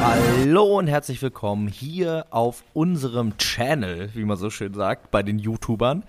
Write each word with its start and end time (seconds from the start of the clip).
Hallo 0.00 0.78
und 0.78 0.86
herzlich 0.86 1.20
willkommen 1.22 1.68
hier 1.68 2.26
auf 2.30 2.62
unserem 2.74 3.36
Channel, 3.38 4.10
wie 4.14 4.24
man 4.24 4.36
so 4.36 4.50
schön 4.50 4.74
sagt, 4.74 5.10
bei 5.10 5.22
den 5.22 5.38
YouTubern. 5.38 6.04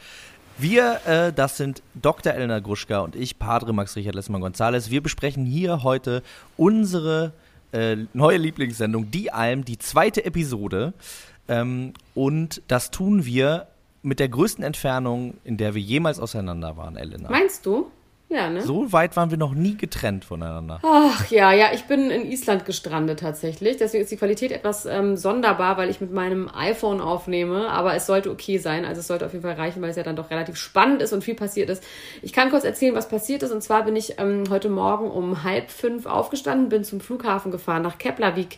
Wir, 0.58 1.00
äh, 1.06 1.34
das 1.34 1.58
sind 1.58 1.81
Dr. 1.95 2.34
Elena 2.34 2.59
Gruschka 2.59 3.00
und 3.00 3.16
ich, 3.16 3.39
Padre 3.39 3.73
Max 3.73 3.95
Richard 3.95 4.16
Lessmann 4.16 4.42
Gonzales. 4.42 4.89
Wir 4.92 5.02
besprechen 5.02 5.45
hier 5.45 5.84
heute 5.84 6.23
unsere 6.58 7.34
äh, 7.72 7.95
neue 8.14 8.38
Lieblingssendung, 8.38 9.12
Die 9.12 9.31
Alm, 9.31 9.66
die 9.66 9.78
zweite 9.78 10.25
Episode. 10.25 10.94
Ähm, 11.47 11.94
und 12.14 12.62
das 12.67 12.92
tun 12.92 13.25
wir 13.25 13.67
mit 14.03 14.19
der 14.19 14.30
größten 14.30 14.64
Entfernung, 14.64 15.36
in 15.44 15.58
der 15.58 15.75
wir 15.75 15.81
jemals 15.81 16.19
auseinander 16.19 16.78
waren, 16.78 16.97
Elena. 16.97 17.30
Meinst 17.30 17.66
du? 17.66 17.92
Ja, 18.30 18.50
ne? 18.50 18.61
So 18.61 18.92
weit 18.92 19.16
waren 19.16 19.31
wir 19.31 19.38
noch 19.38 19.53
nie 19.53 19.78
getrennt 19.78 20.25
voneinander. 20.25 20.81
Ach 20.83 21.31
ja, 21.31 21.53
ja, 21.53 21.67
ich 21.73 21.86
bin 21.86 22.11
in 22.11 22.30
Island 22.30 22.66
gestrandet 22.66 23.22
tatsächlich. 23.22 23.78
Deswegen 23.78 24.03
ist 24.03 24.11
die 24.11 24.17
Qualität 24.17 24.52
etwas 24.52 24.86
ähm, 24.86 25.16
sonderbar, 25.16 25.78
weil 25.78 25.89
ich 25.89 26.02
mit 26.02 26.11
meinem 26.11 26.50
iPhone 26.53 27.00
aufnehme. 27.00 27.69
Aber 27.69 27.95
es 27.95 28.06
sollte 28.06 28.30
okay 28.30 28.58
sein. 28.58 28.84
Also 28.84 29.00
es 29.00 29.08
sollte 29.08 29.25
auf 29.25 29.31
jeden 29.31 29.44
Fall 29.44 29.53
reichen, 29.56 29.81
weil 29.81 29.92
es 29.92 29.95
ja 29.95 30.03
dann 30.03 30.17
doch 30.17 30.30
relativ 30.30 30.58
spannend 30.58 31.02
ist 31.02 31.14
und 31.14 31.23
viel 31.23 31.36
passiert 31.36 31.69
ist. 31.69 31.81
Ich 32.22 32.34
kann 32.34 32.50
kurz 32.50 32.66
erzählen, 32.66 32.95
was 32.95 33.08
passiert 33.08 33.44
ist. 33.44 33.52
Und 33.52 33.64
zwar 33.64 33.86
bin 33.86 33.95
ich 33.95 34.19
ähm, 34.19 34.44
heute 34.50 34.67
Morgen 34.67 35.09
um 35.09 35.44
halb 35.44 35.72
fünf 35.72 36.06
aufgestanden, 36.06 36.67
bin 36.67 36.84
zum 36.84 37.00
Flughafen 37.00 37.50
gefahren 37.50 37.84
nach 37.84 37.97
Keplavik. 37.97 38.58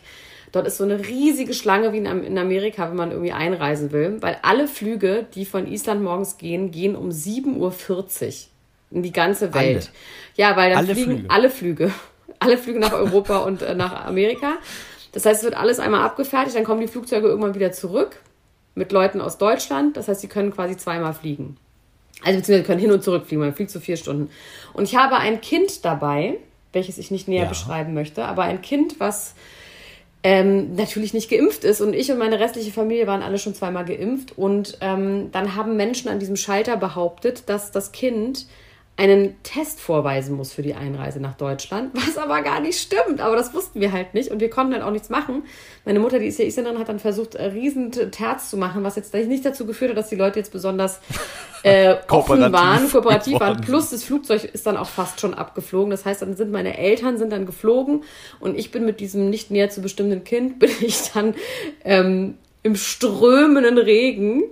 Dort 0.50 0.66
ist 0.66 0.78
so 0.78 0.84
eine 0.84 1.06
riesige 1.06 1.54
Schlange 1.54 1.92
wie 1.92 1.98
in 1.98 2.38
Amerika, 2.38 2.88
wenn 2.88 2.96
man 2.96 3.12
irgendwie 3.12 3.30
einreisen 3.30 3.92
will, 3.92 4.20
weil 4.20 4.38
alle 4.42 4.66
Flüge, 4.66 5.26
die 5.32 5.44
von 5.44 5.68
Island 5.68 6.02
morgens 6.02 6.38
gehen, 6.38 6.72
gehen 6.72 6.96
um 6.96 7.10
7.40 7.10 7.56
Uhr 7.56 8.49
in 8.90 9.02
die 9.02 9.12
ganze 9.12 9.54
Welt. 9.54 9.90
Alle. 9.90 9.96
Ja, 10.36 10.56
weil 10.56 10.70
dann 10.70 10.78
alle 10.78 10.94
fliegen 10.94 11.18
Flüge. 11.18 11.30
alle 11.30 11.50
Flüge. 11.50 11.92
Alle 12.42 12.56
Flüge 12.56 12.78
nach 12.78 12.94
Europa 12.94 13.40
und 13.40 13.60
äh, 13.60 13.74
nach 13.74 14.06
Amerika. 14.06 14.54
Das 15.12 15.26
heißt, 15.26 15.40
es 15.40 15.44
wird 15.44 15.58
alles 15.58 15.78
einmal 15.78 16.00
abgefertigt, 16.00 16.56
dann 16.56 16.64
kommen 16.64 16.80
die 16.80 16.86
Flugzeuge 16.86 17.28
irgendwann 17.28 17.54
wieder 17.54 17.70
zurück 17.70 18.16
mit 18.74 18.92
Leuten 18.92 19.20
aus 19.20 19.36
Deutschland. 19.36 19.98
Das 19.98 20.08
heißt, 20.08 20.22
sie 20.22 20.28
können 20.28 20.50
quasi 20.50 20.74
zweimal 20.78 21.12
fliegen. 21.12 21.58
Also 22.22 22.38
beziehungsweise 22.38 22.66
können 22.66 22.80
hin 22.80 22.92
und 22.92 23.02
zurück 23.02 23.26
fliegen, 23.26 23.42
man 23.42 23.52
fliegt 23.52 23.70
so 23.70 23.78
vier 23.78 23.98
Stunden. 23.98 24.30
Und 24.72 24.84
ich 24.84 24.96
habe 24.96 25.16
ein 25.16 25.42
Kind 25.42 25.84
dabei, 25.84 26.38
welches 26.72 26.96
ich 26.96 27.10
nicht 27.10 27.28
näher 27.28 27.42
ja. 27.42 27.48
beschreiben 27.50 27.92
möchte, 27.92 28.24
aber 28.24 28.44
ein 28.44 28.62
Kind, 28.62 29.00
was 29.00 29.34
ähm, 30.22 30.74
natürlich 30.74 31.14
nicht 31.14 31.30
geimpft 31.30 31.64
ist. 31.64 31.80
Und 31.80 31.94
ich 31.94 32.10
und 32.12 32.18
meine 32.18 32.40
restliche 32.40 32.72
Familie 32.72 33.06
waren 33.06 33.22
alle 33.22 33.38
schon 33.38 33.54
zweimal 33.54 33.84
geimpft. 33.84 34.36
Und 34.36 34.78
ähm, 34.80 35.30
dann 35.32 35.56
haben 35.56 35.76
Menschen 35.76 36.08
an 36.10 36.18
diesem 36.18 36.36
Schalter 36.36 36.76
behauptet, 36.76 37.44
dass 37.48 37.72
das 37.72 37.92
Kind 37.92 38.46
einen 39.00 39.42
Test 39.42 39.80
vorweisen 39.80 40.36
muss 40.36 40.52
für 40.52 40.60
die 40.60 40.74
Einreise 40.74 41.20
nach 41.20 41.34
Deutschland, 41.34 41.90
was 41.94 42.18
aber 42.18 42.42
gar 42.42 42.60
nicht 42.60 42.78
stimmt. 42.78 43.20
Aber 43.20 43.34
das 43.34 43.54
wussten 43.54 43.80
wir 43.80 43.92
halt 43.92 44.12
nicht 44.12 44.30
und 44.30 44.40
wir 44.40 44.50
konnten 44.50 44.74
halt 44.74 44.82
auch 44.82 44.90
nichts 44.90 45.08
machen. 45.08 45.44
Meine 45.86 46.00
Mutter, 46.00 46.18
die 46.18 46.26
ist 46.26 46.38
ja 46.38 46.44
Isländerin, 46.44 46.78
hat 46.78 46.90
dann 46.90 46.98
versucht, 46.98 47.34
äh, 47.34 47.44
riesen 47.46 47.90
Terz 47.92 48.50
zu 48.50 48.58
machen, 48.58 48.84
was 48.84 48.96
jetzt 48.96 49.14
nicht 49.14 49.44
dazu 49.44 49.64
geführt 49.64 49.92
hat, 49.92 49.96
dass 49.96 50.10
die 50.10 50.16
Leute 50.16 50.38
jetzt 50.38 50.52
besonders 50.52 51.00
äh, 51.62 51.96
offen 52.08 52.52
waren, 52.52 52.90
kooperativ 52.90 53.40
waren. 53.40 53.62
Plus 53.62 53.88
das 53.88 54.04
Flugzeug 54.04 54.44
ist 54.44 54.66
dann 54.66 54.76
auch 54.76 54.88
fast 54.88 55.18
schon 55.18 55.32
abgeflogen. 55.32 55.90
Das 55.90 56.04
heißt, 56.04 56.20
dann 56.20 56.36
sind 56.36 56.52
meine 56.52 56.76
Eltern 56.76 57.16
sind 57.16 57.32
dann 57.32 57.46
geflogen 57.46 58.04
und 58.38 58.58
ich 58.58 58.70
bin 58.70 58.84
mit 58.84 59.00
diesem 59.00 59.30
nicht 59.30 59.50
näher 59.50 59.70
zu 59.70 59.80
bestimmenden 59.80 60.24
Kind, 60.24 60.58
bin 60.58 60.70
ich 60.82 61.10
dann 61.12 61.34
ähm, 61.84 62.34
im 62.62 62.76
strömenden 62.76 63.78
Regen 63.78 64.42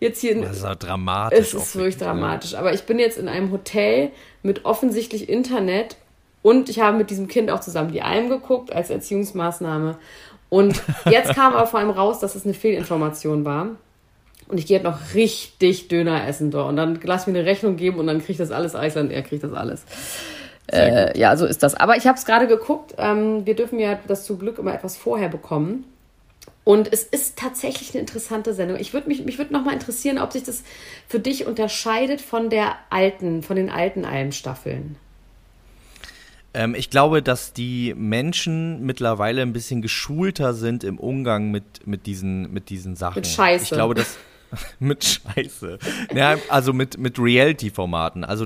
jetzt 0.00 0.20
hier. 0.20 0.40
Das 0.40 0.58
ist 0.58 0.64
auch 0.64 0.74
dramatisch. 0.74 1.38
Es 1.38 1.54
ist 1.54 1.76
wirklich 1.76 1.96
dramatisch. 1.96 2.54
Aber 2.54 2.72
ich 2.72 2.82
bin 2.84 2.98
jetzt 2.98 3.18
in 3.18 3.28
einem 3.28 3.50
Hotel 3.52 4.10
mit 4.42 4.64
offensichtlich 4.64 5.28
Internet 5.28 5.96
und 6.42 6.68
ich 6.68 6.80
habe 6.80 6.96
mit 6.96 7.10
diesem 7.10 7.28
Kind 7.28 7.50
auch 7.50 7.60
zusammen 7.60 7.92
die 7.92 8.02
Alm 8.02 8.28
geguckt 8.28 8.72
als 8.72 8.90
Erziehungsmaßnahme. 8.90 9.98
Und 10.48 10.80
jetzt 11.10 11.34
kam 11.34 11.54
aber 11.54 11.66
vor 11.66 11.80
allem 11.80 11.90
raus, 11.90 12.20
dass 12.20 12.34
es 12.34 12.44
eine 12.44 12.54
Fehlinformation 12.54 13.44
war. 13.44 13.68
Und 14.48 14.58
ich 14.58 14.66
gehe 14.66 14.78
jetzt 14.78 14.84
noch 14.84 15.14
richtig 15.14 15.88
Döner 15.88 16.26
essen 16.26 16.50
dort. 16.50 16.68
Und 16.68 16.76
dann 16.76 16.98
lass 17.02 17.26
mir 17.26 17.38
eine 17.38 17.44
Rechnung 17.44 17.76
geben 17.76 17.98
und 17.98 18.06
dann 18.06 18.24
kriegt 18.24 18.40
das 18.40 18.50
alles 18.50 18.74
Eisland, 18.74 19.12
er 19.12 19.22
kriegt 19.22 19.44
das 19.44 19.52
alles. 19.52 19.84
Äh, 20.70 21.18
ja, 21.18 21.36
so 21.36 21.46
ist 21.46 21.62
das. 21.62 21.74
Aber 21.74 21.96
ich 21.96 22.06
habe 22.06 22.18
es 22.18 22.24
gerade 22.24 22.46
geguckt. 22.46 22.94
Ähm, 22.98 23.44
wir 23.46 23.54
dürfen 23.54 23.78
ja 23.78 23.98
das 24.06 24.24
zum 24.24 24.38
Glück 24.38 24.58
immer 24.58 24.74
etwas 24.74 24.96
vorher 24.96 25.28
bekommen. 25.28 25.84
Und 26.68 26.92
es 26.92 27.02
ist 27.02 27.38
tatsächlich 27.38 27.94
eine 27.94 28.00
interessante 28.00 28.52
Sendung. 28.52 28.78
Ich 28.78 28.92
würde 28.92 29.08
mich, 29.08 29.24
mich 29.24 29.38
würde 29.38 29.54
noch 29.54 29.64
mal 29.64 29.72
interessieren, 29.72 30.18
ob 30.18 30.34
sich 30.34 30.42
das 30.42 30.64
für 31.08 31.18
dich 31.18 31.46
unterscheidet 31.46 32.20
von 32.20 32.50
der 32.50 32.76
alten, 32.90 33.42
von 33.42 33.56
den 33.56 33.70
alten 33.70 34.04
Almstaffeln. 34.04 34.96
Ähm, 36.52 36.74
ich 36.74 36.90
glaube, 36.90 37.22
dass 37.22 37.54
die 37.54 37.94
Menschen 37.96 38.84
mittlerweile 38.84 39.40
ein 39.40 39.54
bisschen 39.54 39.80
geschulter 39.80 40.52
sind 40.52 40.84
im 40.84 40.98
Umgang 40.98 41.50
mit, 41.50 41.86
mit, 41.86 42.04
diesen, 42.04 42.52
mit 42.52 42.68
diesen 42.68 42.96
Sachen. 42.96 43.20
Mit 43.20 43.28
Scheiße. 43.28 43.64
Ich 43.64 43.70
glaube, 43.70 43.94
dass 43.94 44.18
mit 44.78 45.02
Scheiße. 45.02 45.78
Ja, 46.14 46.36
also 46.50 46.74
mit, 46.74 46.98
mit 46.98 47.18
Reality-Formaten. 47.18 48.24
Also 48.24 48.44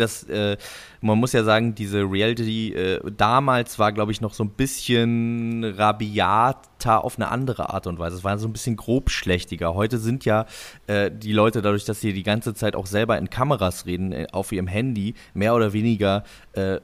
das, 0.00 0.24
äh, 0.24 0.56
man 1.00 1.18
muss 1.18 1.32
ja 1.32 1.44
sagen, 1.44 1.74
diese 1.74 2.00
Reality 2.00 2.72
äh, 2.74 3.00
damals 3.16 3.78
war, 3.78 3.92
glaube 3.92 4.12
ich, 4.12 4.20
noch 4.20 4.34
so 4.34 4.44
ein 4.44 4.50
bisschen 4.50 5.64
rabiater 5.64 7.04
auf 7.04 7.16
eine 7.16 7.30
andere 7.30 7.70
Art 7.70 7.86
und 7.86 7.98
Weise. 7.98 8.16
Es 8.16 8.24
war 8.24 8.38
so 8.38 8.48
ein 8.48 8.52
bisschen 8.52 8.76
grobschlächtiger. 8.76 9.74
Heute 9.74 9.98
sind 9.98 10.24
ja 10.24 10.46
äh, 10.86 11.10
die 11.10 11.32
Leute, 11.32 11.62
dadurch, 11.62 11.84
dass 11.84 12.00
sie 12.00 12.12
die 12.12 12.22
ganze 12.22 12.54
Zeit 12.54 12.76
auch 12.76 12.86
selber 12.86 13.18
in 13.18 13.30
Kameras 13.30 13.86
reden, 13.86 14.12
äh, 14.12 14.26
auf 14.32 14.52
ihrem 14.52 14.66
Handy, 14.66 15.14
mehr 15.34 15.54
oder 15.54 15.72
weniger 15.72 16.24
äh, 16.52 16.78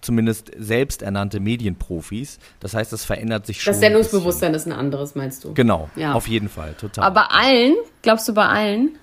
zumindest 0.00 0.52
selbsternannte 0.56 1.40
Medienprofis. 1.40 2.38
Das 2.60 2.74
heißt, 2.74 2.92
das 2.92 3.04
verändert 3.04 3.46
sich 3.46 3.62
schon. 3.62 3.72
Das 3.72 3.80
Sendungsbewusstsein 3.80 4.54
ist 4.54 4.66
ein 4.66 4.72
anderes, 4.72 5.14
meinst 5.14 5.44
du? 5.44 5.54
Genau, 5.54 5.90
ja. 5.96 6.12
auf 6.12 6.28
jeden 6.28 6.48
Fall, 6.48 6.74
total. 6.74 7.04
Aber 7.04 7.22
bei 7.22 7.26
allen, 7.26 7.74
glaubst 8.02 8.28
du 8.28 8.34
bei 8.34 8.46
allen? 8.46 8.98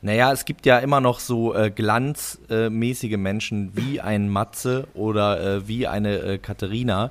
Naja, 0.00 0.32
es 0.32 0.44
gibt 0.44 0.64
ja 0.64 0.78
immer 0.78 1.00
noch 1.00 1.18
so 1.18 1.54
äh, 1.54 1.70
glanzmäßige 1.70 3.16
Menschen 3.16 3.72
wie 3.74 4.00
ein 4.00 4.28
Matze 4.28 4.86
oder 4.94 5.40
äh, 5.40 5.68
wie 5.68 5.86
eine 5.86 6.18
äh, 6.18 6.38
Katharina, 6.38 7.10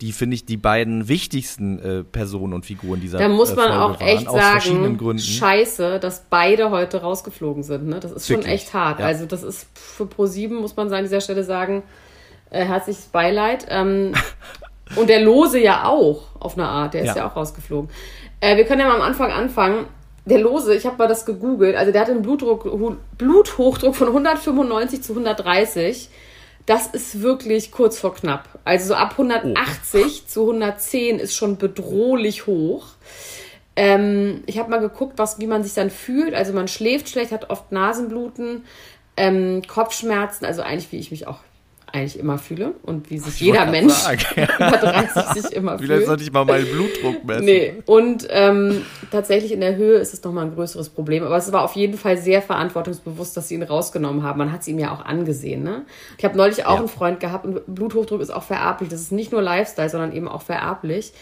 die 0.00 0.12
finde 0.12 0.34
ich 0.34 0.46
die 0.46 0.56
beiden 0.56 1.08
wichtigsten 1.08 1.78
äh, 1.78 2.04
Personen 2.04 2.52
und 2.52 2.64
Figuren 2.64 3.00
dieser 3.00 3.18
Da 3.18 3.28
muss 3.28 3.56
man 3.56 3.72
auch 3.72 4.00
waren, 4.00 4.06
echt 4.06 4.30
sagen, 4.30 5.18
scheiße, 5.18 5.98
dass 5.98 6.26
beide 6.30 6.70
heute 6.70 7.00
rausgeflogen 7.00 7.64
sind. 7.64 7.88
Ne? 7.88 7.98
Das 7.98 8.12
ist 8.12 8.28
schon 8.28 8.44
echt 8.44 8.72
hart. 8.72 9.00
Ja. 9.00 9.06
Also 9.06 9.26
das 9.26 9.42
ist 9.42 9.66
für 9.74 10.04
Pro7, 10.04 10.60
muss 10.60 10.76
man 10.76 10.92
an 10.92 11.02
dieser 11.02 11.20
Stelle 11.20 11.42
sagen, 11.42 11.82
äh, 12.50 12.64
herzliches 12.64 13.06
Beileid. 13.06 13.66
Ähm, 13.68 14.12
und 14.96 15.08
der 15.08 15.22
Lose 15.22 15.60
ja 15.60 15.88
auch, 15.88 16.28
auf 16.38 16.56
eine 16.56 16.68
Art, 16.68 16.94
der 16.94 17.02
ist 17.02 17.08
ja, 17.08 17.16
ja 17.16 17.28
auch 17.28 17.34
rausgeflogen. 17.34 17.90
Äh, 18.40 18.56
wir 18.56 18.64
können 18.64 18.80
ja 18.80 18.86
mal 18.86 18.96
am 18.96 19.02
Anfang 19.02 19.32
anfangen 19.32 19.86
der 20.28 20.40
Lose, 20.40 20.74
ich 20.74 20.86
habe 20.86 20.98
mal 20.98 21.08
das 21.08 21.26
gegoogelt, 21.26 21.76
also 21.76 21.92
der 21.92 22.02
hat 22.02 22.10
einen 22.10 22.22
Blutdruck, 22.22 22.64
Bluthochdruck 23.16 23.96
von 23.96 24.08
195 24.08 25.02
zu 25.02 25.12
130. 25.12 26.08
Das 26.66 26.86
ist 26.88 27.22
wirklich 27.22 27.72
kurz 27.72 27.98
vor 27.98 28.14
knapp. 28.14 28.58
Also 28.64 28.88
so 28.88 28.94
ab 28.94 29.12
180 29.12 30.02
oh. 30.04 30.26
zu 30.26 30.40
110 30.42 31.18
ist 31.18 31.34
schon 31.34 31.56
bedrohlich 31.56 32.46
hoch. 32.46 32.88
Ähm, 33.74 34.42
ich 34.46 34.58
habe 34.58 34.70
mal 34.70 34.80
geguckt, 34.80 35.14
was, 35.16 35.38
wie 35.38 35.46
man 35.46 35.62
sich 35.62 35.72
dann 35.72 35.88
fühlt. 35.88 36.34
Also 36.34 36.52
man 36.52 36.68
schläft 36.68 37.08
schlecht, 37.08 37.32
hat 37.32 37.48
oft 37.48 37.72
Nasenbluten, 37.72 38.64
ähm, 39.16 39.62
Kopfschmerzen, 39.66 40.44
also 40.44 40.60
eigentlich 40.62 40.92
wie 40.92 40.98
ich 40.98 41.10
mich 41.10 41.26
auch 41.26 41.38
eigentlich 41.92 42.18
immer 42.18 42.38
fühle 42.38 42.74
und 42.82 43.10
wie 43.10 43.18
sich 43.18 43.34
Ich 43.34 43.40
jeder 43.40 43.66
Mensch 43.66 43.92
sagen. 43.92 44.20
über 44.36 44.70
30 44.70 45.42
sich 45.42 45.52
immer 45.52 45.78
Vielleicht 45.78 45.92
fühlt. 45.92 46.06
sollte 46.06 46.22
ich 46.22 46.32
mal 46.32 46.44
meinen 46.44 46.66
Blutdruck 46.66 47.24
messen. 47.24 47.44
Nee, 47.44 47.74
und 47.86 48.26
ähm, 48.30 48.84
tatsächlich 49.10 49.52
in 49.52 49.60
der 49.60 49.76
Höhe 49.76 49.98
ist 49.98 50.12
es 50.14 50.22
nochmal 50.22 50.44
ein 50.46 50.54
größeres 50.54 50.90
Problem. 50.90 51.24
Aber 51.24 51.36
es 51.36 51.50
war 51.52 51.62
auf 51.64 51.74
jeden 51.76 51.96
Fall 51.98 52.16
sehr 52.18 52.42
verantwortungsbewusst, 52.42 53.36
dass 53.36 53.48
sie 53.48 53.54
ihn 53.54 53.62
rausgenommen 53.62 54.22
haben. 54.22 54.38
Man 54.38 54.52
hat 54.52 54.60
es 54.62 54.68
ihm 54.68 54.78
ja 54.78 54.92
auch 54.92 55.04
angesehen. 55.04 55.62
Ne? 55.62 55.84
Ich 56.18 56.24
habe 56.24 56.36
neulich 56.36 56.66
auch 56.66 56.74
Ja. 56.74 56.78
einen 56.80 56.88
Freund 56.88 57.20
gehabt 57.20 57.44
und 57.46 57.60
Bluthochdruck 57.66 58.20
ist 58.20 58.30
auch 58.30 58.42
vererblich. 58.44 58.88
Das 58.90 59.00
ist 59.00 59.12
nicht 59.12 59.32
nur 59.32 59.42
Lifestyle, 59.42 59.88
sondern 59.88 60.12
eben 60.12 60.28
auch 60.28 60.42
vererblich. 60.42 61.12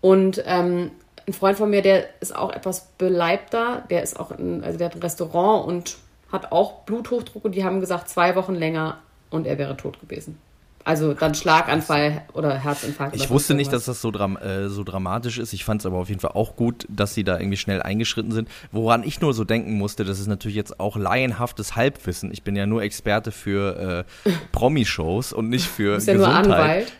Und 0.00 0.42
ähm, 0.46 0.90
ein 1.26 1.32
Freund 1.32 1.56
von 1.56 1.70
mir, 1.70 1.82
der 1.82 2.04
ist 2.20 2.34
auch 2.34 2.52
etwas 2.52 2.88
beleibter, 2.98 3.84
der 3.90 4.02
ist 4.02 4.18
auch 4.18 4.32
in, 4.36 4.64
also 4.64 4.76
der 4.76 4.88
hat 4.88 4.96
ein 4.96 5.02
Restaurant 5.02 5.66
und 5.68 5.96
hat 6.32 6.50
auch 6.50 6.80
Bluthochdruck 6.84 7.44
und 7.44 7.54
die 7.54 7.62
haben 7.64 7.78
gesagt, 7.80 8.08
zwei 8.08 8.34
Wochen 8.34 8.54
länger 8.54 8.98
und 9.32 9.46
er 9.46 9.58
wäre 9.58 9.76
tot 9.76 10.00
gewesen. 10.00 10.38
Also 10.84 11.14
dann 11.14 11.34
Schlaganfall 11.34 12.22
oder 12.32 12.58
Herzinfarkt. 12.58 13.14
Ich 13.14 13.30
wusste 13.30 13.54
nicht, 13.54 13.72
dass 13.72 13.84
das 13.84 14.00
so, 14.00 14.10
dram 14.10 14.36
äh, 14.36 14.68
so 14.68 14.82
dramatisch 14.82 15.38
ist. 15.38 15.52
Ich 15.52 15.64
fand 15.64 15.80
es 15.80 15.86
aber 15.86 15.98
auf 15.98 16.08
jeden 16.08 16.20
Fall 16.20 16.32
auch 16.32 16.56
gut, 16.56 16.86
dass 16.88 17.14
sie 17.14 17.22
da 17.22 17.38
irgendwie 17.38 17.56
schnell 17.56 17.80
eingeschritten 17.80 18.32
sind. 18.32 18.48
Woran 18.72 19.04
ich 19.04 19.20
nur 19.20 19.32
so 19.32 19.44
denken 19.44 19.74
musste, 19.74 20.04
das 20.04 20.18
ist 20.18 20.26
natürlich 20.26 20.56
jetzt 20.56 20.80
auch 20.80 20.96
laienhaftes 20.96 21.76
Halbwissen. 21.76 22.32
Ich 22.32 22.42
bin 22.42 22.56
ja 22.56 22.66
nur 22.66 22.82
Experte 22.82 23.30
für 23.30 24.04
äh, 24.24 24.30
Promi-Shows 24.50 25.32
und 25.32 25.50
nicht 25.50 25.66
für 25.66 25.90
Du 25.90 25.94
bist 25.96 26.08
ja 26.08 26.14
nur 26.14 26.26
Gesundheit. 26.26 26.52
Anwalt. 26.52 26.92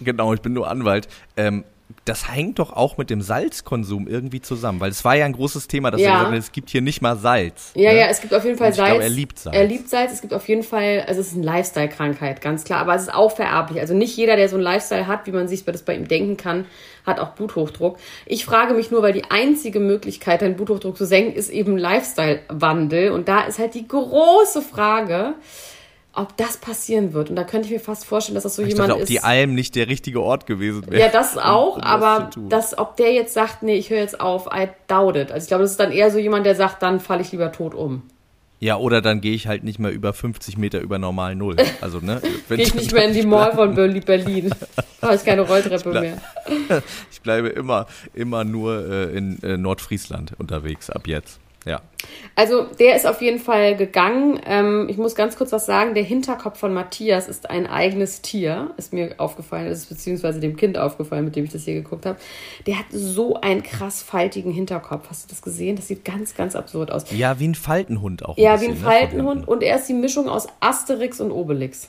Genau, 0.00 0.32
ich 0.32 0.40
bin 0.40 0.54
nur 0.54 0.68
Anwalt. 0.70 1.06
Ähm, 1.36 1.64
das 2.04 2.32
hängt 2.32 2.58
doch 2.58 2.72
auch 2.72 2.96
mit 2.98 3.10
dem 3.10 3.20
Salzkonsum 3.22 4.08
irgendwie 4.08 4.40
zusammen, 4.40 4.80
weil 4.80 4.90
es 4.90 5.04
war 5.04 5.14
ja 5.16 5.24
ein 5.24 5.32
großes 5.32 5.68
Thema, 5.68 5.90
dass 5.90 6.00
Ja. 6.00 6.08
er 6.08 6.12
gesagt 6.14 6.32
hat, 6.32 6.38
es 6.38 6.52
gibt 6.52 6.70
hier 6.70 6.80
nicht 6.80 7.00
mal 7.00 7.16
Salz. 7.16 7.72
Ja, 7.74 7.92
ne? 7.92 8.00
ja, 8.00 8.06
es 8.06 8.20
gibt 8.20 8.34
auf 8.34 8.44
jeden 8.44 8.58
Fall 8.58 8.72
Salz. 8.72 8.88
glaube, 8.90 9.02
er 9.04 9.08
liebt 9.08 9.38
Salz. 9.38 9.56
Er 9.56 9.64
liebt 9.64 9.88
Salz. 9.88 10.12
Es 10.12 10.20
gibt 10.20 10.34
auf 10.34 10.48
jeden 10.48 10.62
Fall, 10.64 11.04
also 11.06 11.20
es 11.20 11.28
ist 11.28 11.34
eine 11.36 11.44
Lifestyle-Krankheit, 11.44 12.40
ganz 12.40 12.64
klar. 12.64 12.80
Aber 12.80 12.94
es 12.94 13.02
ist 13.02 13.14
auch 13.14 13.30
vererblich. 13.34 13.80
Also 13.80 13.94
nicht 13.94 14.16
jeder, 14.16 14.36
der 14.36 14.48
so 14.48 14.56
einen 14.56 14.64
Lifestyle 14.64 15.06
hat, 15.06 15.26
wie 15.26 15.32
man 15.32 15.46
sich 15.48 15.64
das 15.64 15.82
bei 15.82 15.94
ihm 15.94 16.08
denken 16.08 16.36
kann, 16.36 16.66
hat 17.04 17.20
auch 17.20 17.30
Bluthochdruck. 17.30 17.98
Ich 18.24 18.44
frage 18.44 18.74
mich 18.74 18.90
nur, 18.90 19.02
weil 19.02 19.12
die 19.12 19.24
einzige 19.30 19.78
Möglichkeit, 19.78 20.42
deinen 20.42 20.56
Bluthochdruck 20.56 20.96
zu 20.96 21.06
senken, 21.06 21.34
ist 21.36 21.50
eben 21.50 21.76
Lifestyle-Wandel. 21.78 23.10
Und 23.12 23.28
da 23.28 23.42
ist 23.42 23.58
halt 23.58 23.74
die 23.74 23.86
große 23.86 24.60
Frage, 24.62 25.34
ob 26.16 26.36
das 26.36 26.56
passieren 26.56 27.12
wird. 27.12 27.30
Und 27.30 27.36
da 27.36 27.44
könnte 27.44 27.66
ich 27.66 27.72
mir 27.72 27.80
fast 27.80 28.04
vorstellen, 28.04 28.34
dass 28.34 28.42
das 28.44 28.56
so 28.56 28.62
ich 28.62 28.68
jemand 28.70 28.88
dachte, 28.90 28.96
ob 28.96 29.02
ist. 29.02 29.08
die 29.08 29.20
Alm 29.20 29.54
nicht 29.54 29.74
der 29.76 29.88
richtige 29.88 30.20
Ort 30.22 30.46
gewesen 30.46 30.84
wäre. 30.90 31.00
Ja, 31.02 31.08
das 31.08 31.36
auch, 31.38 31.76
um 31.76 31.82
das 31.82 31.90
aber 31.90 32.30
das, 32.48 32.78
ob 32.78 32.96
der 32.96 33.12
jetzt 33.12 33.34
sagt, 33.34 33.62
nee, 33.62 33.74
ich 33.76 33.90
höre 33.90 33.98
jetzt 34.00 34.20
auf, 34.20 34.46
I 34.52 34.68
doubt 34.88 35.16
it. 35.16 35.30
Also 35.30 35.44
ich 35.44 35.48
glaube, 35.48 35.62
das 35.62 35.72
ist 35.72 35.80
dann 35.80 35.92
eher 35.92 36.10
so 36.10 36.18
jemand, 36.18 36.46
der 36.46 36.54
sagt, 36.56 36.82
dann 36.82 36.98
falle 37.00 37.22
ich 37.22 37.32
lieber 37.32 37.52
tot 37.52 37.74
um. 37.74 38.02
Ja, 38.58 38.78
oder 38.78 39.02
dann 39.02 39.20
gehe 39.20 39.34
ich 39.34 39.46
halt 39.48 39.64
nicht 39.64 39.78
mehr 39.78 39.90
über 39.90 40.14
50 40.14 40.56
Meter 40.56 40.80
über 40.80 40.98
normal 40.98 41.34
Null. 41.34 41.56
Also, 41.82 41.98
ne? 42.00 42.22
Gehe 42.48 42.56
ich 42.56 42.74
nicht 42.74 42.90
mehr 42.92 43.04
in 43.06 43.12
die 43.12 43.22
Mall 43.26 43.52
von 43.52 43.74
Berlin. 43.74 44.02
Berlin. 44.04 44.50
Da 45.02 45.08
habe 45.08 45.16
ich 45.16 45.24
keine 45.26 45.42
Rolltreppe 45.42 45.90
bleib- 45.90 46.02
mehr. 46.02 46.82
Ich 47.12 47.20
bleibe 47.20 47.48
immer, 47.48 47.86
immer 48.14 48.44
nur 48.44 48.88
äh, 48.90 49.16
in 49.16 49.40
äh, 49.42 49.58
Nordfriesland 49.58 50.32
unterwegs 50.38 50.88
ab 50.88 51.06
jetzt. 51.06 51.38
Ja. 51.66 51.82
Also 52.36 52.62
der 52.78 52.94
ist 52.94 53.06
auf 53.06 53.20
jeden 53.20 53.40
Fall 53.40 53.76
gegangen. 53.76 54.40
Ähm, 54.46 54.86
ich 54.88 54.98
muss 54.98 55.16
ganz 55.16 55.36
kurz 55.36 55.50
was 55.50 55.66
sagen. 55.66 55.94
Der 55.94 56.04
Hinterkopf 56.04 56.60
von 56.60 56.72
Matthias 56.72 57.26
ist 57.26 57.50
ein 57.50 57.66
eigenes 57.66 58.22
Tier. 58.22 58.70
Ist 58.76 58.92
mir 58.92 59.16
aufgefallen, 59.18 59.66
ist 59.66 59.88
beziehungsweise 59.88 60.38
dem 60.38 60.56
Kind 60.56 60.78
aufgefallen, 60.78 61.24
mit 61.24 61.34
dem 61.34 61.44
ich 61.44 61.50
das 61.50 61.64
hier 61.64 61.74
geguckt 61.74 62.06
habe. 62.06 62.18
Der 62.68 62.78
hat 62.78 62.86
so 62.90 63.40
einen 63.40 63.64
krass 63.64 64.00
faltigen 64.00 64.52
Hinterkopf. 64.52 65.10
Hast 65.10 65.24
du 65.24 65.34
das 65.34 65.42
gesehen? 65.42 65.74
Das 65.74 65.88
sieht 65.88 66.04
ganz, 66.04 66.36
ganz 66.36 66.54
absurd 66.54 66.92
aus. 66.92 67.10
Ja, 67.10 67.40
wie 67.40 67.48
ein 67.48 67.56
Faltenhund 67.56 68.24
auch. 68.24 68.38
Ja, 68.38 68.54
ein 68.54 68.60
wie 68.60 68.66
ein 68.66 68.70
bisschen, 68.72 68.86
ne, 68.86 68.90
Faltenhund 68.92 69.48
und 69.48 69.64
er 69.64 69.76
ist 69.76 69.88
die 69.88 69.94
Mischung 69.94 70.28
aus 70.28 70.46
Asterix 70.60 71.20
und 71.20 71.32
Obelix. 71.32 71.88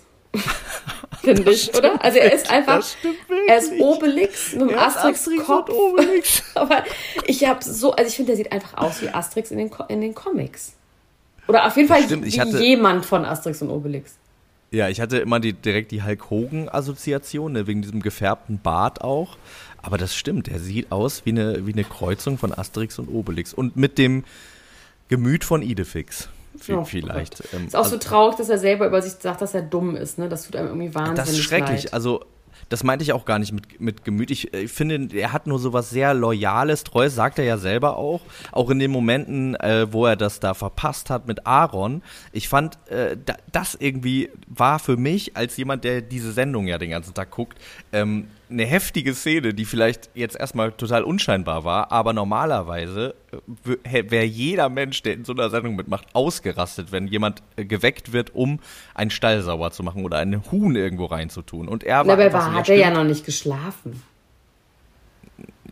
Finde 1.22 1.52
ich, 1.52 1.74
oder? 1.76 2.02
Also 2.04 2.20
er 2.20 2.32
ist 2.34 2.50
einfach, 2.50 2.84
er 3.48 3.58
ist. 3.58 3.72
Obelix 3.80 4.54
mit 4.54 4.72
Er 4.72 4.88
Asterix 4.88 5.20
Asterix-Kopf. 5.20 5.70
und 5.70 5.76
Obelix. 5.76 6.44
Aber 6.56 6.84
ich 7.26 7.46
habe 7.46 7.64
so, 7.64 7.92
also 7.94 8.08
ich 8.08 8.16
finde, 8.16 8.32
der 8.32 8.38
sieht 8.38 8.52
einfach 8.52 8.78
aus 8.78 9.02
wie 9.02 9.10
Asterix 9.10 9.52
in 9.52 9.58
den, 9.58 9.72
in 9.90 10.02
den 10.02 10.14
Comics. 10.16 10.74
Oder 11.48 11.66
auf 11.66 11.76
jeden 11.76 11.88
Fall 11.90 12.04
Stimmt, 12.04 12.26
ich 12.28 12.36
wie 12.36 12.42
hatte- 12.42 12.64
jemand 12.64 13.06
von 13.06 13.26
Asterix 13.26 13.62
und 13.62 13.70
Obelix. 13.70 14.16
Ja, 14.70 14.90
ich 14.90 15.00
hatte 15.00 15.18
immer 15.20 15.40
die, 15.40 15.54
direkt 15.54 15.92
die 15.92 16.04
Hulk 16.04 16.30
Hogan-Assoziation, 16.30 17.54
ne, 17.54 17.68
wegen 17.68 17.82
diesem 17.82 18.02
gefärbten 18.02 18.60
Bart 18.62 19.02
auch. 19.02 19.38
Aber 19.82 19.98
das 19.98 20.14
stimmt, 20.14 20.50
er 20.50 20.60
sieht 20.60 20.92
aus 20.92 21.26
wie 21.26 21.30
eine, 21.30 21.66
wie 21.66 21.72
eine 21.72 21.86
Kreuzung 21.86 22.38
von 22.38 22.54
Asterix 22.54 23.00
und 23.00 23.08
Obelix. 23.08 23.54
Und 23.54 23.78
mit 23.78 23.98
dem 23.98 24.26
Gemüt 25.08 25.46
von 25.46 25.62
Idefix. 25.62 26.28
Oh, 26.72 26.84
vielleicht. 26.84 27.42
Ähm, 27.54 27.68
Ist 27.68 27.76
auch 27.76 27.86
so 27.86 27.96
also- 27.96 27.98
traurig, 27.98 28.36
dass 28.38 28.50
er 28.50 28.58
selber 28.58 28.88
über 28.88 29.02
sich 29.02 29.14
sagt, 29.14 29.42
dass 29.42 29.54
er 29.54 29.62
dumm 29.62 29.96
ist. 29.96 30.18
Ne? 30.18 30.30
Das 30.30 30.44
tut 30.46 30.56
einem 30.56 30.68
irgendwie 30.68 30.94
wahnsinnig 30.96 31.18
Das 31.20 31.30
ist 31.30 31.44
schrecklich. 31.44 31.84
leid. 31.86 31.94
Also, 31.94 32.24
das 32.70 32.84
meinte 32.84 33.04
ich 33.04 33.14
auch 33.14 33.24
gar 33.24 33.40
nicht 33.40 33.54
mit, 33.54 33.80
mit 33.80 34.04
Gemüt. 34.04 34.30
Ich, 34.30 34.54
äh, 34.54 34.62
ich 34.62 34.72
finde, 34.72 35.16
er 35.18 35.32
hat 35.32 35.48
nur 35.48 35.58
so 35.60 35.72
was 35.74 35.90
sehr 35.90 36.14
Loyales, 36.14 36.84
Treues, 36.84 37.16
sagt 37.16 37.40
er 37.40 37.46
ja 37.46 37.58
selber 37.58 37.98
auch. 37.98 38.22
Auch 38.52 38.70
in 38.70 38.80
den 38.80 38.92
Momenten, 38.92 39.56
äh, 39.56 39.88
wo 39.92 40.06
er 40.06 40.16
das 40.16 40.40
da 40.40 40.54
verpasst 40.54 41.10
hat 41.10 41.28
mit 41.28 41.48
Aaron. 41.48 42.02
Ich 42.34 42.50
fand, 42.50 42.78
äh, 42.90 43.16
da, 43.24 43.36
das 43.52 43.76
irgendwie 43.76 44.30
war 44.48 44.80
für 44.80 44.98
mich, 44.98 45.38
als 45.38 45.56
jemand, 45.58 45.84
der 45.84 46.02
diese 46.02 46.32
Sendung 46.32 46.68
ja 46.68 46.78
den 46.78 46.90
ganzen 46.90 47.14
Tag 47.14 47.32
guckt, 47.32 47.58
ähm, 47.94 48.28
eine 48.50 48.66
heftige 48.66 49.14
Szene, 49.14 49.54
die 49.54 49.66
vielleicht 49.66 50.10
jetzt 50.14 50.36
erstmal 50.36 50.72
total 50.72 51.04
unscheinbar 51.04 51.64
war, 51.64 51.92
aber 51.92 52.14
normalerweise 52.14 53.16
wäre 53.84 54.26
jeder 54.26 54.70
Mensch, 54.70 55.04
der 55.04 55.14
in 55.14 55.26
so 55.26 55.34
einer 55.34 55.50
Sendung 55.50 55.76
mitmacht, 55.76 56.08
ausgerastet, 56.14 56.92
wenn 56.92 57.08
jemand 57.08 57.44
äh, 57.56 57.66
geweckt 57.66 58.14
wird, 58.14 58.34
um 58.34 58.60
einen 58.94 59.12
Stall 59.12 59.42
sauber 59.42 59.72
zu 59.72 59.84
machen 59.84 60.06
oder 60.06 60.18
einen 60.18 60.50
Huhn 60.52 60.76
irgendwo 60.76 61.06
reinzutun. 61.06 61.68
Und 61.68 61.84
er 61.84 62.08
war, 62.08 62.18
war, 62.18 62.42
so, 62.42 62.54
hat 62.54 62.70
er 62.70 62.78
ja 62.78 62.90
noch 62.90 63.04
nicht 63.04 63.26
geschlafen. 63.26 64.02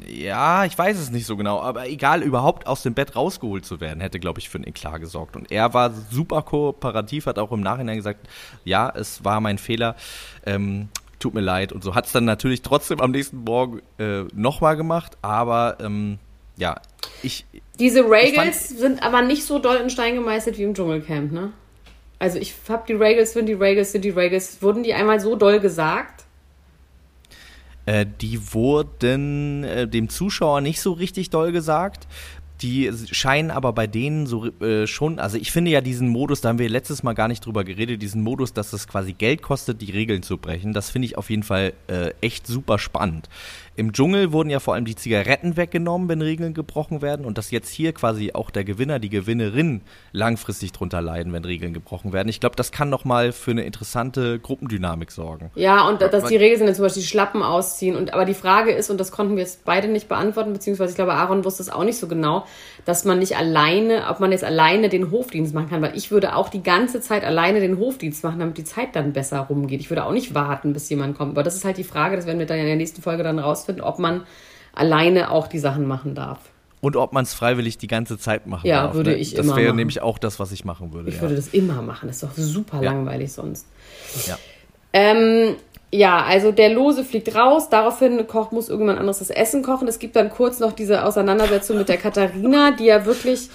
Ja, 0.08 0.66
ich 0.66 0.78
weiß 0.78 1.00
es 1.00 1.10
nicht 1.10 1.26
so 1.26 1.38
genau, 1.38 1.62
aber 1.62 1.88
egal, 1.88 2.22
überhaupt 2.22 2.68
aus 2.68 2.84
dem 2.84 2.94
Bett 2.94 3.16
rausgeholt 3.16 3.66
zu 3.66 3.80
werden, 3.80 4.02
hätte, 4.02 4.20
glaube 4.20 4.40
ich, 4.40 4.50
für 4.50 4.58
einen 4.58 4.68
Eklat 4.68 5.00
gesorgt. 5.00 5.36
Und 5.36 5.52
er 5.52 5.74
war 5.74 5.92
super 6.12 6.42
kooperativ, 6.42 7.26
hat 7.26 7.40
auch 7.40 7.52
im 7.52 7.62
Nachhinein 7.62 7.98
gesagt, 7.98 8.28
ja, 8.66 8.92
es 8.94 9.24
war 9.24 9.40
mein 9.40 9.58
Fehler, 9.58 9.96
ähm, 10.46 10.90
tut 11.26 11.34
mir 11.34 11.42
leid 11.42 11.74
und 11.74 11.84
so. 11.84 11.96
Hat 11.96 12.06
es 12.06 12.12
dann 12.12 12.26
natürlich 12.26 12.62
trotzdem 12.62 13.02
am 13.02 13.10
nächsten 13.10 13.38
Morgen 13.38 13.82
äh, 13.98 14.26
nochmal 14.36 14.78
gemacht, 14.78 15.18
aber 15.24 15.78
ähm, 15.80 16.20
ja, 16.56 16.80
ich, 17.24 17.46
Diese 17.80 18.02
Ich 18.02 18.12
Regals 18.12 18.70
sind 18.70 19.02
aber 19.02 19.24
nicht 19.24 19.44
so 19.44 19.58
doll 19.58 19.78
in 19.78 19.90
Stein 19.90 20.14
gemeißelt 20.14 20.60
wie 20.60 20.64
im 20.64 20.76
Dschungelcamp, 20.76 21.32
ne? 21.32 21.52
Also 22.20 22.38
ich 22.38 22.54
hab 22.70 22.86
die 22.86 22.94
Regals 22.94 23.34
sind 23.34 23.48
die 23.48 23.54
Regals 23.54 23.92
sind 23.92 24.06
die 24.06 24.12
Regals. 24.12 24.62
Wurden 24.62 24.84
die 24.84 24.94
einmal 24.94 25.20
so 25.20 25.36
doll 25.36 25.60
gesagt? 25.60 26.26
Äh, 27.88 28.06
die 28.22 28.54
wurden 28.54 29.64
äh, 29.64 29.88
dem 29.88 30.10
Zuschauer 30.10 30.62
nicht 30.62 30.80
so 30.80 30.94
richtig 30.94 31.32
doll 31.32 31.52
gesagt. 31.52 32.08
Die 32.62 32.92
scheinen 33.12 33.52
aber 33.52 33.74
bei 33.74 33.86
denen 33.86 34.28
so 34.28 34.46
äh, 34.62 34.88
schon, 34.88 35.20
also 35.20 35.38
ich 35.38 35.52
finde 35.52 35.72
ja 35.72 35.82
diesen 35.82 36.08
Modus, 36.08 36.42
da 36.42 36.50
haben 36.50 36.60
wir 36.60 36.70
letztes 36.70 37.04
Mal 37.04 37.14
gar 37.14 37.28
nicht 37.28 37.46
drüber 37.46 37.64
geredet, 37.64 38.02
diesen 38.02 38.22
Modus, 38.22 38.54
dass 38.54 38.72
es 38.72 38.88
quasi 38.88 39.14
Geld 39.14 39.42
kostet, 39.42 39.82
die 39.82 39.92
Regeln 39.92 40.24
zu 40.24 40.38
brechen, 40.38 40.74
das 40.74 40.90
finde 40.90 41.08
ich 41.08 41.18
auf 41.18 41.30
jeden 41.30 41.44
Fall 41.44 41.74
äh, 41.88 42.12
echt 42.22 42.48
super 42.48 42.80
spannend. 42.80 43.30
Im 43.78 43.92
Dschungel 43.92 44.32
wurden 44.32 44.50
ja 44.50 44.62
vor 44.62 44.74
allem 44.74 44.86
die 44.86 44.96
Zigaretten 44.96 45.58
weggenommen, 45.58 46.08
wenn 46.08 46.22
Regeln 46.22 46.54
gebrochen 46.54 47.02
werden 47.02 47.26
und 47.26 47.38
dass 47.38 47.52
jetzt 47.52 47.70
hier 47.70 47.92
quasi 47.92 48.32
auch 48.34 48.50
der 48.50 48.64
Gewinner, 48.64 49.00
die 49.00 49.10
Gewinnerin 49.10 49.82
langfristig 50.14 50.72
drunter 50.72 51.02
leiden, 51.02 51.34
wenn 51.34 51.44
Regeln 51.44 51.74
gebrochen 51.74 52.14
werden. 52.14 52.30
Ich 52.30 52.40
glaube, 52.40 52.56
das 52.56 52.72
kann 52.72 52.90
nochmal 52.90 53.34
für 53.34 53.52
eine 53.52 53.64
interessante 53.64 54.40
Gruppendynamik 54.40 55.12
sorgen. 55.12 55.52
Ja, 55.56 55.90
und 55.90 56.02
dass 56.02 56.26
die 56.26 56.38
Regeln 56.38 56.60
sind, 56.60 56.74
zum 56.74 56.84
Beispiel 56.84 57.02
die 57.04 57.08
Schlappen 57.10 57.44
ausziehen. 57.44 57.98
Und 57.98 58.14
aber 58.14 58.24
die 58.24 58.34
Frage 58.34 58.72
ist, 58.72 58.90
und 58.90 58.98
das 58.98 59.12
konnten 59.12 59.36
wir 59.36 59.44
jetzt 59.44 59.66
beide 59.66 59.90
nicht 59.90 60.08
beantworten, 60.08 60.54
beziehungsweise 60.54 60.92
ich 60.92 60.96
glaube, 60.96 61.14
Aaron 61.14 61.44
wusste 61.44 61.62
es 61.62 61.70
auch 61.70 61.84
nicht 61.84 61.98
so 61.98 62.08
genau, 62.08 62.45
dass 62.86 63.06
man 63.06 63.20
nicht 63.20 63.38
alleine, 63.38 64.08
ob 64.10 64.20
man 64.20 64.32
jetzt 64.32 64.44
alleine 64.44 64.90
den 64.90 65.12
Hofdienst 65.12 65.54
machen 65.54 65.70
kann, 65.70 65.82
weil 65.82 65.96
ich 65.98 66.12
würde 66.12 66.36
auch 66.36 66.50
die 66.50 66.64
ganze 66.64 67.02
Zeit 67.02 67.24
alleine 67.24 67.60
den 67.60 67.78
Hofdienst 67.80 68.24
machen, 68.24 68.40
damit 68.40 68.58
die 68.58 68.64
Zeit 68.64 68.96
dann 68.96 69.14
besser 69.14 69.40
rumgeht. 69.40 69.80
Ich 69.82 69.90
würde 69.90 70.06
auch 70.06 70.12
nicht 70.12 70.34
warten, 70.36 70.74
bis 70.74 70.90
jemand 70.90 71.18
kommt. 71.18 71.32
Aber 71.32 71.44
das 71.44 71.56
ist 71.56 71.66
halt 71.66 71.78
die 71.78 71.84
Frage, 71.84 72.16
das 72.16 72.26
werden 72.26 72.40
wir 72.40 72.46
dann 72.46 72.58
in 72.60 72.66
der 72.66 72.76
nächsten 72.76 73.02
Folge 73.02 73.24
dann 73.24 73.40
rausfinden, 73.40 73.84
ob 73.84 74.00
man 74.00 74.24
alleine 74.74 75.32
auch 75.32 75.48
die 75.48 75.60
Sachen 75.60 75.86
machen 75.88 76.16
darf. 76.16 76.40
Und 76.82 76.96
ob 76.98 77.14
man 77.14 77.24
es 77.24 77.34
freiwillig 77.34 77.78
die 77.80 77.88
ganze 77.88 78.18
Zeit 78.20 78.46
machen 78.46 78.68
Ja, 78.68 78.84
darf. 78.84 78.94
würde 78.96 79.12
ne? 79.12 79.16
ich 79.18 79.34
das 79.34 79.46
immer 79.46 79.56
wäre 79.56 79.68
machen. 79.70 79.78
nämlich 79.78 80.02
auch 80.02 80.20
das, 80.20 80.40
was 80.40 80.52
ich 80.52 80.66
machen 80.66 80.94
würde. 80.94 81.10
Ich 81.10 81.16
ja. 81.16 81.22
würde 81.22 81.36
das 81.36 81.48
immer 81.48 81.82
machen. 81.82 82.08
Das 82.08 82.18
ist 82.18 82.24
doch 82.24 82.34
super 82.36 82.78
Ja. 82.78 82.92
langweilig 82.92 83.32
sonst. 83.34 83.66
Ja. 84.28 84.38
Ähm, 84.94 85.56
ja, 85.92 86.24
also 86.24 86.52
der 86.52 86.70
Lose 86.70 87.04
fliegt 87.04 87.34
raus. 87.36 87.70
Daraufhin 87.70 88.28
kocht, 88.28 88.52
muss 88.52 88.70
irgendjemand 88.70 89.00
anderes 89.00 89.20
das 89.20 89.30
Essen 89.30 89.64
kochen. 89.64 89.88
Es 89.88 90.00
gibt 90.00 90.16
dann 90.16 90.30
kurz 90.30 90.60
noch 90.60 90.74
diese 90.74 91.06
Auseinandersetzung 91.06 91.78
mit 91.78 91.90
der 91.90 91.98
Katharina, 91.98 92.72
die 92.72 92.86
ja 92.86 93.06
wirklich 93.06 93.50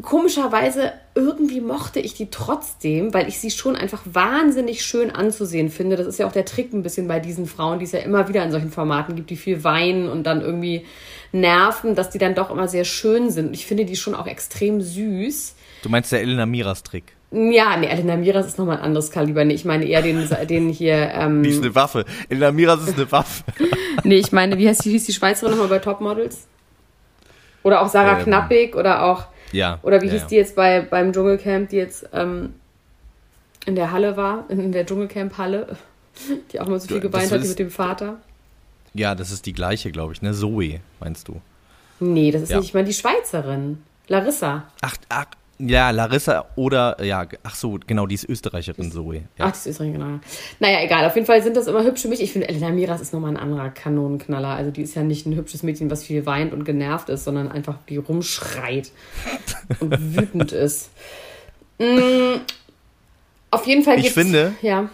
komischerweise 0.00 0.92
irgendwie 1.14 1.60
mochte 1.60 2.00
ich 2.00 2.14
die 2.14 2.30
trotzdem, 2.30 3.12
weil 3.12 3.28
ich 3.28 3.38
sie 3.38 3.50
schon 3.50 3.76
einfach 3.76 4.02
wahnsinnig 4.04 4.84
schön 4.84 5.10
anzusehen 5.10 5.70
finde. 5.70 5.96
Das 5.96 6.06
ist 6.06 6.18
ja 6.18 6.26
auch 6.26 6.32
der 6.32 6.46
Trick 6.46 6.72
ein 6.72 6.82
bisschen 6.82 7.08
bei 7.08 7.20
diesen 7.20 7.46
Frauen, 7.46 7.78
die 7.78 7.84
es 7.84 7.92
ja 7.92 7.98
immer 7.98 8.28
wieder 8.28 8.42
in 8.42 8.50
solchen 8.50 8.70
Formaten 8.70 9.16
gibt, 9.16 9.28
die 9.28 9.36
viel 9.36 9.64
weinen 9.64 10.08
und 10.08 10.24
dann 10.24 10.40
irgendwie 10.40 10.86
nerven, 11.32 11.94
dass 11.94 12.10
die 12.10 12.18
dann 12.18 12.34
doch 12.34 12.50
immer 12.50 12.68
sehr 12.68 12.84
schön 12.84 13.30
sind. 13.30 13.54
Ich 13.54 13.66
finde 13.66 13.84
die 13.84 13.96
schon 13.96 14.14
auch 14.14 14.26
extrem 14.26 14.80
süß. 14.80 15.54
Du 15.82 15.88
meinst 15.90 16.10
der 16.10 16.20
Elena 16.20 16.46
Miras 16.46 16.82
Trick? 16.82 17.12
Ja, 17.32 17.76
nee, 17.78 17.86
Elena 17.86 18.16
Miras 18.16 18.46
ist 18.46 18.58
nochmal 18.58 18.76
ein 18.78 18.82
anderes 18.82 19.10
Kaliber. 19.10 19.44
Nee, 19.44 19.54
ich 19.54 19.64
meine 19.64 19.86
eher 19.86 20.02
den, 20.02 20.28
den 20.48 20.68
hier. 20.68 21.10
Ähm, 21.14 21.42
Die 21.42 21.48
ist 21.48 21.62
eine 21.62 21.74
Waffe. 21.74 22.04
Elena 22.28 22.52
Miras 22.52 22.86
ist 22.86 22.96
eine 22.96 23.10
Waffe. 23.10 23.44
nee, 24.04 24.16
ich 24.16 24.32
meine, 24.32 24.58
wie 24.58 24.68
heißt 24.68 24.84
die, 24.84 24.90
hieß 24.90 25.06
die 25.06 25.12
Schweizerin 25.14 25.52
nochmal 25.52 25.68
bei 25.68 25.78
Topmodels? 25.78 26.46
Oder 27.62 27.80
auch 27.80 27.88
Sarah 27.88 28.18
Ähm, 28.18 28.24
Knappig 28.24 28.76
oder 28.76 29.04
auch. 29.04 29.26
Ja. 29.52 29.78
Oder 29.82 30.02
wie 30.02 30.06
ja, 30.06 30.12
hieß 30.12 30.22
ja. 30.22 30.28
die 30.28 30.34
jetzt 30.36 30.56
bei, 30.56 30.82
beim 30.82 31.12
Dschungelcamp, 31.12 31.70
die 31.70 31.76
jetzt 31.76 32.06
ähm, 32.12 32.54
in 33.64 33.76
der 33.76 33.92
Halle 33.92 34.16
war, 34.16 34.44
in 34.48 34.72
der 34.72 34.84
Dschungelcamp-Halle, 34.84 35.76
die 36.52 36.60
auch 36.60 36.68
mal 36.68 36.80
so 36.80 36.88
viel 36.88 37.00
Du, 37.00 37.08
geweint 37.08 37.30
hat 37.32 37.42
mit 37.42 37.58
dem 37.58 37.70
Vater? 37.70 38.18
Ja, 38.94 39.14
das 39.14 39.30
ist 39.30 39.46
die 39.46 39.54
gleiche, 39.54 39.90
glaube 39.90 40.12
ich, 40.12 40.20
ne? 40.20 40.34
Zoe, 40.34 40.80
meinst 41.00 41.28
du? 41.28 41.40
Nee, 41.98 42.30
das 42.30 42.42
ist 42.42 42.50
Ja. 42.50 42.58
nicht, 42.58 42.66
ich 42.68 42.74
meine 42.74 42.88
die 42.88 42.94
Schweizerin. 42.94 43.82
Larissa. 44.08 44.64
Ach, 44.82 44.96
ach, 45.08 45.24
ja, 45.68 45.90
Larissa 45.90 46.46
oder, 46.56 47.02
ja, 47.04 47.26
ach 47.42 47.54
so, 47.54 47.78
genau, 47.86 48.06
die 48.06 48.14
ist 48.16 48.28
Österreicherin, 48.28 48.90
Zoe. 48.92 49.16
Ja. 49.16 49.22
Ach, 49.46 49.50
das 49.50 49.60
ist 49.60 49.66
Österreich, 49.68 49.92
genau. 49.92 50.18
Naja, 50.60 50.82
egal. 50.82 51.04
Auf 51.06 51.14
jeden 51.14 51.26
Fall 51.26 51.42
sind 51.42 51.56
das 51.56 51.66
immer 51.66 51.84
hübsche 51.84 52.08
Mädchen. 52.08 52.24
Ich 52.24 52.32
finde, 52.32 52.48
Elena 52.48 52.70
Miras 52.70 53.00
ist 53.00 53.12
nochmal 53.12 53.30
ein 53.30 53.36
anderer 53.36 53.70
Kanonenknaller. 53.70 54.48
Also 54.48 54.70
die 54.70 54.82
ist 54.82 54.94
ja 54.94 55.02
nicht 55.02 55.26
ein 55.26 55.34
hübsches 55.34 55.62
Mädchen, 55.62 55.90
was 55.90 56.04
viel 56.04 56.26
weint 56.26 56.52
und 56.52 56.64
genervt 56.64 57.08
ist, 57.08 57.24
sondern 57.24 57.50
einfach 57.50 57.76
die 57.88 57.96
rumschreit 57.98 58.90
und 59.80 59.90
wütend 60.16 60.52
ist. 60.52 60.90
Mm, 61.78 62.40
auf 63.50 63.66
jeden 63.66 63.82
Fall 63.82 63.96
Ich 63.96 64.02
gibt's, 64.04 64.14
finde- 64.14 64.54
Ja. 64.62 64.88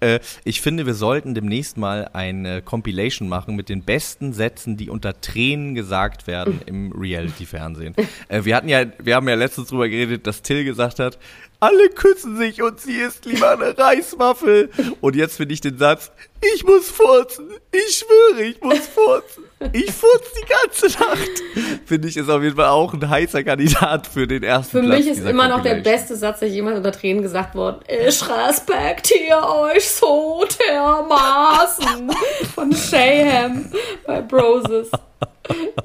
Äh, 0.00 0.20
ich 0.44 0.60
finde, 0.60 0.86
wir 0.86 0.94
sollten 0.94 1.34
demnächst 1.34 1.76
mal 1.76 2.10
eine 2.12 2.62
Compilation 2.62 3.28
machen 3.28 3.56
mit 3.56 3.68
den 3.68 3.82
besten 3.82 4.32
Sätzen, 4.32 4.76
die 4.76 4.90
unter 4.90 5.20
Tränen 5.20 5.74
gesagt 5.74 6.26
werden 6.26 6.60
im 6.66 6.92
Reality-Fernsehen. 6.92 7.94
Äh, 8.28 8.44
wir 8.44 8.56
hatten 8.56 8.68
ja, 8.68 8.84
wir 8.98 9.14
haben 9.14 9.28
ja 9.28 9.34
letztens 9.34 9.68
drüber 9.68 9.88
geredet, 9.88 10.26
dass 10.26 10.42
Till 10.42 10.64
gesagt 10.64 10.98
hat, 10.98 11.18
alle 11.60 11.88
küssen 11.88 12.36
sich 12.36 12.62
und 12.62 12.80
sie 12.80 12.96
isst 12.96 13.24
lieber 13.24 13.50
eine 13.50 13.76
Reiswaffel. 13.76 14.70
Und 15.00 15.16
jetzt 15.16 15.36
finde 15.36 15.54
ich 15.54 15.60
den 15.60 15.78
Satz, 15.78 16.10
ich 16.54 16.64
muss 16.64 16.90
furzen. 16.90 17.48
Ich 17.72 17.98
schwöre, 17.98 18.42
ich 18.42 18.60
muss 18.60 18.86
furzen. 18.86 19.44
Ich 19.72 19.90
furze 19.90 20.30
die 20.40 20.46
ganze 20.46 20.98
Nacht. 20.98 21.42
Finde 21.86 22.08
ich, 22.08 22.16
ist 22.16 22.28
auf 22.28 22.42
jeden 22.42 22.56
Fall 22.56 22.68
auch 22.68 22.92
ein 22.92 23.08
heißer 23.08 23.42
Kandidat 23.42 24.06
für 24.06 24.26
den 24.26 24.42
ersten 24.42 24.78
Für 24.78 24.82
Platz 24.84 24.98
mich 24.98 25.08
ist 25.08 25.26
immer 25.26 25.48
noch 25.48 25.62
der 25.62 25.76
beste 25.76 26.14
Satz, 26.14 26.40
der 26.40 26.48
jemand 26.48 26.76
unter 26.76 26.92
Tränen 26.92 27.22
gesagt 27.22 27.54
worden. 27.54 27.80
Ich 27.88 28.22
respektiere 28.28 29.48
euch 29.48 29.88
so 29.88 30.44
dermaßen. 30.68 32.10
Von 32.54 32.72
Shayham 32.72 33.72
bei 34.06 34.20
Broses. 34.20 34.90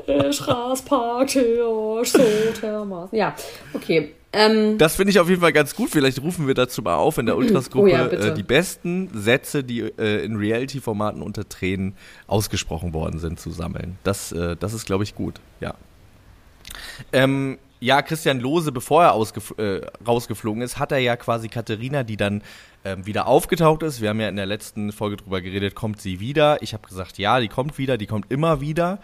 Ich 0.08 0.48
respektiere 0.48 1.70
euch 1.70 2.12
so 2.12 2.20
dermaßen. 2.62 3.18
Ja, 3.18 3.36
okay. 3.74 4.14
Ähm, 4.34 4.78
Das 4.78 4.96
finde 4.96 5.12
ich 5.12 5.20
auf 5.20 5.30
jeden 5.30 5.42
Fall 5.42 5.52
ganz 5.52 5.76
gut. 5.76 5.90
Vielleicht 5.90 6.22
rufen 6.22 6.48
wir 6.48 6.54
dazu 6.54 6.82
mal 6.82 6.96
auf 6.96 7.18
in 7.18 7.26
der 7.26 7.36
Ultras-Gruppe 7.36 7.86
Oh 7.86 7.88
ja, 7.88 8.08
äh, 8.08 8.34
die 8.34 8.44
besten 8.44 9.10
Sätze, 9.14 9.64
die 9.64 9.82
äh, 9.82 10.24
in 10.24 10.38
Reality-Formaten 10.38 11.22
unter 11.22 11.48
Tränen 11.48 11.96
ausgesprochen 12.28 12.94
worden 12.94 13.20
sind, 13.20 13.40
zu 13.40 13.52
sammeln. 13.52 13.98
Das, 14.04 14.32
äh, 14.32 14.56
das 14.58 14.74
ist, 14.74 14.86
glaube 14.86 15.04
ich, 15.04 15.16
gut. 15.16 15.40
Ja. 15.60 15.76
Ähm, 17.12 17.58
ja, 17.82 18.02
Christian 18.04 18.40
Lose, 18.40 18.72
bevor 18.72 19.04
er 19.04 19.58
äh, 19.58 19.82
rausgeflogen 20.08 20.62
ist, 20.62 20.78
hat 20.78 20.92
er 20.92 21.00
ja 21.00 21.18
quasi 21.18 21.50
Katharina, 21.50 22.04
die 22.04 22.16
dann 22.16 22.44
ähm, 22.86 23.06
wieder 23.08 23.26
aufgetaucht 23.26 23.82
ist. 23.82 24.02
Wir 24.02 24.10
haben 24.10 24.20
ja 24.20 24.30
in 24.30 24.36
der 24.36 24.46
letzten 24.46 24.92
Folge 24.92 25.18
drüber 25.18 25.42
geredet, 25.42 25.74
kommt 25.74 26.00
sie 26.00 26.20
wieder? 26.20 26.62
Ich 26.62 26.74
habe 26.74 26.88
gesagt, 26.88 27.18
ja, 27.18 27.40
die 27.40 27.48
kommt 27.48 27.80
wieder, 27.80 27.98
die 27.98 28.06
kommt 28.06 28.32
immer 28.32 28.62
wieder. 28.62 29.00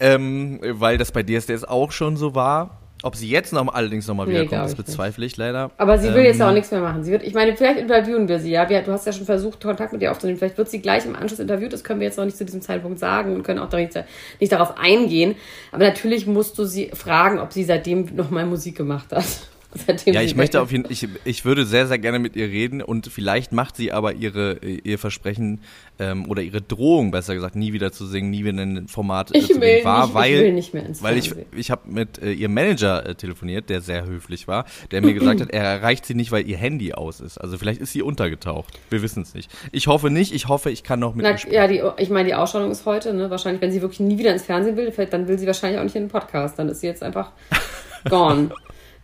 Ähm, 0.00 0.60
weil 0.62 0.98
das 0.98 1.12
bei 1.12 1.22
DSDS 1.22 1.64
auch 1.64 1.90
schon 1.90 2.16
so 2.16 2.34
war. 2.34 2.78
Ob 3.04 3.14
sie 3.14 3.28
jetzt 3.28 3.52
noch 3.52 3.72
allerdings 3.72 4.08
nochmal 4.08 4.26
Nee, 4.26 4.32
wiederkommt, 4.32 4.64
das 4.64 4.74
bezweifle 4.74 5.24
ich 5.24 5.36
leider. 5.36 5.70
aber 5.76 5.98
sie 5.98 6.12
will 6.14 6.24
jetzt 6.24 6.40
Ähm, 6.40 6.46
auch 6.46 6.52
nichts 6.52 6.70
mehr 6.72 6.80
machen. 6.80 7.04
Sie 7.04 7.12
wird, 7.12 7.22
ich 7.22 7.32
meine, 7.32 7.56
vielleicht 7.56 7.78
interviewen 7.78 8.26
wir 8.28 8.40
sie, 8.40 8.50
ja. 8.50 8.68
Wir, 8.68 8.82
du 8.82 8.90
hast 8.90 9.06
ja 9.06 9.12
schon 9.12 9.24
versucht, 9.26 9.62
Kontakt 9.62 9.92
mit 9.92 10.02
ihr 10.02 10.10
aufzunehmen. 10.10 10.38
Vielleicht 10.38 10.58
wird 10.58 10.68
sie 10.68 10.80
gleich 10.80 11.06
im 11.06 11.14
Anschluss 11.14 11.38
interviewt. 11.38 11.72
Das 11.72 11.84
können 11.84 12.00
wir 12.00 12.06
jetzt 12.08 12.18
noch 12.18 12.24
nicht 12.24 12.36
zu 12.36 12.44
diesem 12.44 12.60
Zeitpunkt 12.60 12.98
sagen 12.98 13.34
und 13.36 13.44
können 13.44 13.60
auch 13.60 13.70
nicht, 13.72 13.92
nicht 14.40 14.52
darauf 14.52 14.76
eingehen. 14.78 15.36
Aber 15.70 15.84
natürlich 15.84 16.26
musst 16.26 16.58
du 16.58 16.64
sie 16.64 16.90
fragen, 16.92 17.38
ob 17.38 17.52
sie 17.52 17.62
seitdem 17.64 18.08
nochmal 18.16 18.46
Musik 18.46 18.76
gemacht 18.76 19.12
hat. 19.12 19.24
Seitdem 19.86 20.14
Ja, 20.14 20.22
ich 20.22 20.34
möchte 20.34 20.62
auf 20.62 20.72
jeden 20.72 20.86
ich, 20.90 21.06
ich 21.24 21.44
würde 21.44 21.66
sehr, 21.66 21.86
sehr 21.86 21.98
gerne 21.98 22.18
mit 22.18 22.36
ihr 22.36 22.46
reden 22.48 22.80
und 22.80 23.06
vielleicht 23.08 23.52
macht 23.52 23.76
sie 23.76 23.92
aber 23.92 24.14
ihre, 24.14 24.58
ihr 24.64 24.98
Versprechen 24.98 25.60
ähm, 25.98 26.28
oder 26.30 26.40
ihre 26.42 26.62
Drohung, 26.62 27.10
besser 27.10 27.34
gesagt, 27.34 27.54
nie 27.54 27.72
wieder 27.74 27.92
zu 27.92 28.06
singen, 28.06 28.30
nie 28.30 28.44
wieder 28.44 28.62
ein 28.62 28.88
Format 28.88 29.34
äh, 29.34 29.38
Ich 29.38 29.48
zu 29.48 29.60
gehen, 29.60 29.84
wahr, 29.84 30.00
nicht- 30.06 30.08
ich 30.10 30.14
weil, 30.14 30.40
will 30.40 30.52
nicht 30.54 30.72
mehr 30.74 30.86
ins 30.86 31.02
weil 31.02 31.18
ich, 31.18 31.34
ich 31.54 31.70
habe 31.70 31.82
mit 31.90 32.18
äh, 32.22 32.32
ihrem 32.32 32.54
Manager 32.54 33.04
äh, 33.06 33.14
telefoniert, 33.14 33.68
der 33.68 33.82
sehr 33.82 34.06
höflich 34.06 34.48
war, 34.48 34.64
der 34.90 35.02
mir 35.02 35.12
gesagt 35.12 35.40
hat, 35.42 35.50
er 35.50 35.64
erreicht 35.64 36.06
sie 36.06 36.14
nicht, 36.14 36.32
weil 36.32 36.48
ihr 36.48 36.56
Handy 36.56 36.94
aus 36.94 37.20
ist. 37.20 37.36
Also 37.36 37.58
vielleicht 37.58 37.80
ist 37.82 37.92
sie 37.92 38.00
untergetaucht. 38.00 38.78
Wir 38.88 39.02
wissen 39.02 39.22
es 39.22 39.34
nicht. 39.34 39.50
Ich 39.72 39.86
hoffe 39.86 40.08
nicht, 40.10 40.32
ich 40.34 40.48
hoffe, 40.48 40.70
ich 40.70 40.82
kann 40.82 40.98
noch 41.00 41.14
mit 41.14 41.24
Na, 41.24 41.32
ihr 41.32 41.38
sprechen. 41.38 41.54
ja, 41.54 41.66
die, 41.68 41.82
ich 42.02 42.08
meine, 42.10 42.26
die 42.28 42.34
Ausstrahlung 42.34 42.70
ist 42.70 42.86
heute, 42.86 43.12
ne? 43.12 43.28
Wahrscheinlich, 43.30 43.60
wenn 43.60 43.70
sie 43.72 43.82
wirklich 43.82 44.00
nie 44.00 44.16
wieder 44.18 44.32
ins 44.32 44.44
Fernsehen 44.44 44.76
will, 44.76 44.90
dann 45.10 45.28
will 45.28 45.38
sie 45.38 45.46
wahrscheinlich 45.46 45.78
auch 45.78 45.84
nicht 45.84 45.94
in 45.96 46.04
den 46.04 46.10
Podcast. 46.10 46.58
Dann 46.58 46.68
ist 46.70 46.80
sie 46.80 46.86
jetzt 46.86 47.02
einfach 47.02 47.32
gone. 48.08 48.50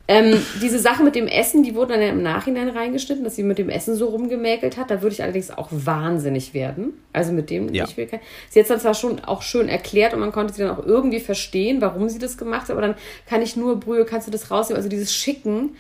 Ähm, 0.06 0.36
diese 0.60 0.78
Sache 0.78 1.02
mit 1.02 1.14
dem 1.14 1.26
Essen, 1.26 1.62
die 1.62 1.74
wurde 1.74 1.94
dann 1.94 2.02
ja 2.02 2.08
im 2.10 2.22
Nachhinein 2.22 2.68
reingeschnitten, 2.68 3.24
dass 3.24 3.36
sie 3.36 3.42
mit 3.42 3.56
dem 3.58 3.70
Essen 3.70 3.94
so 3.94 4.08
rumgemäkelt 4.08 4.76
hat. 4.76 4.90
Da 4.90 5.00
würde 5.00 5.14
ich 5.14 5.22
allerdings 5.22 5.50
auch 5.50 5.68
wahnsinnig 5.70 6.52
werden. 6.52 6.92
Also 7.14 7.32
mit 7.32 7.48
dem, 7.48 7.72
Ja. 7.72 7.84
ich 7.88 7.96
will 7.96 8.06
kein, 8.06 8.20
Sie 8.50 8.58
hat 8.60 8.64
es 8.64 8.68
dann 8.68 8.80
zwar 8.80 8.92
schon 8.94 9.20
auch 9.20 9.40
schön 9.40 9.68
erklärt 9.68 10.12
und 10.12 10.20
man 10.20 10.30
konnte 10.32 10.52
sie 10.52 10.62
dann 10.62 10.76
auch 10.76 10.84
irgendwie 10.84 11.20
verstehen, 11.20 11.80
warum 11.80 12.08
sie 12.10 12.18
das 12.18 12.36
gemacht 12.36 12.62
hat, 12.64 12.70
aber 12.72 12.82
dann 12.82 12.94
kann 13.26 13.40
ich 13.40 13.56
nur, 13.56 13.80
Brühe, 13.80 14.04
kannst 14.04 14.26
du 14.26 14.30
das 14.30 14.50
rausnehmen? 14.50 14.76
Also 14.76 14.90
dieses 14.90 15.14
Schicken. 15.14 15.70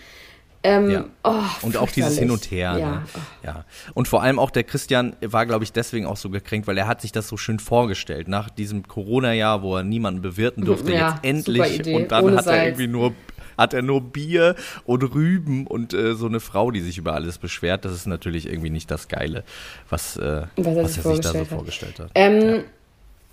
Ähm, 0.66 0.90
Ja. 0.90 1.04
oh, 1.24 1.34
Und 1.60 1.76
auch 1.76 1.90
dieses. 1.90 2.18
Hin 2.18 2.30
und 2.30 2.50
Her. 2.50 2.78
Ja. 2.80 2.90
Ne? 2.90 3.02
ja. 3.44 3.64
Und 3.92 4.08
vor 4.08 4.22
allem 4.22 4.38
auch 4.38 4.48
der 4.50 4.64
Christian 4.64 5.14
war, 5.20 5.44
glaube 5.44 5.62
ich, 5.64 5.72
deswegen 5.72 6.06
auch 6.06 6.16
so 6.16 6.30
gekränkt, 6.30 6.66
weil 6.66 6.78
er 6.78 6.86
hat 6.86 7.02
sich 7.02 7.12
das 7.12 7.28
so 7.28 7.36
schön 7.36 7.58
vorgestellt. 7.58 8.28
Nach 8.28 8.48
diesem 8.48 8.88
Corona-Jahr, 8.88 9.60
wo 9.62 9.76
er 9.76 9.82
niemanden 9.82 10.22
bewirten 10.22 10.64
durfte, 10.64 10.90
Ja, 10.94 11.20
jetzt 11.22 11.24
endlich. 11.24 11.94
Und 11.94 12.10
dann 12.10 12.24
ohne 12.24 12.36
hat 12.38 12.46
er 12.46 12.52
Salz. 12.52 12.66
irgendwie 12.68 12.86
nur 12.86 13.12
hat 13.56 13.74
er 13.74 13.82
nur 13.82 14.00
Bier 14.00 14.54
und 14.84 15.02
Rüben 15.14 15.66
und 15.66 15.94
äh, 15.94 16.14
so 16.14 16.26
eine 16.26 16.40
Frau, 16.40 16.70
die 16.70 16.80
sich 16.80 16.98
über 16.98 17.14
alles 17.14 17.38
beschwert. 17.38 17.84
Das 17.84 17.92
ist 17.92 18.06
natürlich 18.06 18.48
irgendwie 18.48 18.70
nicht 18.70 18.90
das 18.90 19.08
Geile, 19.08 19.44
was, 19.90 20.16
äh, 20.16 20.42
Was 20.56 20.66
er 20.66 20.84
was 20.84 20.94
sich 20.94 21.04
er 21.04 21.10
sich 21.14 21.20
da 21.20 21.32
so 21.32 21.44
vorgestellt 21.44 21.48
hat. 21.48 21.48
vorgestellt 21.48 21.98
hat. 22.00 22.10
Ähm, 22.14 22.64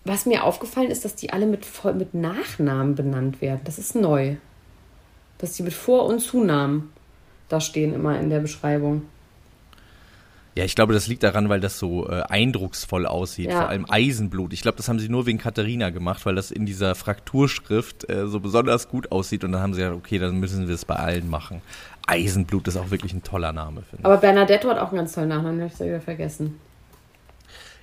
Was 0.04 0.25
mir 0.25 0.44
aufgefallen 0.44 0.90
ist, 0.92 1.06
dass 1.06 1.16
die 1.16 1.32
alle 1.32 1.46
mit, 1.46 1.66
mit 1.96 2.13
Nachnamen 2.13 2.96
benannt 2.96 3.42
werden. 3.42 3.62
Das 3.63 3.78
ist 3.78 3.96
neu. 3.96 4.36
Dass 5.38 5.54
die 5.54 5.63
mit 5.63 5.74
Vor- 5.74 6.06
und 6.06 6.20
Zunamen 6.20 6.92
da 7.51 7.60
stehen 7.60 7.94
immer 7.94 8.18
in 8.20 8.30
der 8.30 8.40
Beschreibung. 8.40 9.04
Ja, 10.55 10.65
ich 10.65 10.75
glaube, 10.75 10.93
das 10.93 11.08
liegt 11.08 11.24
daran, 11.24 11.48
weil 11.48 11.62
das 11.62 11.79
so 11.79 12.10
äh, 12.10 12.24
eindrucksvoll 12.24 13.05
aussieht. 13.05 13.51
Ja. 13.51 13.62
Vor 13.62 13.70
allem 13.70 13.86
Eisenblut. 13.89 14.51
Ich 14.51 14.62
glaube, 14.62 14.75
das 14.77 14.89
haben 14.89 15.00
sie 15.00 15.08
nur 15.08 15.25
wegen 15.25 15.38
Katharina 15.38 15.91
gemacht, 15.91 16.25
weil 16.25 16.36
das 16.36 16.51
in 16.51 16.65
dieser 16.65 16.93
Frakturschrift 16.93 18.10
äh, 18.10 18.27
so 18.27 18.41
besonders 18.41 18.89
gut 18.89 19.13
aussieht. 19.13 19.46
Und 19.46 19.53
dann 19.53 19.62
haben 19.62 19.74
sie 19.74 19.79
gesagt, 19.79 19.96
okay, 19.96 20.20
dann 20.20 20.38
müssen 20.39 20.67
wir 20.67 20.75
es 20.75 20.84
bei 20.84 20.96
allen 20.96 21.29
machen. 21.29 21.62
Eisenblut 22.05 22.67
ist 22.67 22.75
auch 22.75 22.91
wirklich 22.91 23.13
ein 23.13 23.24
toller 23.24 23.53
Name, 23.53 23.84
finde 23.84 24.01
ich. 24.01 24.05
Aber 24.05 24.17
Bernadetto 24.17 24.70
hat 24.70 24.77
auch 24.79 24.89
einen 24.89 24.98
ganz 24.98 25.13
tollen 25.13 25.29
Nachnamen, 25.29 25.58
den 25.58 25.62
habe 25.62 25.72
ich 25.72 25.77
da 25.77 25.86
wieder 25.86 26.01
vergessen. 26.01 26.60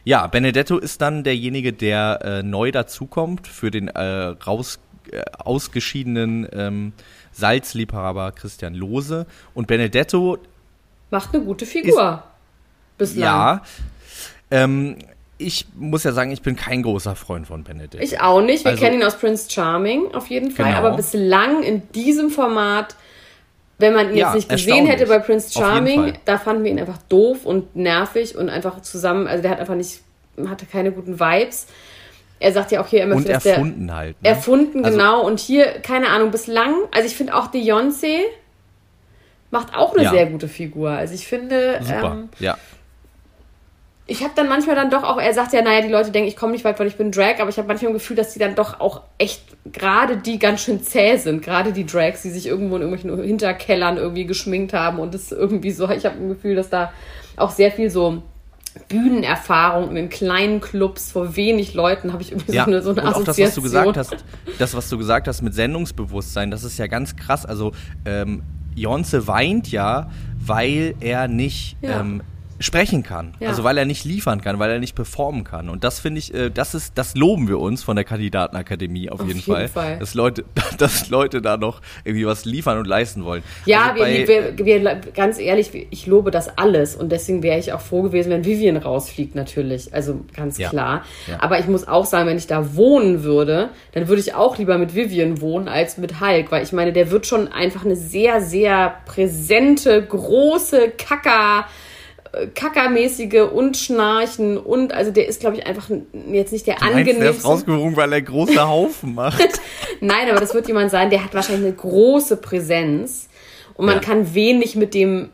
Ja, 0.04 0.26
Benedetto 0.26 0.78
ist 0.78 1.00
dann 1.00 1.25
derjenige, 1.25 1.72
der 1.72 2.20
äh, 2.22 2.42
neu 2.42 2.70
dazukommt 2.70 3.46
für 3.46 3.70
den 3.70 3.88
äh, 3.88 4.00
raus, 4.00 4.78
äh, 5.10 5.22
ausgeschiedenen 5.38 6.46
ähm, 6.52 6.92
Salzliebhaber 7.32 8.32
Christian 8.32 8.75
Lose. 8.75 9.26
Und 9.54 9.66
Benedetto 9.66 10.38
Macht 11.10 11.34
eine 11.34 11.42
gute 11.44 11.64
Figur. 11.64 12.22
Bislang. 12.98 13.22
Ja. 13.22 13.62
Ähm, 14.50 14.96
ich 15.38 15.66
muss 15.76 16.02
ja 16.04 16.12
sagen, 16.12 16.32
ich 16.32 16.42
bin 16.42 16.56
kein 16.56 16.82
großer 16.82 17.14
Freund 17.14 17.46
von 17.46 17.62
Benedict. 17.62 18.02
Ich 18.02 18.20
auch 18.20 18.40
nicht. 18.42 18.64
Wir 18.64 18.72
Also- 18.72 18.82
kennen 18.82 19.00
ihn 19.00 19.06
aus 19.06 19.16
Prince 19.16 19.48
Charming 19.50 20.12
auf 20.14 20.26
jeden 20.26 20.50
Fall. 20.50 20.66
Genau. 20.66 20.78
Aber 20.78 20.96
bislang 20.96 21.62
in 21.62 21.88
diesem 21.92 22.30
Format, 22.30 22.96
wenn 23.78 23.94
man 23.94 24.10
ihn 24.10 24.16
Ja, 24.16 24.26
jetzt 24.34 24.34
nicht 24.34 24.48
gesehen 24.48 24.86
hätte 24.86 25.06
bei 25.06 25.20
Prince 25.20 25.52
Charming, 25.52 26.14
da 26.24 26.38
fanden 26.38 26.64
wir 26.64 26.72
ihn 26.72 26.80
einfach 26.80 26.98
doof 27.08 27.44
und 27.46 27.76
nervig 27.76 28.36
und 28.36 28.48
einfach 28.48 28.82
zusammen, 28.82 29.28
also 29.28 29.40
der 29.42 29.52
hat 29.52 29.60
einfach 29.60 29.76
nicht, 29.76 30.00
hatte 30.48 30.66
keine 30.66 30.90
guten 30.90 31.20
Vibes. 31.20 31.68
Er 32.40 32.52
sagt 32.52 32.72
ja 32.72 32.80
auch 32.80 32.86
hier 32.88 33.02
immer, 33.04 33.14
Und 33.16 33.28
erfunden 33.28 33.94
halt. 33.94 34.16
Der, 34.24 34.32
Ne? 34.32 34.36
erfunden, 34.38 34.84
Also- 34.84 34.98
genau. 34.98 35.20
Und 35.24 35.38
hier, 35.38 35.66
keine 35.82 36.08
Ahnung, 36.10 36.32
bislang, 36.32 36.74
also 36.92 37.06
ich 37.06 37.14
finde 37.16 37.34
auch 37.36 37.52
Beyoncé 37.52 38.22
macht 39.50 39.74
auch 39.76 39.94
eine 39.94 40.04
Ja. 40.04 40.10
sehr 40.10 40.26
gute 40.26 40.48
Figur. 40.48 40.90
Also 40.90 41.14
ich 41.14 41.26
finde, 41.26 41.78
Super. 41.82 42.12
ähm, 42.12 42.28
ja. 42.38 42.58
Ich 44.10 44.22
habe 44.24 44.32
dann 44.34 44.48
manchmal 44.48 44.74
dann 44.74 44.88
doch 44.90 45.02
auch, 45.04 45.20
er 45.20 45.34
sagt 45.34 45.52
ja, 45.52 45.60
naja, 45.62 45.82
die 45.82 45.92
Leute 45.92 46.10
denken, 46.10 46.28
ich 46.28 46.34
komme 46.36 46.52
nicht 46.52 46.64
weit, 46.64 46.80
weil 46.80 46.86
ich 46.86 46.96
bin 46.96 47.12
Drag, 47.12 47.38
aber 47.40 47.50
ich 47.50 47.58
habe 47.58 47.68
manchmal 47.68 47.90
ein 47.90 47.94
Gefühl, 47.94 48.16
dass 48.16 48.32
die 48.32 48.38
dann 48.38 48.54
doch 48.54 48.80
auch 48.80 49.02
echt, 49.18 49.42
gerade 49.70 50.16
die 50.16 50.38
ganz 50.38 50.62
schön 50.62 50.82
zäh 50.82 51.16
sind, 51.18 51.42
gerade 51.42 51.72
die 51.72 51.84
Drags, 51.84 52.22
die 52.22 52.30
sich 52.30 52.46
irgendwo 52.46 52.76
in 52.76 52.82
irgendwelchen 52.82 53.22
Hinterkellern 53.22 53.98
irgendwie 53.98 54.24
geschminkt 54.24 54.72
haben 54.72 54.98
und 54.98 55.12
das 55.12 55.30
irgendwie 55.30 55.70
so, 55.72 55.88
ich 55.90 56.06
habe 56.06 56.16
ein 56.16 56.28
Gefühl, 56.30 56.56
dass 56.56 56.70
da 56.70 56.90
auch 57.36 57.50
sehr 57.50 57.70
viel 57.70 57.90
so 57.90 58.22
Bühnenerfahrung 58.88 59.96
in 59.96 60.08
kleinen 60.08 60.60
Clubs 60.60 61.12
vor 61.12 61.36
wenig 61.36 61.74
Leuten 61.74 62.12
habe 62.12 62.22
ich 62.22 62.32
irgendwie 62.32 62.52
Ja, 62.52 62.64
so 62.64 62.70
eine, 62.70 62.82
so 62.82 62.90
eine 62.90 63.02
und 63.02 63.08
auch 63.08 63.24
das, 63.24 63.28
was 63.28 63.36
du 63.36 63.42
Assoziation. 63.42 63.92
gesagt 63.92 63.96
hast, 63.96 64.24
das, 64.58 64.74
was 64.74 64.88
du 64.88 64.98
gesagt 64.98 65.28
hast 65.28 65.42
mit 65.42 65.54
Sendungsbewusstsein, 65.54 66.50
das 66.50 66.64
ist 66.64 66.78
ja 66.78 66.86
ganz 66.86 67.14
krass. 67.16 67.44
Also, 67.44 67.72
ähm, 68.04 68.42
Jonze 68.74 69.26
weint 69.26 69.70
ja, 69.70 70.10
weil 70.38 70.94
er 71.00 71.28
nicht 71.28 71.76
Ja. 71.82 72.00
ähm, 72.00 72.22
sprechen 72.60 73.02
kann. 73.02 73.34
Ja. 73.40 73.48
Also 73.50 73.62
weil 73.64 73.78
er 73.78 73.84
nicht 73.84 74.04
liefern 74.04 74.40
kann, 74.40 74.58
weil 74.58 74.70
er 74.70 74.78
nicht 74.80 74.94
performen 74.96 75.44
kann. 75.44 75.68
Und 75.68 75.84
das 75.84 76.00
finde 76.00 76.18
ich, 76.18 76.34
äh, 76.34 76.50
das 76.50 76.74
ist, 76.74 76.98
das 76.98 77.14
loben 77.16 77.46
wir 77.48 77.58
uns 77.60 77.82
von 77.84 77.94
der 77.96 78.04
Kandidatenakademie 78.04 79.10
auf, 79.10 79.20
Auf 79.20 79.26
jeden, 79.28 79.38
jeden 79.40 79.52
Fall, 79.52 79.68
Fall. 79.68 79.98
Dass 79.98 80.14
Leute, 80.14 80.44
dass 80.78 81.08
Leute 81.08 81.40
da 81.40 81.56
noch 81.56 81.80
irgendwie 82.04 82.26
was 82.26 82.44
liefern 82.44 82.78
und 82.78 82.86
leisten 82.86 83.24
wollen. 83.24 83.42
Ja, 83.64 83.90
Also 83.90 84.02
bei- 84.02 84.26
wir, 84.26 84.56
wir, 84.58 84.66
wir, 84.66 85.00
ganz 85.14 85.38
ehrlich, 85.38 85.70
ich 85.90 86.06
lobe 86.06 86.30
das 86.30 86.58
alles 86.58 86.96
und 86.96 87.10
deswegen 87.12 87.42
wäre 87.42 87.58
ich 87.58 87.72
auch 87.72 87.80
froh 87.80 88.02
gewesen, 88.02 88.30
wenn 88.30 88.44
Vivian 88.44 88.76
rausfliegt, 88.76 89.34
natürlich. 89.34 89.94
Also 89.94 90.20
ganz 90.34 90.58
Ja. 90.58 90.68
klar. 90.70 91.04
Ja. 91.28 91.36
Aber 91.40 91.58
ich 91.60 91.66
muss 91.68 91.86
auch 91.86 92.06
sagen, 92.06 92.28
wenn 92.28 92.38
ich 92.38 92.46
da 92.46 92.74
wohnen 92.74 93.22
würde, 93.22 93.70
dann 93.92 94.08
würde 94.08 94.20
ich 94.20 94.34
auch 94.34 94.58
lieber 94.58 94.78
mit 94.78 94.94
Vivian 94.94 95.40
wohnen 95.40 95.68
als 95.68 95.96
mit 95.98 96.20
Hulk, 96.20 96.50
weil 96.50 96.62
ich 96.64 96.72
meine, 96.72 96.92
der 96.92 97.10
wird 97.10 97.26
schon 97.26 97.48
einfach 97.48 97.84
eine 97.84 97.96
sehr, 97.96 98.40
sehr 98.40 98.96
präsente, 99.06 100.04
große 100.04 100.90
Kacker. 100.98 101.66
Kackermäßige 102.54 103.42
und 103.52 103.76
Schnarchen 103.76 104.56
und 104.58 104.92
also 104.92 105.11
der 105.11 105.28
ist, 105.28 105.40
glaube 105.40 105.56
ich, 105.56 105.66
einfach 105.66 105.88
jetzt 106.30 106.52
nicht 106.52 106.66
der 106.66 106.76
Meinst, 106.80 107.06
der 107.06 107.30
ist 107.30 107.44
angenehmste. 107.44 107.97
weil 107.97 108.12
er 108.12 108.23
große 108.23 108.68
Haufen 108.68 109.14
macht. 109.14 109.42
Nein, 110.00 110.28
aber 110.30 110.40
das 110.40 110.54
wird 110.54 110.68
jemand 110.68 110.90
sein, 110.90 111.11
der 111.11 111.25
hat 111.25 111.35
wahrscheinlich 111.35 111.66
eine 111.66 111.75
große 111.76 112.37
Präsenz 112.37 113.28
und 113.75 113.87
man 113.87 113.97
Ja. 113.97 114.00
kann 114.00 114.35
wenig 114.35 114.76
mit 114.76 114.94
dem 114.94 115.30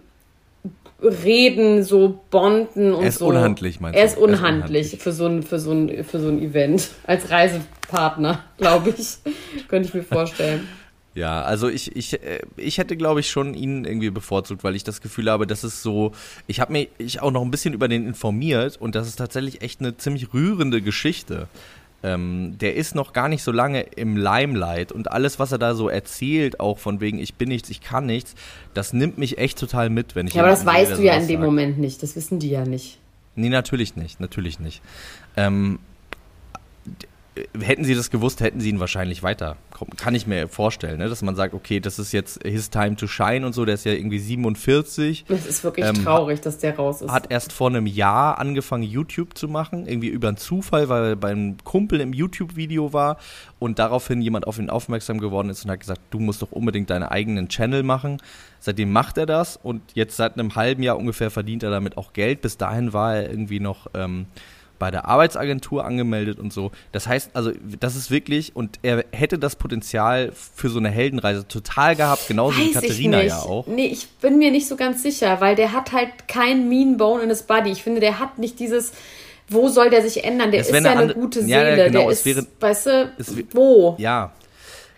reden, 1.02 1.82
so 1.82 2.20
bonden 2.30 2.94
und 2.94 3.02
Er 3.02 3.08
ist 3.08 3.18
so. 3.18 3.26
unhandlich, 3.26 3.80
meinst 3.80 3.96
du? 3.96 3.98
Er 4.00 4.06
ist 4.06 4.12
Er 4.12 4.16
ist 4.16 4.22
unhandlich, 4.22 4.62
unhandlich. 4.86 5.02
für 5.02 5.12
so 5.12 5.26
ein 5.26 5.42
für 5.42 5.58
so 5.58 5.72
ein 5.72 6.04
für 6.04 6.18
so 6.18 6.28
ein 6.28 6.40
Event 6.40 6.88
als 7.06 7.30
Reisepartner, 7.30 8.42
glaube 8.58 8.94
ich, 8.96 9.16
könnte 9.68 9.88
ich 9.88 9.94
mir 9.94 10.02
vorstellen. 10.02 10.66
Ja, 11.14 11.42
also 11.42 11.68
ich, 11.68 11.94
ich, 11.94 12.14
äh, 12.14 12.40
ich 12.56 12.78
hätte, 12.78 12.96
glaube 12.96 13.20
ich, 13.20 13.30
schon 13.30 13.54
ihn 13.54 13.84
irgendwie 13.84 14.10
bevorzugt, 14.10 14.64
weil 14.64 14.74
ich 14.74 14.82
das 14.82 15.00
Gefühl 15.00 15.30
habe, 15.30 15.46
das 15.46 15.62
ist 15.62 15.82
so, 15.82 16.12
ich 16.46 16.60
habe 16.60 16.72
mich 16.72 16.88
ich 16.98 17.22
auch 17.22 17.30
noch 17.30 17.42
ein 17.42 17.50
bisschen 17.50 17.72
über 17.72 17.86
den 17.86 18.06
informiert 18.06 18.76
und 18.80 18.94
das 18.94 19.06
ist 19.06 19.16
tatsächlich 19.16 19.62
echt 19.62 19.80
eine 19.80 19.96
ziemlich 19.96 20.34
rührende 20.34 20.82
Geschichte. 20.82 21.48
Ähm, 22.02 22.58
der 22.60 22.74
ist 22.74 22.94
noch 22.94 23.12
gar 23.12 23.28
nicht 23.28 23.42
so 23.42 23.50
lange 23.52 23.80
im 23.80 24.16
Limelight 24.16 24.92
und 24.92 25.10
alles, 25.10 25.38
was 25.38 25.52
er 25.52 25.58
da 25.58 25.74
so 25.74 25.88
erzählt, 25.88 26.60
auch 26.60 26.78
von 26.78 27.00
wegen, 27.00 27.18
ich 27.18 27.34
bin 27.34 27.48
nichts, 27.48 27.70
ich 27.70 27.80
kann 27.80 28.06
nichts, 28.06 28.34
das 28.74 28.92
nimmt 28.92 29.16
mich 29.16 29.38
echt 29.38 29.58
total 29.58 29.88
mit, 29.88 30.14
wenn 30.14 30.26
ich 30.26 30.34
Ja, 30.34 30.42
aber 30.42 30.50
das 30.50 30.66
weißt 30.66 30.98
du 30.98 31.02
ja 31.02 31.14
in 31.14 31.28
dem 31.28 31.40
sagt. 31.40 31.46
Moment 31.46 31.78
nicht, 31.78 32.02
das 32.02 32.14
wissen 32.16 32.40
die 32.40 32.50
ja 32.50 32.66
nicht. 32.66 32.98
Nee, 33.36 33.48
natürlich 33.48 33.96
nicht, 33.96 34.20
natürlich 34.20 34.60
nicht. 34.60 34.82
Ähm, 35.36 35.78
hätten 37.60 37.84
sie 37.84 37.94
das 37.94 38.10
gewusst, 38.10 38.40
hätten 38.40 38.60
sie 38.60 38.68
ihn 38.68 38.78
wahrscheinlich 38.80 39.22
weiter. 39.22 39.56
Kann 39.96 40.14
ich 40.14 40.26
mir 40.26 40.46
vorstellen, 40.48 40.98
ne? 40.98 41.08
dass 41.08 41.20
man 41.22 41.34
sagt, 41.34 41.52
okay, 41.52 41.80
das 41.80 41.98
ist 41.98 42.12
jetzt 42.12 42.40
his 42.44 42.70
time 42.70 42.94
to 42.94 43.06
shine 43.08 43.44
und 43.44 43.52
so, 43.54 43.64
der 43.64 43.74
ist 43.74 43.84
ja 43.84 43.92
irgendwie 43.92 44.20
47, 44.20 45.24
Es 45.28 45.46
ist 45.46 45.64
wirklich 45.64 45.84
Ähm, 45.84 46.04
traurig, 46.04 46.40
dass 46.40 46.58
der 46.58 46.76
raus 46.76 47.02
ist. 47.02 47.10
hat 47.10 47.30
erst 47.32 47.52
vor 47.52 47.70
einem 47.70 47.86
Jahr 47.86 48.38
angefangen, 48.38 48.84
YouTube 48.84 49.36
zu 49.36 49.48
machen, 49.48 49.86
irgendwie 49.88 50.08
über 50.08 50.28
einen 50.28 50.36
Zufall, 50.36 50.88
weil 50.88 51.04
er 51.04 51.16
beim 51.16 51.56
Kumpel 51.64 52.00
im 52.00 52.12
YouTube-Video 52.12 52.92
war 52.92 53.18
und 53.58 53.78
daraufhin 53.80 54.22
jemand 54.22 54.46
auf 54.46 54.58
ihn 54.58 54.70
aufmerksam 54.70 55.18
geworden 55.18 55.48
ist 55.50 55.64
und 55.64 55.70
hat 55.72 55.80
gesagt, 55.80 56.00
du 56.10 56.20
musst 56.20 56.40
doch 56.40 56.52
unbedingt 56.52 56.90
deinen 56.90 57.02
eigenen 57.04 57.48
Channel 57.48 57.82
machen. 57.82 58.18
Seitdem 58.60 58.92
macht 58.92 59.18
er 59.18 59.26
das 59.26 59.58
und 59.60 59.82
jetzt 59.94 60.16
seit 60.16 60.34
einem 60.38 60.54
halben 60.54 60.82
Jahr 60.84 60.96
ungefähr 60.96 61.30
verdient 61.30 61.64
er 61.64 61.70
damit 61.70 61.96
auch 61.96 62.12
Geld. 62.12 62.42
Bis 62.42 62.56
dahin 62.56 62.92
war 62.92 63.16
er 63.16 63.28
irgendwie 63.28 63.60
noch 63.60 63.88
ähm, 63.94 64.26
bei 64.84 64.90
der 64.90 65.06
Arbeitsagentur 65.08 65.82
angemeldet 65.82 66.38
und 66.38 66.52
so. 66.52 66.70
Das 66.92 67.06
heißt 67.06 67.30
also, 67.32 67.52
das 67.80 67.96
ist 67.96 68.10
wirklich, 68.10 68.54
und 68.54 68.78
er 68.82 69.06
hätte 69.12 69.38
das 69.38 69.56
Potenzial 69.56 70.30
für 70.34 70.68
so 70.68 70.78
eine 70.78 70.90
Heldenreise 70.90 71.48
total 71.48 71.96
gehabt, 71.96 72.28
genauso 72.28 72.58
wie 72.58 72.66
Weiß 72.66 72.82
Katharina 72.82 73.16
ich 73.20 73.24
nicht. 73.24 73.32
ja 73.32 73.38
auch. 73.40 73.66
Nee, 73.66 73.86
ich 73.86 74.08
bin 74.20 74.36
mir 74.36 74.50
nicht 74.50 74.68
so 74.68 74.76
ganz 74.76 75.02
sicher, 75.02 75.40
weil 75.40 75.56
der 75.56 75.72
hat 75.72 75.92
halt 75.92 76.28
kein 76.28 76.68
Mean 76.68 76.98
Bone 76.98 77.22
in 77.22 77.30
his 77.30 77.44
Body. 77.44 77.70
Ich 77.70 77.82
finde, 77.82 78.00
der 78.00 78.18
hat 78.18 78.38
nicht 78.38 78.60
dieses, 78.60 78.92
wo 79.48 79.70
soll 79.70 79.88
der 79.88 80.02
sich 80.02 80.22
ändern? 80.22 80.50
Der 80.50 80.60
Es 80.60 80.68
ist 80.68 80.74
ja 80.84 80.90
eine 80.90 81.00
eine 81.00 81.14
gute 81.14 81.40
Ja, 81.40 81.60
Seele. 81.64 81.78
ja, 81.78 81.86
genau, 81.86 82.00
der 82.00 82.08
es 82.10 82.18
ist, 82.18 82.26
wäre- 82.26 82.46
weißt 82.60 82.86
du, 82.86 83.12
wo? 83.54 83.94
Ja, 83.96 84.32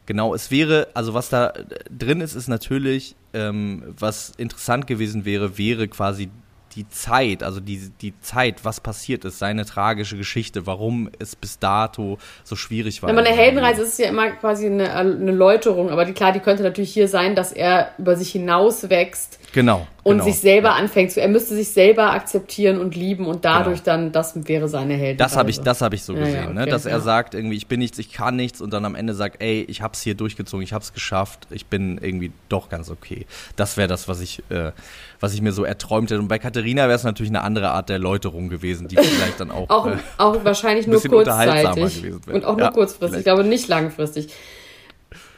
genau. 0.04 0.34
Es 0.34 0.50
wäre, 0.50 0.88
also 0.94 1.14
was 1.14 1.28
da 1.28 1.52
drin 1.96 2.20
ist, 2.20 2.34
ist 2.34 2.48
natürlich, 2.48 3.14
ähm, 3.34 3.84
was 3.96 4.32
interessant 4.36 4.88
gewesen 4.88 5.24
wäre, 5.24 5.58
wäre 5.58 5.86
quasi 5.86 6.28
die 6.76 6.88
Zeit, 6.88 7.42
also 7.42 7.60
die, 7.60 7.90
die 8.00 8.18
Zeit, 8.20 8.64
was 8.64 8.80
passiert 8.80 9.24
ist, 9.24 9.38
seine 9.38 9.64
tragische 9.64 10.16
Geschichte, 10.16 10.66
warum 10.66 11.10
es 11.18 11.34
bis 11.34 11.58
dato 11.58 12.18
so 12.44 12.54
schwierig 12.54 13.02
war. 13.02 13.08
Wenn 13.08 13.16
man 13.16 13.26
eine 13.26 13.34
Heldenreise 13.34 13.82
ist 13.82 13.94
es 13.94 13.98
ja 13.98 14.08
immer 14.08 14.30
quasi 14.32 14.66
eine, 14.66 14.92
eine 14.94 15.32
Läuterung, 15.32 15.90
aber 15.90 16.04
die, 16.04 16.12
klar, 16.12 16.32
die 16.32 16.40
könnte 16.40 16.62
natürlich 16.62 16.92
hier 16.92 17.08
sein, 17.08 17.34
dass 17.34 17.52
er 17.52 17.92
über 17.98 18.16
sich 18.16 18.30
hinaus 18.30 18.88
wächst 18.88 19.38
Genau. 19.56 19.86
Und 20.06 20.18
genau. 20.18 20.24
sich 20.24 20.38
selber 20.38 20.76
anfängt 20.76 21.10
zu. 21.10 21.20
Er 21.20 21.26
müsste 21.26 21.56
sich 21.56 21.70
selber 21.70 22.12
akzeptieren 22.12 22.78
und 22.78 22.94
lieben 22.94 23.26
und 23.26 23.44
dadurch 23.44 23.82
dann, 23.82 24.12
das 24.12 24.46
wäre 24.46 24.68
seine 24.68 24.94
Heldenreise. 24.94 25.16
Das 25.16 25.36
habe 25.36 25.50
ich, 25.50 25.58
das 25.58 25.80
habe 25.80 25.96
ich 25.96 26.04
so 26.04 26.12
Ja, 26.12 26.20
ja, 26.20 26.26
gesehen, 26.26 26.54
ne? 26.54 26.60
okay, 26.60 26.70
dass 26.70 26.86
er 26.86 26.98
ja. 26.98 27.00
sagt 27.00 27.34
irgendwie, 27.34 27.56
ich 27.56 27.66
bin 27.66 27.80
nichts, 27.80 27.98
ich 27.98 28.12
kann 28.12 28.36
nichts 28.36 28.60
und 28.60 28.72
dann 28.72 28.84
am 28.84 28.94
Ende 28.94 29.14
sagt, 29.14 29.42
ey, 29.42 29.64
ich 29.68 29.82
hab's 29.82 30.02
hier 30.02 30.14
durchgezogen, 30.14 30.62
ich 30.62 30.72
hab's 30.72 30.92
geschafft, 30.92 31.48
ich 31.50 31.66
bin 31.66 31.98
irgendwie 32.00 32.30
doch 32.48 32.68
ganz 32.68 32.88
okay. 32.88 33.26
Das 33.56 33.76
wäre 33.76 33.88
das, 33.88 34.06
was 34.06 34.20
ich, 34.20 34.44
äh, 34.48 34.70
was 35.18 35.34
ich 35.34 35.42
mir 35.42 35.50
so 35.50 35.64
erträumt 35.64 36.08
hätte. 36.12 36.20
Und 36.20 36.28
bei 36.28 36.38
Katharina 36.38 36.82
wäre 36.82 36.94
es 36.94 37.02
natürlich 37.02 37.32
eine 37.32 37.42
andere 37.42 37.70
Art 37.70 37.88
der 37.88 37.98
Läuterung 37.98 38.48
gewesen, 38.48 38.86
die 38.86 38.94
vielleicht 38.94 39.40
dann 39.40 39.50
auch, 39.50 39.68
Auch, 39.70 39.88
äh, 39.88 39.96
auch 40.18 40.44
wahrscheinlich 40.44 40.86
nur 40.86 41.02
wäre. 41.02 42.36
Und 42.36 42.44
auch 42.44 42.56
nur 42.56 42.66
Ja, 42.66 42.70
kurzfristig. 42.70 43.18
Ich 43.18 43.24
glaube 43.24 43.42
nicht 43.42 43.66
langfristig. 43.66 44.28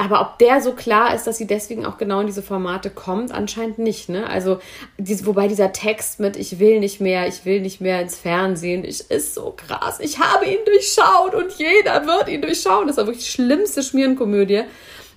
Aber 0.00 0.20
ob 0.20 0.38
der 0.38 0.61
so 0.61 0.72
klar 0.72 1.12
ist, 1.12 1.26
dass 1.26 1.38
sie 1.38 1.46
deswegen 1.48 1.84
auch 1.84 1.98
genau 1.98 2.20
in 2.20 2.28
diese 2.28 2.42
Formate 2.42 2.88
kommt, 2.88 3.32
anscheinend 3.32 3.78
nicht. 3.78 4.08
Ne? 4.08 4.28
Also, 4.28 4.61
dies, 4.96 5.26
wobei 5.26 5.48
dieser 5.48 5.72
Text 5.72 6.20
mit 6.20 6.37
Ich 6.37 6.61
will 6.61 6.78
nicht 6.78 7.00
mehr, 7.00 7.26
ich 7.26 7.44
will 7.44 7.61
nicht 7.61 7.80
mehr 7.80 8.00
ins 8.00 8.16
Fernsehen, 8.16 8.84
ich, 8.84 9.11
ist 9.11 9.34
so 9.34 9.52
krass. 9.56 9.98
Ich 9.98 10.20
habe 10.20 10.46
ihn 10.46 10.58
durchschaut 10.64 11.34
und 11.34 11.52
jeder 11.58 12.06
wird 12.06 12.28
ihn 12.28 12.42
durchschauen. 12.42 12.87
Das 12.87 12.96
war 12.96 13.06
wirklich 13.06 13.24
die 13.24 13.30
schlimmste 13.32 13.82
Schmierenkomödie. 13.82 14.62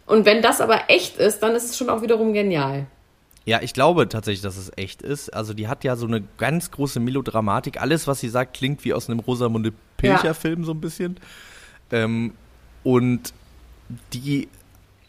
Und 0.07 0.25
wenn 0.25 0.41
das 0.41 0.59
aber 0.61 0.89
echt 0.89 1.17
ist, 1.17 1.39
dann 1.43 1.55
ist 1.55 1.65
es 1.65 1.77
schon 1.77 1.89
auch 1.89 2.01
wiederum 2.01 2.33
genial. 2.33 2.87
Ja, 3.45 3.61
ich 3.61 3.73
glaube 3.73 4.09
tatsächlich, 4.09 4.41
dass 4.41 4.57
es 4.57 4.71
echt 4.77 5.03
ist. 5.03 5.29
Also 5.29 5.53
die 5.53 5.67
hat 5.67 5.83
ja 5.83 5.95
so 5.95 6.07
eine 6.07 6.23
ganz 6.37 6.71
große 6.71 6.99
Melodramatik. 6.99 7.79
Alles, 7.79 8.07
was 8.07 8.19
sie 8.19 8.29
sagt, 8.29 8.55
klingt 8.55 8.83
wie 8.83 8.93
aus 8.93 9.09
einem 9.09 9.19
Rosamunde 9.19 9.73
Pilcher-Film 9.97 10.63
so 10.63 10.71
ein 10.71 10.81
bisschen. 10.81 11.17
Ähm, 11.91 12.33
und 12.83 13.33
die, 14.13 14.47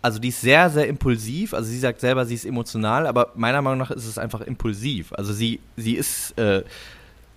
also 0.03 0.19
die 0.19 0.29
ist 0.29 0.41
sehr, 0.41 0.69
sehr 0.69 0.89
impulsiv. 0.89 1.55
Also 1.55 1.71
sie 1.71 1.79
sagt 1.79 2.01
selber, 2.01 2.27
sie 2.27 2.35
ist 2.35 2.45
emotional, 2.45 3.07
aber 3.07 3.33
meiner 3.37 3.63
Meinung 3.63 3.79
nach 3.79 3.93
ist 3.93 4.07
es 4.07 4.19
einfach 4.19 4.41
impulsiv. 4.41 5.13
Also 5.13 5.33
sie, 5.33 5.61
sie 5.77 5.95
ist, 5.95 6.37
äh, 6.39 6.65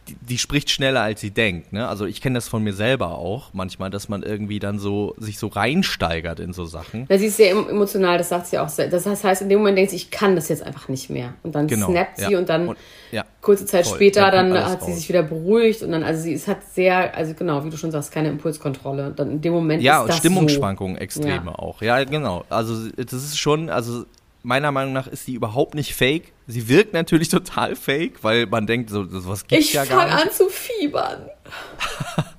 die, 0.08 0.15
die 0.22 0.38
spricht 0.38 0.70
schneller 0.70 1.02
als 1.02 1.22
sie 1.22 1.32
denkt. 1.32 1.74
Ne? 1.74 1.88
Also 1.88 2.06
ich 2.06 2.22
kenne 2.22 2.36
das 2.36 2.48
von 2.48 2.63
mir 2.63 2.74
selber 2.74 3.18
auch 3.18 3.50
manchmal, 3.54 3.89
dass 3.89 4.08
man 4.10 4.24
irgendwie 4.24 4.60
dann 4.60 4.78
so 4.80 5.15
sich 5.18 5.39
so 5.39 5.48
reinsteigert 5.48 6.39
in 6.39 6.54
so 6.54 6.65
Sachen. 6.65 7.06
Na, 7.10 7.18
sie 7.18 7.26
ist 7.28 7.38
sehr 7.38 7.52
em- 7.52 7.68
emotional, 7.70 8.18
das 8.18 8.30
sagt 8.30 8.48
sie 8.48 8.60
auch. 8.60 8.70
sehr- 8.70 8.88
Das 8.89 9.06
heißt, 9.24 9.41
in 9.41 9.50
dem 9.50 9.60
Moment 9.60 9.78
denkt 9.78 9.91
sie, 9.91 9.98
ich 9.98 10.12
kann 10.12 10.36
das 10.36 10.48
jetzt 10.50 10.63
einfach 10.63 10.88
nicht 10.89 11.10
mehr. 11.10 11.34
Und 11.44 11.56
dann 11.56 11.68
Genau. 11.68 11.88
snappt 11.89 12.18
sie 12.20 12.32
ja. 12.32 12.38
und 12.38 12.50
dann 12.50 12.68
Und, 12.70 12.78
ja. 13.12 13.24
kurze 13.41 13.65
Zeit 13.65 13.86
Voll. 13.88 13.96
später, 13.96 14.30
dann 14.32 14.54
hat 14.54 14.82
sie 14.84 14.88
raus. 14.91 14.96
sich 15.00 15.10
wieder 15.10 15.24
beruhigt 15.24 15.82
und 15.82 15.91
dann, 15.91 16.04
also 16.04 16.22
sie 16.22 16.34
ist, 16.34 16.48
hat 16.48 16.60
sehr, 16.74 17.15
also 17.15 17.34
genau, 17.34 17.63
wie 17.65 17.70
du 17.70 17.78
schon 17.78 17.91
sagst, 17.91 18.12
keine 18.12 18.30
Impulskontrolle. 18.30 19.12
Dann 19.15 19.32
in 19.32 19.41
dem 19.41 19.54
Moment 19.54 19.82
Ja, 19.82 19.98
ist 19.98 20.02
und 20.04 20.08
das 20.10 20.18
Stimmungsschwankungen 20.18 20.98
extreme 20.98 21.46
Ja. 21.52 21.60
auch. 21.60 21.82
Ja, 21.82 22.04
genau. 22.04 22.46
Also 22.50 22.89
das 22.96 23.13
ist 23.13 23.38
schon, 23.39 23.70
also 23.70 24.06
meiner 24.45 24.71
Meinung 24.71 24.93
nach 24.93 25.08
ist 25.08 25.25
sie 25.25 25.34
überhaupt 25.34 25.75
nicht 25.75 25.95
fake. 25.95 26.31
Sie 26.47 26.67
wirkt 26.69 26.93
natürlich 26.93 27.29
total 27.29 27.75
fake, 27.75 28.23
weil 28.23 28.45
man 28.45 28.67
denkt, 28.67 28.89
so 28.89 29.03
sowas 29.05 29.41
so. 29.41 29.45
gibt's 29.47 29.67
Ich 29.67 29.73
ja 29.73 29.86
gar 29.86 30.01
fange 30.01 30.15
nicht. 30.15 30.25
an 30.25 30.31
zu 30.31 30.49
fiebern. 30.49 31.29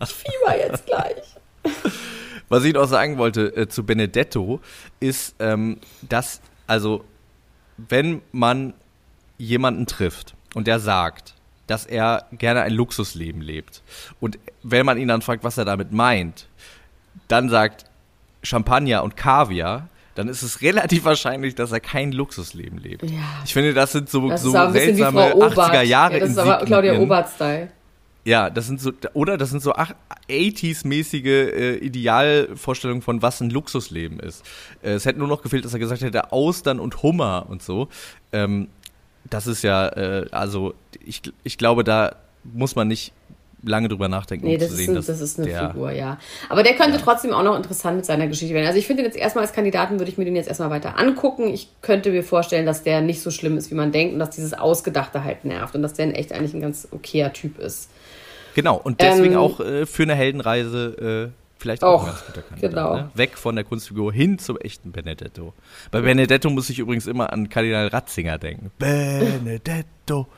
Ich 0.02 0.08
fieber 0.10 0.58
jetzt 0.58 0.86
gleich. 0.86 1.22
Was 2.48 2.64
ich 2.64 2.74
noch 2.74 2.86
sagen 2.86 3.18
wollte 3.18 3.54
äh, 3.56 3.68
zu 3.68 3.84
Benedetto 3.84 4.60
ist, 5.00 5.34
ähm, 5.40 5.78
dass, 6.02 6.40
also, 6.68 7.04
wenn 7.76 8.22
man 8.30 8.72
jemanden 9.36 9.86
trifft 9.86 10.34
und 10.54 10.66
der 10.68 10.78
sagt, 10.78 11.34
dass 11.66 11.84
er 11.84 12.26
gerne 12.30 12.62
ein 12.62 12.72
Luxusleben 12.72 13.40
lebt 13.42 13.82
und 14.20 14.38
wenn 14.62 14.86
man 14.86 14.96
ihn 14.96 15.08
dann 15.08 15.22
fragt, 15.22 15.42
was 15.42 15.58
er 15.58 15.64
damit 15.64 15.90
meint, 15.90 16.46
dann 17.26 17.48
sagt 17.50 17.84
Champagner 18.44 19.02
und 19.02 19.16
Kaviar, 19.16 19.88
dann 20.16 20.28
ist 20.28 20.42
es 20.42 20.60
relativ 20.62 21.04
wahrscheinlich, 21.04 21.54
dass 21.54 21.70
er 21.72 21.80
kein 21.80 22.10
Luxuslem 22.10 22.78
lebt. 22.78 23.04
Ja. 23.08 23.18
Ich 23.44 23.52
finde, 23.52 23.72
das 23.74 23.92
sind 23.92 24.08
so, 24.08 24.28
Das 24.28 24.42
so 24.42 24.50
seltsame 24.50 25.30
Frau 25.30 25.36
Obert. 25.36 25.56
80er 25.58 25.82
Jahre 25.82 26.14
ja, 26.14 26.20
das 26.20 26.30
ist 26.30 26.38
aber 26.38 26.64
Claudia. 26.64 26.98
Obert-Style. 26.98 27.68
Ja, 28.24 28.50
das 28.50 28.66
sind 28.66 28.80
so, 28.80 28.92
oder 29.12 29.36
das 29.38 29.50
sind 29.50 29.62
so 29.62 29.72
ach- 29.74 29.94
80s-mäßige 30.28 31.26
äh, 31.26 31.76
Idealvorstellungen 31.76 33.02
von, 33.02 33.22
was 33.22 33.40
ein 33.40 33.50
Luxusleben 33.50 34.18
ist. 34.18 34.44
Äh, 34.82 34.92
es 34.94 35.04
hätte 35.06 35.18
nur 35.20 35.28
noch 35.28 35.42
gefehlt, 35.42 35.64
dass 35.64 35.72
er 35.74 35.78
gesagt 35.78 36.02
hätte, 36.02 36.32
Austern 36.32 36.80
und 36.80 37.02
Hummer 37.04 37.46
und 37.48 37.62
so. 37.62 37.88
Ähm, 38.32 38.68
das 39.30 39.46
ist 39.46 39.62
ja, 39.62 39.86
äh, 39.88 40.26
also 40.32 40.74
ich, 41.04 41.22
ich 41.44 41.56
glaube, 41.58 41.84
da 41.84 42.16
muss 42.42 42.74
man 42.74 42.88
nicht 42.88 43.12
lange 43.68 43.88
drüber 43.88 44.08
nachdenken, 44.08 44.46
Nee, 44.46 44.54
um 44.54 44.60
das 44.60 44.68
zu 44.68 44.74
ist, 44.74 44.78
sehen, 44.80 44.90
ein, 44.90 44.94
dass 44.96 45.06
das 45.06 45.20
ist 45.20 45.38
eine 45.38 45.48
der, 45.48 45.68
Figur, 45.70 45.90
ja. 45.92 46.18
Aber 46.48 46.62
der 46.62 46.74
könnte 46.74 46.98
trotzdem 46.98 47.32
auch 47.32 47.42
noch 47.42 47.56
interessant 47.56 47.96
mit 47.96 48.06
seiner 48.06 48.26
Geschichte 48.26 48.54
werden. 48.54 48.66
Also 48.66 48.78
ich 48.78 48.86
finde 48.86 49.02
jetzt 49.02 49.16
erstmal 49.16 49.44
als 49.44 49.52
Kandidaten, 49.52 49.98
würde 49.98 50.10
ich 50.10 50.18
mir 50.18 50.24
den 50.24 50.36
jetzt 50.36 50.48
erstmal 50.48 50.70
weiter 50.70 50.98
angucken. 50.98 51.48
Ich 51.48 51.68
könnte 51.82 52.10
mir 52.10 52.22
vorstellen, 52.22 52.66
dass 52.66 52.82
der 52.82 53.00
nicht 53.00 53.20
so 53.22 53.30
schlimm 53.30 53.56
ist, 53.58 53.70
wie 53.70 53.74
man 53.74 53.92
denkt 53.92 54.14
und 54.14 54.18
dass 54.20 54.30
dieses 54.30 54.54
Ausgedachte 54.54 55.24
halt 55.24 55.44
nervt 55.44 55.74
und 55.74 55.82
dass 55.82 55.94
der 55.94 56.06
in 56.06 56.12
echt 56.14 56.32
eigentlich 56.32 56.54
ein 56.54 56.60
ganz 56.60 56.88
okayer 56.90 57.32
Typ 57.32 57.58
ist. 57.58 57.90
Genau, 58.54 58.76
und 58.82 59.00
deswegen 59.00 59.34
Ähm, 59.34 59.38
auch 59.38 59.60
äh, 59.60 59.84
für 59.86 60.04
eine 60.04 60.14
Heldenreise 60.14 61.28
äh, 61.28 61.40
vielleicht 61.58 61.84
auch, 61.84 62.02
Auch, 62.02 62.04
ein 62.04 62.06
ganz 62.08 62.26
guter 62.26 62.42
Kandidat. 62.42 62.70
genau. 62.70 62.94
Ne? 62.96 63.10
Weg 63.14 63.36
von 63.36 63.54
der 63.56 63.64
Kunstfigur 63.64 64.12
hin 64.12 64.38
zum 64.38 64.56
echten 64.58 64.92
Benedetto. 64.92 65.52
Bei 65.90 66.00
Benedetto 66.00 66.48
muss 66.50 66.70
ich 66.70 66.78
übrigens 66.78 67.06
immer 67.06 67.32
an 67.32 67.48
Kardinal 67.48 67.88
Ratzinger 67.88 68.38
denken. 68.38 68.70
Benedetto. 68.78 70.26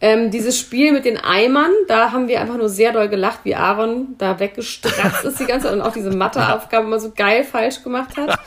Ähm, 0.00 0.30
dieses 0.30 0.58
Spiel 0.58 0.92
mit 0.92 1.04
den 1.06 1.16
Eimern, 1.16 1.70
da 1.88 2.12
haben 2.12 2.28
wir 2.28 2.40
einfach 2.40 2.58
nur 2.58 2.68
sehr 2.68 2.92
doll 2.92 3.08
gelacht, 3.08 3.40
wie 3.44 3.54
Aaron 3.54 4.14
da 4.18 4.38
weggestratzt 4.38 5.24
ist 5.24 5.40
die 5.40 5.46
ganze 5.46 5.68
Zeit 5.68 5.74
und 5.74 5.80
auch 5.80 5.92
diese 5.92 6.10
Matheaufgabe 6.14 6.86
immer 6.86 7.00
so 7.00 7.12
geil 7.16 7.44
falsch 7.44 7.82
gemacht 7.82 8.16
hat. 8.18 8.38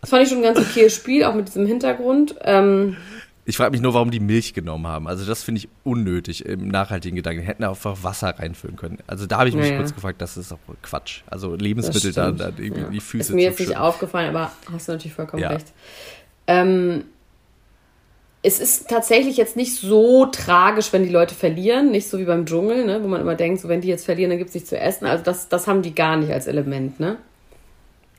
Das 0.00 0.08
fand 0.10 0.22
ich 0.22 0.28
schon 0.30 0.38
ein 0.38 0.44
ganz 0.54 0.58
okayes 0.58 0.94
Spiel, 0.94 1.24
auch 1.24 1.34
mit 1.34 1.48
diesem 1.48 1.66
Hintergrund. 1.66 2.36
Ähm, 2.42 2.96
Ich 3.44 3.56
frage 3.58 3.70
mich 3.72 3.80
nur, 3.82 3.92
warum 3.92 4.10
die 4.10 4.20
Milch 4.20 4.54
genommen 4.54 4.86
haben. 4.86 5.08
Also 5.08 5.26
das 5.26 5.42
finde 5.42 5.58
ich 5.58 5.68
unnötig 5.84 6.46
im 6.46 6.68
nachhaltigen 6.68 7.16
Gedanken. 7.16 7.42
Die 7.42 7.46
hätten 7.46 7.64
einfach 7.64 8.02
Wasser 8.02 8.34
reinfüllen 8.38 8.76
können. 8.76 8.96
Also 9.06 9.26
da 9.26 9.38
habe 9.40 9.48
ich 9.50 9.54
mich 9.54 9.66
Naja. 9.66 9.76
kurz 9.76 9.94
gefragt, 9.94 10.22
das 10.22 10.38
ist 10.38 10.52
doch 10.52 10.58
wohl 10.66 10.76
Quatsch. 10.82 11.20
Also 11.26 11.54
Lebensmittel 11.54 12.12
da, 12.14 12.30
da 12.30 12.46
irgendwie 12.56 12.80
in 12.82 12.90
die 12.92 13.00
Füße 13.00 13.32
Ist 13.32 13.34
mir 13.34 13.42
jetzt 13.42 13.60
nicht 13.60 13.76
aufgefallen, 13.76 14.34
aber 14.34 14.52
hast 14.72 14.88
du 14.88 14.92
natürlich 14.92 15.14
vollkommen 15.14 15.42
Ja. 15.42 15.50
recht. 15.50 15.66
Ähm, 16.46 17.04
es 18.42 18.60
ist 18.60 18.88
tatsächlich 18.88 19.36
jetzt 19.36 19.56
nicht 19.56 19.74
so 19.76 20.26
tragisch, 20.26 20.92
wenn 20.92 21.02
die 21.02 21.08
Leute 21.08 21.34
verlieren, 21.34 21.90
nicht 21.90 22.08
so 22.08 22.18
wie 22.18 22.24
beim 22.24 22.46
Dschungel, 22.46 22.84
ne, 22.84 23.02
wo 23.02 23.08
man 23.08 23.20
immer 23.20 23.34
denkt, 23.34 23.60
so 23.60 23.68
wenn 23.68 23.80
die 23.80 23.88
jetzt 23.88 24.04
verlieren, 24.04 24.30
dann 24.30 24.38
gibt 24.38 24.48
es 24.48 24.54
nichts 24.54 24.70
zu 24.70 24.78
essen. 24.78 25.06
Also 25.06 25.24
das, 25.24 25.48
das 25.48 25.66
haben 25.66 25.82
die 25.82 25.94
gar 25.94 26.16
nicht 26.16 26.32
als 26.32 26.46
Element, 26.46 27.00
ne? 27.00 27.16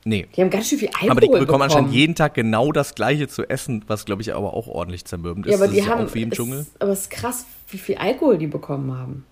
Nee. 0.04 0.26
Die 0.34 0.40
haben 0.40 0.50
ganz 0.50 0.68
schön 0.68 0.78
viel 0.78 0.88
Alkohol 0.88 1.10
Aber 1.10 1.20
die 1.20 1.26
bekommen 1.26 1.46
bekommen. 1.46 1.62
anscheinend 1.62 1.92
jeden 1.92 2.14
Tag 2.14 2.34
genau 2.34 2.72
das 2.72 2.94
gleiche 2.94 3.28
zu 3.28 3.48
essen, 3.48 3.84
was 3.86 4.04
glaube 4.06 4.22
ich 4.22 4.34
aber 4.34 4.54
auch 4.54 4.66
ordentlich 4.66 5.04
zermürbend 5.04 5.46
ist. 5.46 5.52
Ja, 5.52 5.58
aber 5.58 5.66
das 5.66 5.74
die 5.74 5.80
ist 5.80 5.88
haben. 5.88 6.06
auch 6.06 6.14
wie 6.14 6.22
im 6.22 6.30
Dschungel. 6.30 6.60
Es, 6.60 6.80
aber 6.80 6.92
es 6.92 7.00
ist 7.00 7.10
krass, 7.10 7.46
wie 7.68 7.78
viel 7.78 7.96
Alkohol 7.96 8.38
die 8.38 8.46
bekommen 8.46 8.96
haben. 8.96 9.26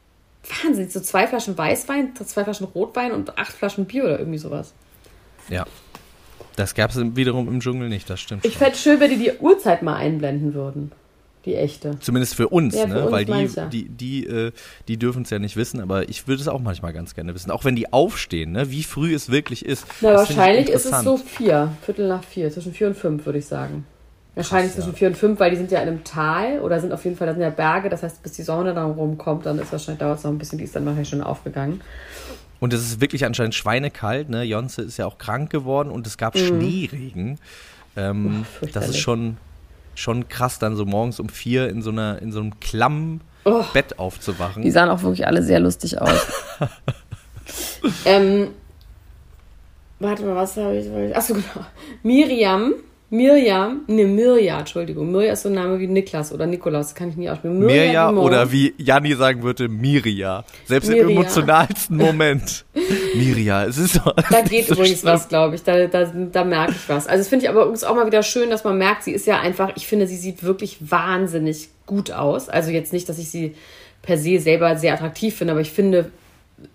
Wahnsinn, 0.65 0.89
so 0.89 1.01
zwei 1.01 1.27
Flaschen 1.27 1.57
Weißwein, 1.57 2.15
zwei 2.15 2.45
Flaschen 2.45 2.67
Rotwein 2.67 3.13
und 3.13 3.39
acht 3.39 3.53
Flaschen 3.53 3.87
Bier 3.87 4.05
oder 4.05 4.19
irgendwie 4.19 4.39
sowas. 4.39 4.73
Ja. 5.49 5.67
Das 6.59 6.75
gab 6.75 6.91
es 6.91 6.97
wiederum 7.15 7.47
im 7.47 7.61
Dschungel 7.61 7.89
nicht, 7.89 8.11
das 8.11 8.19
stimmt. 8.19 8.45
Ich 8.45 8.59
fände 8.59 8.73
es 8.73 8.83
schön, 8.83 8.99
wenn 8.99 9.11
die 9.11 9.17
die 9.19 9.33
Uhrzeit 9.39 9.83
mal 9.83 9.95
einblenden 9.95 10.55
würden. 10.55 10.91
Die 11.45 11.55
echte. 11.55 11.97
Zumindest 12.01 12.35
für 12.35 12.49
uns, 12.49 12.75
Ja, 12.75 12.83
für 12.83 12.95
ne? 12.95 13.03
uns 13.05 13.13
Weil 13.13 13.25
die, 13.25 13.31
mancher. 13.31 13.67
die, 13.67 13.89
die, 13.89 14.27
äh, 14.27 14.51
die 14.89 14.97
dürfen 14.97 15.23
es 15.23 15.31
ja 15.31 15.39
nicht 15.39 15.57
wissen, 15.57 15.81
aber 15.81 16.09
ich 16.09 16.27
würde 16.27 16.43
es 16.43 16.49
auch 16.49 16.59
manchmal 16.59 16.93
ganz 16.93 17.15
gerne 17.15 17.33
wissen. 17.33 17.53
Auch 17.53 17.65
wenn 17.65 17.77
die 17.77 17.93
aufstehen, 17.93 18.51
ne? 18.51 18.73
Wie 18.73 18.83
früh 18.83 19.15
es 19.15 19.31
wirklich 19.31 19.65
ist. 19.65 19.87
Na, 20.01 20.15
wahrscheinlich 20.15 20.69
ist 20.69 20.85
es 20.85 21.01
so 21.03 21.17
vier, 21.17 21.71
Viertel 21.83 22.09
nach 22.09 22.25
vier, 22.25 22.51
zwischen 22.51 22.73
vier 22.73 22.89
und 22.89 22.97
fünf, 22.97 23.25
würde 23.25 23.39
ich 23.39 23.47
sagen. 23.47 23.87
Wahrscheinlich 24.35 24.73
Krass, 24.73 24.83
zwischen 24.83 24.95
ja. 24.95 24.99
vier 24.99 25.09
und 25.09 25.17
fünf, 25.17 25.39
weil 25.39 25.53
die 25.53 25.57
sind 25.57 25.71
ja 25.71 25.81
in 25.81 25.89
einem 25.89 26.03
Tal 26.03 26.59
oder 26.61 26.81
sind 26.81 26.93
auf 26.93 27.05
jeden 27.05 27.17
Fall, 27.17 27.29
da 27.29 27.35
sind 27.35 27.43
ja 27.43 27.51
Berge, 27.51 27.89
das 27.89 28.03
heißt, 28.03 28.21
bis 28.21 28.33
die 28.33 28.43
Sonne 28.43 28.75
da 28.75 28.85
rumkommt, 28.85 29.47
dann 29.47 29.61
ist 29.61 29.71
wahrscheinlich, 29.71 30.01
dauert 30.01 30.19
es 30.19 30.25
noch 30.25 30.33
ein 30.33 30.39
bisschen, 30.39 30.59
die 30.59 30.65
ist 30.65 30.75
dann 30.75 30.85
wahrscheinlich 30.85 31.09
schon 31.09 31.23
aufgegangen. 31.23 31.81
Und 32.61 32.73
es 32.73 32.81
ist 32.83 33.01
wirklich 33.01 33.25
anscheinend 33.25 33.55
schweinekalt, 33.55 34.29
ne? 34.29 34.43
Jonze 34.43 34.83
ist 34.83 34.97
ja 34.97 35.07
auch 35.07 35.19
krank 35.19 35.51
geworden 35.51 35.91
und 35.91 36.07
es 36.07 36.17
gab 36.19 36.37
Schneeregen. 36.37 37.39
Ähm, 37.97 38.23
Mhm. 38.25 38.47
Uff, 38.63 38.71
das 38.73 38.89
ist 38.89 38.99
schon, 38.99 39.37
schon 39.95 40.29
krass, 40.29 40.59
dann 40.59 40.77
so 40.77 40.85
morgens 40.85 41.21
um 41.21 41.29
vier 41.29 41.69
in 41.69 41.83
so 41.83 41.91
einer, 41.91 42.21
in 42.23 42.33
so 42.33 42.41
einem 42.41 42.59
klammen 42.61 43.21
Oh. 43.45 43.65
Bett 43.73 43.99
aufzuwachen. 43.99 44.63
Die 44.63 44.71
sahen 44.71 44.91
auch 44.91 45.03
wirklich 45.03 45.27
alle 45.27 45.43
sehr 45.43 45.59
lustig 45.61 45.99
aus. 46.01 46.27
ähm, 48.05 48.49
warte 50.01 50.25
mal, 50.25 50.35
was 50.35 50.57
habe 50.57 50.77
ich? 50.77 51.17
Achso, 51.17 51.35
genau. 51.35 51.67
Miriam. 52.03 52.75
Miriam, 53.11 53.85
ne, 53.87 54.05
Mirja, 54.05 54.59
Entschuldigung. 54.59 55.11
Mirja 55.11 55.33
ist 55.33 55.43
so 55.43 55.49
ein 55.49 55.55
Name 55.55 55.79
wie 55.79 55.87
Niklas 55.87 56.31
oder 56.31 56.47
Nikolaus, 56.47 56.89
das 56.89 56.95
kann 56.95 57.09
ich 57.09 57.17
nie 57.17 57.31
aussprechen. 57.31 57.59
Mirja 57.59 58.09
Dumont. 58.09 58.27
oder 58.27 58.53
wie 58.53 58.75
Janni 58.77 59.15
sagen 59.15 59.43
würde, 59.43 59.69
Miria. 59.69 60.45
Selbst 60.67 60.89
im 60.89 60.95
Miria. 60.97 61.11
emotionalsten 61.11 61.97
Moment. 61.97 62.67
Miria, 63.15 63.65
es 63.65 63.79
ist 63.79 63.95
so. 63.95 64.13
Da 64.31 64.43
geht 64.43 64.69
übrigens 64.69 65.03
was, 65.05 65.27
glaube 65.27 65.55
ich. 65.55 65.63
Da, 65.63 65.87
da, 65.87 66.05
da 66.05 66.45
merke 66.45 66.73
ich 66.73 66.89
was. 66.89 67.07
Also, 67.07 67.21
das 67.21 67.29
finde 67.29 67.47
ich 67.47 67.51
aber 67.51 67.63
übrigens 67.63 67.85
auch 67.85 67.95
mal 67.95 68.07
wieder 68.07 68.23
schön, 68.23 68.51
dass 68.51 68.65
man 68.65 68.77
merkt, 68.77 69.05
sie 69.05 69.13
ist 69.13 69.27
ja 69.27 69.41
einfach, 69.41 69.73
ich 69.77 69.87
finde, 69.87 70.07
sie 70.07 70.17
sieht 70.17 70.43
wirklich 70.43 70.77
wahnsinnig 70.81 71.71
gut 71.87 72.11
aus. 72.11 72.51
Also, 72.51 72.71
jetzt 72.71 72.93
nicht, 72.93 73.09
dass 73.09 73.19
ich 73.19 73.31
sie 73.31 73.55
per 74.03 74.19
se 74.19 74.39
selber 74.39 74.77
sehr 74.77 74.93
attraktiv 74.93 75.35
finde, 75.35 75.53
aber 75.53 75.63
ich 75.63 75.71
finde, 75.71 76.11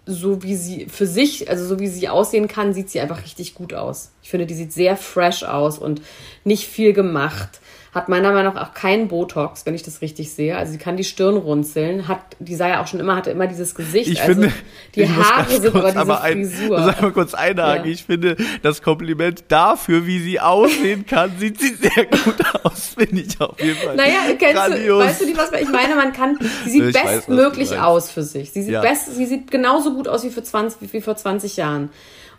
so 0.06 0.44
wie 0.44 0.56
sie 0.56 0.88
für 0.88 1.08
sich, 1.08 1.50
also 1.50 1.66
so 1.66 1.80
wie 1.80 1.88
sie 1.88 2.10
aussehen 2.10 2.48
kann, 2.48 2.74
sieht 2.74 2.90
sie 2.90 3.00
einfach 3.00 3.24
richtig 3.24 3.56
gut 3.56 3.74
aus. 3.74 4.12
Ich 4.22 4.30
finde, 4.30 4.46
die 4.46 4.54
sieht 4.54 4.74
sehr 4.74 4.98
fresh 4.98 5.44
aus 5.44 5.78
und 5.78 6.02
nicht 6.44 6.68
viel 6.68 6.94
gemacht. 6.94 7.62
Hat 7.94 8.10
meiner 8.10 8.32
Meinung 8.32 8.56
nach 8.56 8.70
auch 8.70 8.74
keinen 8.74 9.08
Botox, 9.08 9.68
wenn 9.68 9.76
ich 9.76 9.84
das 9.84 10.02
richtig 10.02 10.32
sehe. 10.34 10.58
Also 10.58 10.72
sie 10.72 10.80
kann 10.80 10.98
die 10.98 11.04
Stirn 11.04 11.38
runzeln. 11.38 12.08
Hat, 12.08 12.22
die 12.40 12.56
sah 12.56 12.68
ja 12.68 12.82
auch 12.82 12.88
schon 12.88 13.00
immer, 13.00 13.16
hatte 13.16 13.30
immer 13.30 13.46
dieses 13.46 13.76
Gesicht. 13.76 14.10
Ich 14.10 14.20
also 14.22 14.34
finde, 14.42 14.52
die 14.96 15.08
Haare 15.08 15.50
sind 15.62 15.72
kurz 15.74 15.96
aber 15.96 16.14
diese 16.16 16.22
ein- 16.22 16.46
Frisur. 16.46 16.80
muss 16.80 16.96
einmal 16.96 17.12
kurz 17.12 17.34
einhaken. 17.36 17.86
Ja. 17.86 17.92
Ich 17.92 18.04
finde, 18.04 18.36
das 18.64 18.82
Kompliment 18.82 19.44
dafür, 19.50 20.08
wie 20.08 20.20
sie 20.20 20.40
aussehen 20.40 21.06
kann, 21.06 21.34
sieht 21.38 21.60
sie 21.62 21.76
sehr 21.76 22.06
gut 22.06 22.36
aus, 22.64 22.96
finde 22.98 23.22
ich 23.22 23.40
auf 23.40 23.60
jeden 23.62 23.78
Fall. 23.78 23.96
Naja, 23.96 24.20
kennst 24.40 24.56
du, 24.56 24.70
Grandios. 24.72 25.04
weißt 25.06 25.22
du 25.22 25.26
nicht, 25.26 25.38
was 25.38 25.52
ich 25.52 25.70
meine? 25.70 25.96
Man 25.96 26.14
kann, 26.14 26.40
sie 26.66 26.72
sieht 26.72 26.84
Ich 26.90 26.96
weiß, 26.96 27.04
du 27.04 27.36
bestmöglich 27.36 27.70
meinst. 27.70 27.84
aus 27.84 28.10
für 28.10 28.24
sich. 28.24 28.52
Sie 28.52 28.64
sieht 28.64 28.74
Ja. 28.74 28.82
best, 28.82 29.14
sie 29.16 29.26
sieht 29.28 29.52
genauso 29.52 29.94
gut 29.94 30.08
aus 30.08 30.24
wie, 30.24 30.32
für 30.32 30.42
20, 30.42 30.92
wie 30.94 31.02
vor 31.02 31.16
20 31.16 31.58
Jahren. 31.58 31.92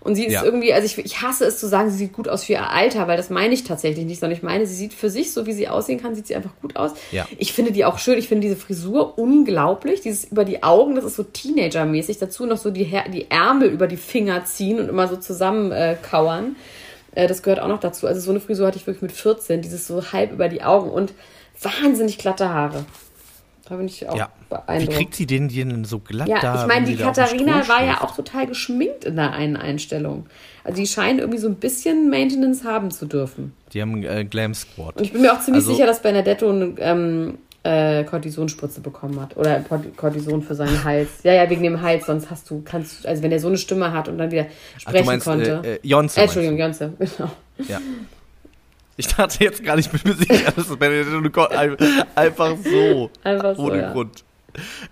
Und 0.04 0.14
sie 0.16 0.26
ist 0.26 0.34
Ja. 0.34 0.44
irgendwie, 0.44 0.72
also 0.74 0.84
ich, 0.84 0.98
ich 0.98 1.22
hasse 1.22 1.46
es 1.46 1.58
zu 1.58 1.66
sagen, 1.66 1.90
sie 1.90 1.96
sieht 1.96 2.12
gut 2.12 2.28
aus 2.28 2.44
für 2.44 2.52
ihr 2.52 2.70
Alter, 2.70 3.08
weil 3.08 3.16
das 3.16 3.30
meine 3.30 3.54
ich 3.54 3.64
tatsächlich 3.64 4.04
nicht, 4.04 4.20
sondern 4.20 4.36
ich 4.36 4.42
meine, 4.42 4.66
sie 4.66 4.74
sieht 4.74 4.92
für 4.94 5.08
sich, 5.08 5.32
so 5.32 5.46
wie 5.46 5.52
sie 5.54 5.66
aussehen 5.68 6.00
kann, 6.00 6.14
sieht 6.14 6.26
sie 6.26 6.36
einfach 6.36 6.52
gut 6.60 6.76
aus. 6.76 6.92
Ja. 7.10 7.26
Ich 7.38 7.54
finde 7.54 7.72
die 7.72 7.84
auch 7.86 7.98
schön, 7.98 8.18
ich 8.18 8.28
finde 8.28 8.42
diese 8.46 8.56
Frisur 8.56 9.18
unglaublich, 9.18 10.02
dieses 10.02 10.24
über 10.24 10.44
die 10.44 10.62
Augen, 10.62 10.94
das 10.94 11.04
ist 11.04 11.16
so 11.16 11.22
Teenager-mäßig, 11.24 12.18
dazu 12.18 12.44
noch 12.46 12.58
so 12.58 12.70
die, 12.70 12.84
die 13.12 13.30
Ärmel 13.30 13.70
über 13.70 13.86
die 13.86 13.96
Finger 13.96 14.44
ziehen 14.44 14.78
und 14.78 14.88
immer 14.90 15.08
so 15.08 15.16
zusammen 15.16 15.72
äh, 15.72 15.96
kauern. 16.02 16.56
Äh, 17.14 17.26
das 17.26 17.42
gehört 17.42 17.60
auch 17.60 17.68
noch 17.68 17.80
dazu. 17.80 18.06
Also 18.06 18.20
so 18.20 18.30
eine 18.30 18.40
Frisur 18.40 18.66
hatte 18.66 18.76
ich 18.76 18.86
wirklich 18.86 19.02
mit 19.02 19.12
14, 19.12 19.62
dieses 19.62 19.86
so 19.86 20.12
halb 20.12 20.32
über 20.32 20.48
die 20.48 20.62
Augen 20.62 20.90
und 20.90 21.14
wahnsinnig 21.62 22.18
glatte 22.18 22.50
Haare. 22.50 22.84
Da 23.68 23.76
bin 23.76 23.86
ich 23.86 24.06
auch 24.08 24.16
Ja. 24.16 24.28
Wie 24.50 24.54
beeindruckt. 24.54 24.96
kriegt 24.98 25.14
sie 25.14 25.26
den 25.26 25.48
denn 25.48 25.84
so 25.84 25.98
glatt 25.98 26.28
Ja, 26.28 26.40
da? 26.40 26.62
ich 26.62 26.68
meine, 26.68 26.86
die 26.86 26.96
Katharina 26.96 27.66
war 27.66 27.82
ja 27.84 28.02
auch 28.02 28.14
total 28.14 28.46
geschminkt 28.46 29.04
in 29.06 29.16
der 29.16 29.32
einen 29.32 29.56
Einstellung. 29.56 30.26
Also 30.64 30.76
die 30.80 30.86
scheinen 30.86 31.18
irgendwie 31.18 31.38
so 31.38 31.48
ein 31.48 31.54
bisschen 31.54 32.10
Maintenance 32.10 32.64
haben 32.64 32.90
zu 32.90 33.06
dürfen. 33.06 33.54
Die 33.72 33.80
haben 33.80 34.02
äh, 34.02 34.24
Glam 34.24 34.52
Squad. 34.54 34.96
Und 34.98 35.04
ich 35.04 35.12
bin 35.12 35.22
mir 35.22 35.32
auch 35.32 35.40
ziemlich 35.40 35.62
Also- 35.64 35.72
sicher, 35.74 35.86
dass 35.86 36.02
Benedetto 36.02 36.50
eine 36.50 36.74
ähm, 36.78 37.38
äh, 37.62 38.04
Kortisonspritze 38.04 38.82
bekommen 38.82 39.18
hat. 39.18 39.36
Oder 39.38 39.60
Kort- 39.60 39.96
Kortison 39.96 40.42
für 40.42 40.54
seinen 40.54 40.84
Hals. 40.84 41.08
Ja, 41.22 41.32
ja, 41.32 41.48
wegen 41.48 41.62
dem 41.62 41.80
Hals, 41.80 42.04
sonst 42.04 42.30
hast 42.30 42.50
du, 42.50 42.60
kannst 42.62 43.04
du, 43.04 43.08
also 43.08 43.22
wenn 43.22 43.32
er 43.32 43.40
so 43.40 43.48
eine 43.48 43.56
Stimme 43.56 43.92
hat 43.92 44.08
und 44.10 44.18
dann 44.18 44.30
wieder 44.30 44.44
Ach, 44.76 44.80
sprechen 44.80 45.04
du 45.04 45.10
meinst, 45.10 45.26
konnte. 45.26 45.62
Äh, 45.64 45.74
äh, 45.76 45.78
Jonze. 45.82 46.20
Äh, 46.20 46.24
Entschuldigung, 46.24 46.58
Jonze, 46.58 46.92
genau. 46.98 47.30
Ja. 47.66 47.80
Ich 48.96 49.08
dachte 49.08 49.42
jetzt 49.42 49.64
gar 49.64 49.76
nicht, 49.76 49.92
ich 49.92 50.02
bin 50.02 50.12
mir 50.12 50.18
sicher, 50.18 50.52
dass 50.52 50.68
es 50.70 50.80
ein- 50.80 51.76
einfach 52.14 52.56
so. 52.62 53.10
Einfach 53.24 53.56
so, 53.56 53.62
ohne 53.62 53.78
ja. 53.82 53.92
Grund. 53.92 54.24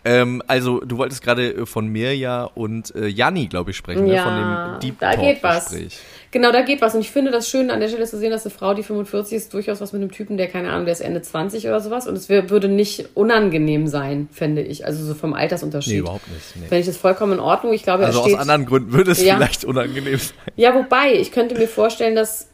Ähm, 0.04 0.42
also, 0.48 0.80
du 0.80 0.98
wolltest 0.98 1.22
gerade 1.22 1.52
äh, 1.54 1.66
von 1.66 1.86
Mirja 1.86 2.50
und 2.56 2.92
äh, 2.96 3.06
Janni, 3.06 3.46
glaube 3.46 3.70
ich, 3.70 3.76
sprechen, 3.76 4.08
Ja, 4.08 4.24
ne? 4.24 4.72
von 4.72 4.74
dem 4.74 4.80
Deep 4.80 4.98
da 4.98 5.12
Talk 5.12 5.20
geht 5.24 5.42
was. 5.44 5.68
Gespräch. 5.70 5.98
Genau, 6.32 6.50
da 6.50 6.62
geht 6.62 6.80
was. 6.80 6.96
Und 6.96 7.02
ich 7.02 7.12
finde 7.12 7.30
das 7.30 7.48
schön 7.48 7.70
an 7.70 7.78
der 7.78 7.86
Stelle 7.88 8.04
zu 8.06 8.18
sehen, 8.18 8.32
dass 8.32 8.44
eine 8.44 8.52
Frau, 8.52 8.74
die 8.74 8.82
45 8.82 9.36
ist, 9.36 9.54
durchaus 9.54 9.80
was 9.80 9.92
mit 9.92 10.02
einem 10.02 10.10
Typen, 10.10 10.36
der, 10.36 10.48
keine 10.48 10.70
Ahnung, 10.72 10.86
der 10.86 10.94
ist 10.94 11.00
Ende 11.00 11.22
20 11.22 11.64
oder 11.68 11.80
sowas. 11.80 12.08
Und 12.08 12.16
es 12.16 12.28
wär, 12.28 12.50
würde 12.50 12.66
nicht 12.66 13.10
unangenehm 13.14 13.86
sein, 13.86 14.28
fände 14.32 14.62
ich. 14.62 14.84
Also 14.84 15.04
so 15.04 15.14
vom 15.14 15.32
Altersunterschied. 15.32 15.92
Nee, 15.92 15.98
überhaupt 16.00 16.26
nicht. 16.28 16.56
Nee. 16.56 16.62
Fände 16.66 16.80
ich 16.80 16.86
das 16.86 16.96
vollkommen 16.96 17.34
in 17.34 17.38
Ordnung. 17.40 17.72
Ich 17.72 17.84
glaube, 17.84 18.04
Also 18.04 18.18
er 18.18 18.22
aus 18.24 18.28
steht. 18.30 18.40
anderen 18.40 18.66
Gründen 18.66 18.92
würde 18.92 19.12
es 19.12 19.22
Ja. 19.22 19.36
vielleicht 19.36 19.64
unangenehm 19.64 20.18
sein. 20.18 20.36
Ja, 20.56 20.74
wobei, 20.74 21.12
ich 21.14 21.30
könnte 21.30 21.54
mir 21.56 21.68
vorstellen, 21.68 22.16
dass. 22.16 22.48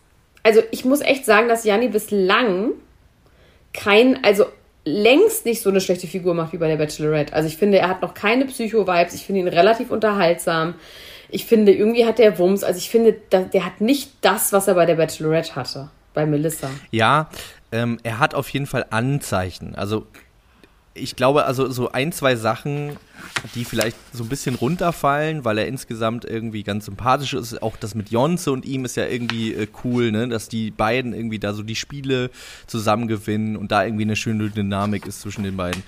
Also 0.48 0.62
ich 0.70 0.86
muss 0.86 1.02
echt 1.02 1.26
sagen, 1.26 1.46
dass 1.46 1.64
Janni 1.64 1.88
bislang 1.88 2.70
kein, 3.74 4.24
also 4.24 4.46
längst 4.86 5.44
nicht 5.44 5.60
so 5.60 5.68
eine 5.68 5.82
schlechte 5.82 6.06
Figur 6.06 6.32
macht 6.32 6.54
wie 6.54 6.56
bei 6.56 6.68
der 6.68 6.78
Bachelorette. 6.78 7.34
Also 7.34 7.48
ich 7.48 7.58
finde, 7.58 7.76
er 7.76 7.90
hat 7.90 8.00
noch 8.00 8.14
keine 8.14 8.46
Psycho-Vibes. 8.46 9.12
Ich 9.12 9.26
finde 9.26 9.42
ihn 9.42 9.48
relativ 9.48 9.90
unterhaltsam. 9.90 10.72
Ich 11.28 11.44
finde, 11.44 11.74
irgendwie 11.74 12.06
hat 12.06 12.18
der 12.18 12.38
Wumms. 12.38 12.64
Also 12.64 12.78
ich 12.78 12.88
finde, 12.88 13.12
der 13.12 13.66
hat 13.66 13.82
nicht 13.82 14.10
das, 14.22 14.50
was 14.54 14.68
er 14.68 14.74
bei 14.74 14.86
der 14.86 14.94
Bachelorette 14.94 15.54
hatte. 15.54 15.90
Bei 16.14 16.24
Melissa. 16.24 16.70
Ja, 16.92 17.28
ähm, 17.70 17.98
er 18.02 18.18
hat 18.18 18.34
auf 18.34 18.48
jeden 18.48 18.64
Fall 18.64 18.86
Anzeichen. 18.88 19.74
Also 19.74 20.06
ich 20.98 21.16
glaube, 21.16 21.44
also 21.44 21.70
so 21.70 21.92
ein, 21.92 22.12
zwei 22.12 22.36
Sachen, 22.36 22.96
die 23.54 23.64
vielleicht 23.64 23.96
so 24.12 24.24
ein 24.24 24.28
bisschen 24.28 24.54
runterfallen, 24.54 25.44
weil 25.44 25.58
er 25.58 25.66
insgesamt 25.66 26.24
irgendwie 26.24 26.62
ganz 26.62 26.86
sympathisch 26.86 27.34
ist. 27.34 27.62
Auch 27.62 27.76
das 27.76 27.94
mit 27.94 28.10
Jonze 28.10 28.52
und 28.52 28.64
ihm 28.66 28.84
ist 28.84 28.96
ja 28.96 29.06
irgendwie 29.06 29.54
äh, 29.54 29.66
cool, 29.84 30.10
ne? 30.10 30.28
dass 30.28 30.48
die 30.48 30.70
beiden 30.70 31.14
irgendwie 31.14 31.38
da 31.38 31.54
so 31.54 31.62
die 31.62 31.76
Spiele 31.76 32.30
zusammen 32.66 33.08
gewinnen 33.08 33.56
und 33.56 33.72
da 33.72 33.84
irgendwie 33.84 34.04
eine 34.04 34.16
schöne 34.16 34.50
Dynamik 34.50 35.06
ist 35.06 35.20
zwischen 35.20 35.44
den 35.44 35.56
beiden. 35.56 35.82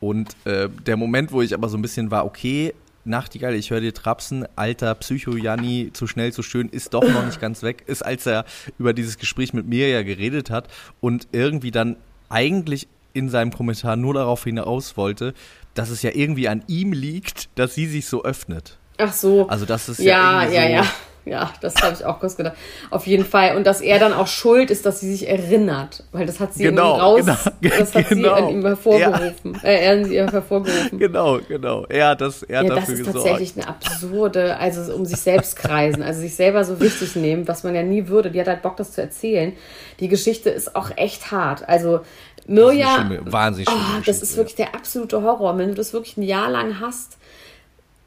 Und 0.00 0.34
äh, 0.44 0.68
der 0.86 0.96
Moment, 0.96 1.32
wo 1.32 1.42
ich 1.42 1.54
aber 1.54 1.68
so 1.68 1.78
ein 1.78 1.82
bisschen 1.82 2.10
war, 2.10 2.24
okay, 2.24 2.74
Nachtigall, 3.04 3.54
ich 3.54 3.70
höre 3.70 3.80
dir 3.80 3.92
trapsen, 3.92 4.46
alter 4.54 4.94
Psycho-Janni, 4.94 5.90
zu 5.92 6.06
schnell, 6.06 6.32
zu 6.32 6.42
schön, 6.42 6.68
ist 6.68 6.94
doch 6.94 7.02
noch 7.02 7.24
nicht 7.24 7.40
ganz 7.40 7.62
weg, 7.64 7.82
ist, 7.86 8.02
als 8.04 8.26
er 8.26 8.44
über 8.78 8.92
dieses 8.92 9.18
Gespräch 9.18 9.52
mit 9.52 9.66
mir 9.66 9.88
ja 9.88 10.02
geredet 10.02 10.50
hat 10.50 10.68
und 11.00 11.26
irgendwie 11.32 11.72
dann 11.72 11.96
eigentlich 12.28 12.86
in 13.12 13.28
seinem 13.28 13.52
Kommentar 13.52 13.96
nur 13.96 14.14
darauf 14.14 14.44
hinaus 14.44 14.96
wollte, 14.96 15.34
dass 15.74 15.90
es 15.90 16.02
ja 16.02 16.10
irgendwie 16.12 16.48
an 16.48 16.62
ihm 16.66 16.92
liegt, 16.92 17.48
dass 17.58 17.74
sie 17.74 17.86
sich 17.86 18.06
so 18.06 18.24
öffnet. 18.24 18.78
Ach 18.98 19.12
so. 19.12 19.48
Also 19.48 19.64
das 19.64 19.88
ist 19.88 20.00
ja, 20.00 20.44
ja, 20.44 20.50
ja, 20.50 20.66
so, 20.66 20.72
ja. 20.74 20.84
Ja, 21.24 21.52
das 21.60 21.76
habe 21.76 21.94
ich 21.94 22.04
auch 22.04 22.18
kurz 22.18 22.36
gedacht. 22.36 22.56
Auf 22.90 23.06
jeden 23.06 23.24
Fall. 23.24 23.56
Und 23.56 23.64
dass 23.64 23.80
er 23.80 24.00
dann 24.00 24.12
auch 24.12 24.26
schuld 24.26 24.72
ist, 24.72 24.84
dass 24.86 24.98
sie 24.98 25.08
sich 25.12 25.28
erinnert. 25.28 26.02
Weil 26.10 26.26
das 26.26 26.40
hat 26.40 26.52
sie 26.52 26.64
Genau, 26.64 26.96
raus, 26.96 27.20
genau, 27.20 27.36
das 27.78 27.94
hat 27.94 28.08
genau. 28.08 28.34
sie 28.34 28.42
in 28.42 28.48
ihm 28.58 28.62
hervorgerufen. 28.66 29.54
Äh, 29.62 29.84
er 29.84 30.00
in 30.00 30.10
ihr 30.10 30.26
hervorgerufen. 30.28 30.98
Genau, 30.98 31.38
genau. 31.46 31.84
Er 31.88 32.08
hat 32.08 32.22
das, 32.22 32.42
er 32.42 32.58
hat 32.60 32.66
Ja, 32.66 32.74
das 32.74 32.88
ist 32.88 32.98
gesorgt. 33.04 33.18
tatsächlich 33.18 33.54
eine 33.56 33.68
absurde, 33.68 34.56
also 34.56 34.92
um 34.94 35.04
sich 35.06 35.20
selbst 35.20 35.54
kreisen, 35.54 36.02
also 36.02 36.20
sich 36.20 36.34
selber 36.34 36.64
so 36.64 36.80
wichtig 36.80 37.14
nehmen, 37.14 37.46
was 37.46 37.62
man 37.62 37.76
ja 37.76 37.84
nie 37.84 38.08
würde. 38.08 38.32
Die 38.32 38.40
hat 38.40 38.48
halt 38.48 38.62
Bock, 38.62 38.76
das 38.76 38.90
zu 38.90 39.00
erzählen. 39.00 39.52
Die 40.00 40.08
Geschichte 40.08 40.50
ist 40.50 40.74
auch 40.74 40.90
echt 40.96 41.30
hart. 41.30 41.68
Also 41.68 42.00
Mirja, 42.46 43.08
wahnsinnig 43.24 43.68
schlimme 43.68 43.84
oh, 43.98 44.02
das 44.04 44.22
ist 44.22 44.36
wirklich 44.36 44.56
der 44.56 44.74
absolute 44.74 45.22
Horror. 45.22 45.56
Wenn 45.58 45.68
du 45.68 45.74
das 45.74 45.92
wirklich 45.92 46.16
ein 46.16 46.22
Jahr 46.22 46.50
lang 46.50 46.80
hast 46.80 47.18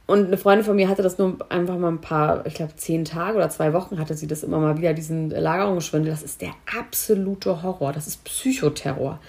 und 0.07 0.27
eine 0.27 0.37
Freundin 0.37 0.65
von 0.65 0.75
mir 0.75 0.87
hatte 0.87 1.01
das 1.01 1.17
nur 1.17 1.37
einfach 1.49 1.77
mal 1.77 1.89
ein 1.89 2.01
paar, 2.01 2.45
ich 2.45 2.53
glaube 2.53 2.75
zehn 2.75 3.05
Tage 3.05 3.37
oder 3.37 3.49
zwei 3.49 3.73
Wochen 3.73 3.97
hatte 3.97 4.13
sie 4.13 4.27
das 4.27 4.43
immer 4.43 4.59
mal 4.59 4.77
wieder, 4.77 4.93
diesen 4.93 5.31
Lagerungsschwindel. 5.31 6.11
Das 6.11 6.21
ist 6.21 6.41
der 6.41 6.51
absolute 6.77 7.63
Horror. 7.63 7.91
Das 7.91 8.05
ist 8.05 8.23
Psychoterror. 8.23 9.19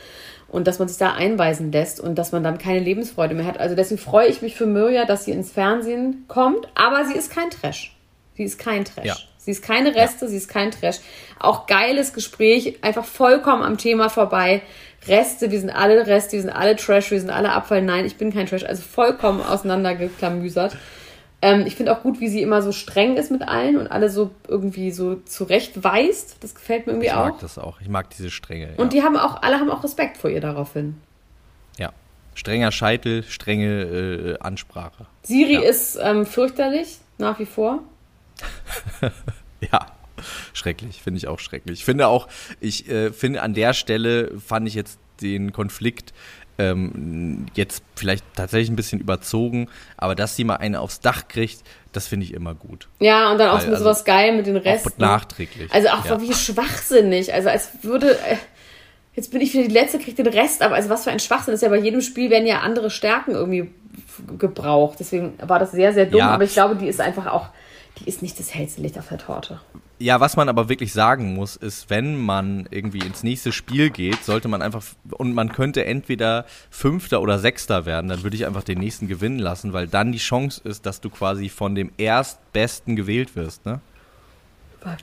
Und 0.49 0.67
dass 0.67 0.79
man 0.79 0.89
sich 0.89 0.99
da 0.99 1.13
einweisen 1.13 1.73
lässt 1.73 1.99
und 1.99 2.17
dass 2.17 2.33
man 2.33 2.45
dann 2.45 2.59
keine 2.59 2.81
Lebensfreude 2.81 3.35
mehr 3.35 3.47
hat. 3.47 3.59
Also 3.59 3.75
deswegen 3.75 4.01
freue 4.01 4.29
ich 4.29 4.43
mich 4.43 4.55
für 4.55 4.67
Mirja, 4.67 5.07
dass 5.07 5.25
sie 5.25 5.33
ins 5.33 5.51
Fernsehen 5.51 6.25
kommt, 6.29 6.69
aber 6.75 7.05
sie 7.07 7.15
ist 7.15 7.31
kein 7.31 7.51
Trash. 7.51 7.97
Sie 8.37 8.45
ist 8.45 8.59
kein 8.59 8.85
Trash. 8.85 9.07
Ja. 9.07 9.17
Sie 9.39 9.53
ist 9.53 9.63
keine 9.63 9.95
Reste, 9.95 10.29
sie 10.29 10.37
ist 10.37 10.49
kein 10.49 10.73
Trash. 10.73 10.97
Auch 11.39 11.67
geiles 11.67 12.13
Gespräch, 12.13 12.79
einfach 12.83 13.05
vollkommen 13.05 13.63
am 13.63 13.79
Thema 13.79 14.09
vorbei. 14.09 14.61
Reste, 15.09 15.51
wir 15.51 15.61
sind 15.61 15.71
alle 15.71 16.07
Reste, 16.07 16.33
wir 16.33 16.41
sind 16.43 16.51
alle 16.51 16.77
Trash, 16.77 17.11
wir 17.11 17.21
sind 17.21 17.31
alle 17.31 17.53
Abfall. 17.53 17.83
Nein, 17.83 18.05
ich 18.05 18.17
bin 18.17 18.33
kein 18.33 18.47
Trash. 18.47 18.65
Also 18.65 18.83
vollkommen 18.83 19.41
auseinandergeklamüsert. 19.41 20.77
Ähm, 21.43 21.65
ich 21.67 21.77
finde 21.77 21.93
auch 21.93 22.03
gut, 22.03 22.19
wie 22.21 22.29
sie 22.29 22.41
immer 22.43 22.63
so 22.63 22.73
streng 22.73 23.17
ist 23.17 23.31
mit 23.31 23.43
allen 23.47 23.77
und 23.77 23.89
alle 23.89 24.09
so 24.11 24.31
irgendwie 24.49 24.91
so 24.91 25.17
zurechtweist. 25.17 26.37
Das 26.41 26.55
gefällt 26.55 26.87
mir 26.87 26.95
irgendwie 26.95 27.09
Ich 27.09 27.15
mag 27.15 27.35
auch. 27.35 27.39
das 27.41 27.59
auch. 27.59 27.81
Ich 27.81 27.89
mag 27.89 28.09
diese 28.11 28.31
Strenge. 28.31 28.71
Und 28.79 28.93
die 28.93 29.03
haben 29.03 29.17
auch, 29.17 29.43
alle 29.43 29.61
haben 29.61 29.71
auch 29.71 29.85
Respekt 29.85 30.17
vor 30.17 30.31
ihr 30.31 30.41
daraufhin. 30.41 30.97
ja. 31.79 31.91
Strenger 32.35 32.71
Scheitel, 32.71 33.23
strenge 33.23 33.83
äh, 33.83 34.39
Ansprache. 34.41 35.07
Siri 35.23 35.55
Ja. 35.55 35.61
ist 35.63 35.99
ähm, 36.03 36.27
fürchterlich, 36.27 36.99
nach 37.19 37.39
wie 37.39 37.47
vor. 37.47 37.81
Ja, 39.73 39.87
schrecklich, 40.53 41.03
finde 41.03 41.19
ich 41.19 41.29
auch 41.29 41.39
schrecklich. 41.39 41.81
Ich 41.81 41.85
finde 41.85 42.09
auch, 42.09 42.29
ich 42.61 42.89
äh, 42.89 43.13
finde 43.13 43.43
an 43.43 43.55
der 43.55 43.75
Stelle 43.75 44.39
fand 44.39 44.69
ich 44.69 44.75
jetzt 44.75 44.99
den 45.21 45.53
Konflikt 45.53 46.13
ähm, 46.59 47.47
jetzt 47.55 47.83
vielleicht 47.95 48.25
tatsächlich 48.35 48.71
ein 48.71 48.77
bisschen 48.77 49.01
überzogen, 49.01 49.69
aber 49.97 50.15
dass 50.15 50.37
sie 50.37 50.45
mal 50.45 50.57
eine 50.57 50.81
aufs 50.81 51.01
Dach 51.01 51.29
kriegt, 51.29 51.63
das 51.93 52.09
finde 52.09 52.25
ich 52.25 52.35
immer 52.35 52.55
gut. 52.55 52.89
Ja, 52.99 53.31
und 53.31 53.39
dann 53.39 53.51
auch 53.51 53.61
Weil, 53.61 53.71
also, 53.71 53.85
sowas 53.85 54.05
geil 54.05 54.37
mit 54.37 54.47
den 54.47 54.59
Auch 54.59 54.65
Resten. 54.65 55.01
nachträglich. 55.01 55.73
Also 55.73 55.89
auch 55.89 56.05
ja. 56.05 56.21
wie 56.21 56.33
schwachsinnig. 56.33 57.33
Also 57.33 57.49
als 57.49 57.71
würde. 57.83 58.13
Äh, 58.13 58.37
jetzt 59.15 59.33
bin 59.33 59.41
ich 59.41 59.53
wieder 59.55 59.65
die 59.65 59.73
Letzte, 59.73 59.99
kriegt 59.99 60.19
den 60.19 60.27
Rest, 60.27 60.63
aber 60.63 60.75
also 60.75 60.91
was 60.91 61.05
für 61.05 61.11
ein 61.11 61.21
Schwachsinn. 61.21 61.53
Das 61.53 61.59
ist 61.59 61.63
ja 61.63 61.71
bei 61.71 61.79
jedem 61.79 62.03
Spiel 62.03 62.31
werden 62.31 62.47
ja 62.47 62.61
andere 62.61 62.91
Stärken 62.91 63.33
irgendwie 63.33 63.71
gebraucht. 64.39 64.99
Deswegen 65.01 65.35
war 65.43 65.59
das 65.59 65.73
sehr, 65.73 65.93
sehr 65.93 66.07
dumm. 66.07 66.19
Ja. 66.19 66.31
Aber 66.31 66.45
ich 66.45 66.53
glaube, 66.53 66.77
die 66.77 66.89
ist 66.89 67.01
einfach 67.01 67.27
auch. 67.27 67.49
Die 67.99 68.09
ist 68.09 68.21
nicht 68.21 68.39
das 68.39 68.53
hellste 68.55 68.83
Licht 68.83 68.99
auf 68.99 69.09
der 69.09 69.17
Torte. 69.17 69.61
Ja, 69.99 70.21
was 70.21 70.37
man 70.37 70.51
aber 70.51 70.69
wirklich 70.69 70.93
sagen 70.93 71.33
muss, 71.35 71.57
ist, 71.57 71.89
wenn 71.89 72.21
man 72.21 72.69
irgendwie 72.71 72.99
ins 72.99 73.23
nächste 73.23 73.51
Spiel 73.51 73.89
geht, 73.89 74.23
sollte 74.25 74.47
man 74.47 74.61
einfach, 74.61 74.83
und 75.11 75.33
man 75.33 75.51
könnte 75.53 75.87
entweder 75.87 76.45
Fünfter 76.69 77.23
oder 77.23 77.39
Sechster 77.39 77.87
werden, 77.87 78.09
dann 78.09 78.23
würde 78.23 78.37
ich 78.37 78.47
einfach 78.47 78.63
den 78.63 78.79
nächsten 78.79 79.09
gewinnen 79.09 79.39
lassen, 79.39 79.73
weil 79.73 79.87
dann 79.87 80.13
die 80.13 80.19
Chance 80.19 80.61
ist, 80.65 80.85
dass 80.85 81.01
du 81.01 81.09
quasi 81.09 81.49
von 81.49 81.75
dem 81.75 81.91
Erstbesten 81.97 82.95
gewählt 82.95 83.37
wirst, 83.37 83.65
ne? 83.65 83.81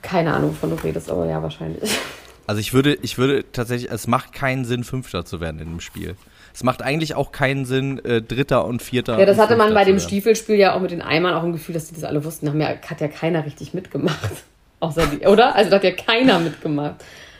Keine 0.00 0.32
Ahnung, 0.32 0.50
wovon 0.50 0.70
du 0.70 0.76
redest, 0.76 1.10
aber 1.10 1.26
ja, 1.26 1.42
wahrscheinlich. 1.42 1.90
Also 2.46 2.60
ich 2.60 2.72
würde, 2.72 2.96
ich 3.02 3.18
würde 3.18 3.44
tatsächlich, 3.52 3.90
es 3.90 4.06
macht 4.06 4.32
keinen 4.32 4.64
Sinn, 4.64 4.84
Fünfter 4.84 5.24
zu 5.24 5.40
werden 5.40 5.60
in 5.60 5.68
dem 5.68 5.80
Spiel. 5.80 6.16
Es 6.54 6.62
macht 6.62 6.82
eigentlich 6.82 7.16
auch 7.16 7.32
keinen 7.32 7.64
Sinn, 7.64 7.98
äh, 8.04 8.22
Dritter 8.22 8.64
und 8.64 8.80
Vierter. 8.80 9.18
Ja, 9.18 9.26
das 9.26 9.38
hatte 9.38 9.56
man 9.56 9.74
bei 9.74 9.84
dem. 9.84 9.98
Stiefelspiel 9.98 10.56
ja 10.56 10.74
auch 10.74 10.80
mit 10.80 10.92
den 10.92 11.02
Eimern 11.02 11.34
auch 11.34 11.42
im 11.42 11.52
Gefühl, 11.52 11.74
dass 11.74 11.88
die 11.88 11.94
das 11.94 12.04
alle 12.04 12.24
wussten. 12.24 12.46
Da 12.46 12.68
hat 12.68 13.00
ja 13.00 13.08
keiner 13.08 13.44
richtig 13.44 13.74
mitgemacht. 13.74 14.44
Außer 14.80 15.06
die, 15.06 15.26
oder? 15.26 15.54
Also 15.54 15.70
da 15.70 15.76
hat 15.76 15.84
ja 15.84 15.92
keiner 15.92 16.38
mitgemacht. 16.38 16.96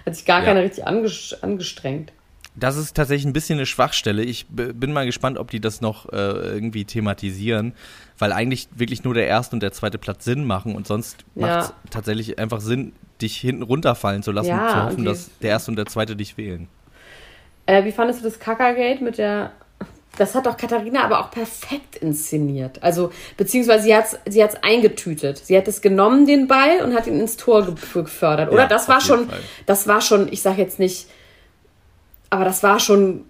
Hat 0.07 0.14
sich 0.16 0.25
gar 0.25 0.40
Ja. 0.40 0.47
keiner 0.47 0.62
richtig 0.62 0.87
anges 0.87 1.37
angestrengt. 1.42 2.12
Das 2.57 2.77
ist 2.77 2.94
tatsächlich 2.97 3.27
ein 3.27 3.33
bisschen 3.33 3.59
eine 3.59 3.66
Schwachstelle. 3.66 4.23
Ich 4.23 4.47
bin 4.49 4.92
mal 4.92 5.07
gespannt, 5.07 5.38
ob 5.38 5.51
die 5.51 5.59
das 5.61 5.81
noch 5.81 6.12
äh, 6.12 6.16
irgendwie 6.16 6.85
thematisieren, 6.85 7.75
weil 8.18 8.33
eigentlich 8.33 8.68
wirklich 8.77 9.03
nur 9.03 9.12
der 9.14 9.27
erste 9.27 9.57
und 9.57 9.61
der 9.61 9.73
zweite 9.73 9.99
Platz 9.99 10.25
Sinn 10.25 10.44
machen 10.44 10.77
und 10.77 10.87
sonst 10.87 11.25
Ja. 11.35 11.47
macht 11.47 11.61
es 11.85 11.90
tatsächlich 11.90 12.38
einfach 12.38 12.61
Sinn, 12.61 12.92
dich 13.20 13.37
hinten 13.37 13.62
runterfallen 13.62 14.23
zu 14.23 14.31
lassen 14.31 14.49
Ja, 14.51 14.64
und 14.66 14.70
zu 14.70 14.83
hoffen, 14.85 14.97
die- 14.99 15.05
dass 15.05 15.31
der 15.40 15.51
erste 15.51 15.70
und 15.73 15.77
der 15.77 15.87
zweite 15.87 16.14
dich 16.14 16.37
wählen. 16.37 16.68
Äh, 17.66 17.85
wie 17.85 17.92
fandest 17.92 18.20
du 18.20 18.25
das 18.25 18.38
Kackergate 18.38 19.03
mit 19.03 19.18
der. 19.18 19.51
Das 20.18 20.35
hat 20.35 20.46
doch 20.46 20.57
Katharina 20.57 21.05
aber 21.05 21.20
auch 21.20 21.31
perfekt 21.31 21.96
inszeniert. 21.96 22.83
Also, 22.83 23.12
beziehungsweise 23.37 23.85
sie 23.85 23.94
hat 23.94 24.07
es 24.07 24.18
sie 24.33 24.42
hat's 24.42 24.57
eingetütet. 24.62 25.38
Sie 25.38 25.57
hat 25.57 25.68
es 25.68 25.81
genommen, 25.81 26.27
den 26.27 26.46
Ball, 26.48 26.83
und 26.83 26.94
hat 26.94 27.07
ihn 27.07 27.20
ins 27.20 27.37
Tor 27.37 27.64
ge 27.64 27.74
gefördert. 28.03 28.50
Oder 28.53 28.62
Ja, 28.62 28.68
das 28.68 28.88
war 28.88 29.00
schon, 29.00 29.29
Fall. 29.29 29.40
das 29.66 29.87
war 29.87 30.00
schon, 30.00 30.33
ich 30.33 30.42
sag 30.42 30.59
jetzt 30.59 30.79
nicht, 30.79 31.07
aber 32.31 32.44
das 32.44 32.62
war 32.62 32.81
schon 32.81 33.24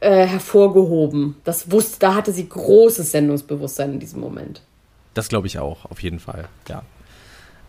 äh, 0.00 0.26
hervorgehoben. 0.26 1.36
Das 1.44 1.70
wusste, 1.70 1.98
da 2.00 2.14
hatte 2.14 2.32
sie 2.32 2.48
großes 2.48 3.10
Sendungsbewusstsein 3.12 3.94
in 3.94 4.00
diesem 4.00 4.20
Moment. 4.20 4.62
Das 5.14 5.28
glaube 5.28 5.46
ich 5.46 5.58
auch, 5.58 5.84
auf 5.90 6.02
jeden 6.02 6.18
Fall, 6.18 6.48
ja. 6.68 6.82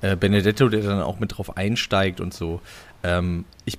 Äh, 0.01 0.15
Benedetto, 0.15 0.67
der 0.67 0.81
dann 0.81 1.01
auch 1.01 1.19
mit 1.19 1.37
drauf 1.37 1.57
einsteigt 1.57 2.19
und 2.19 2.33
so. 2.33 2.59
Ähm, 3.05 3.43
ich 3.65 3.77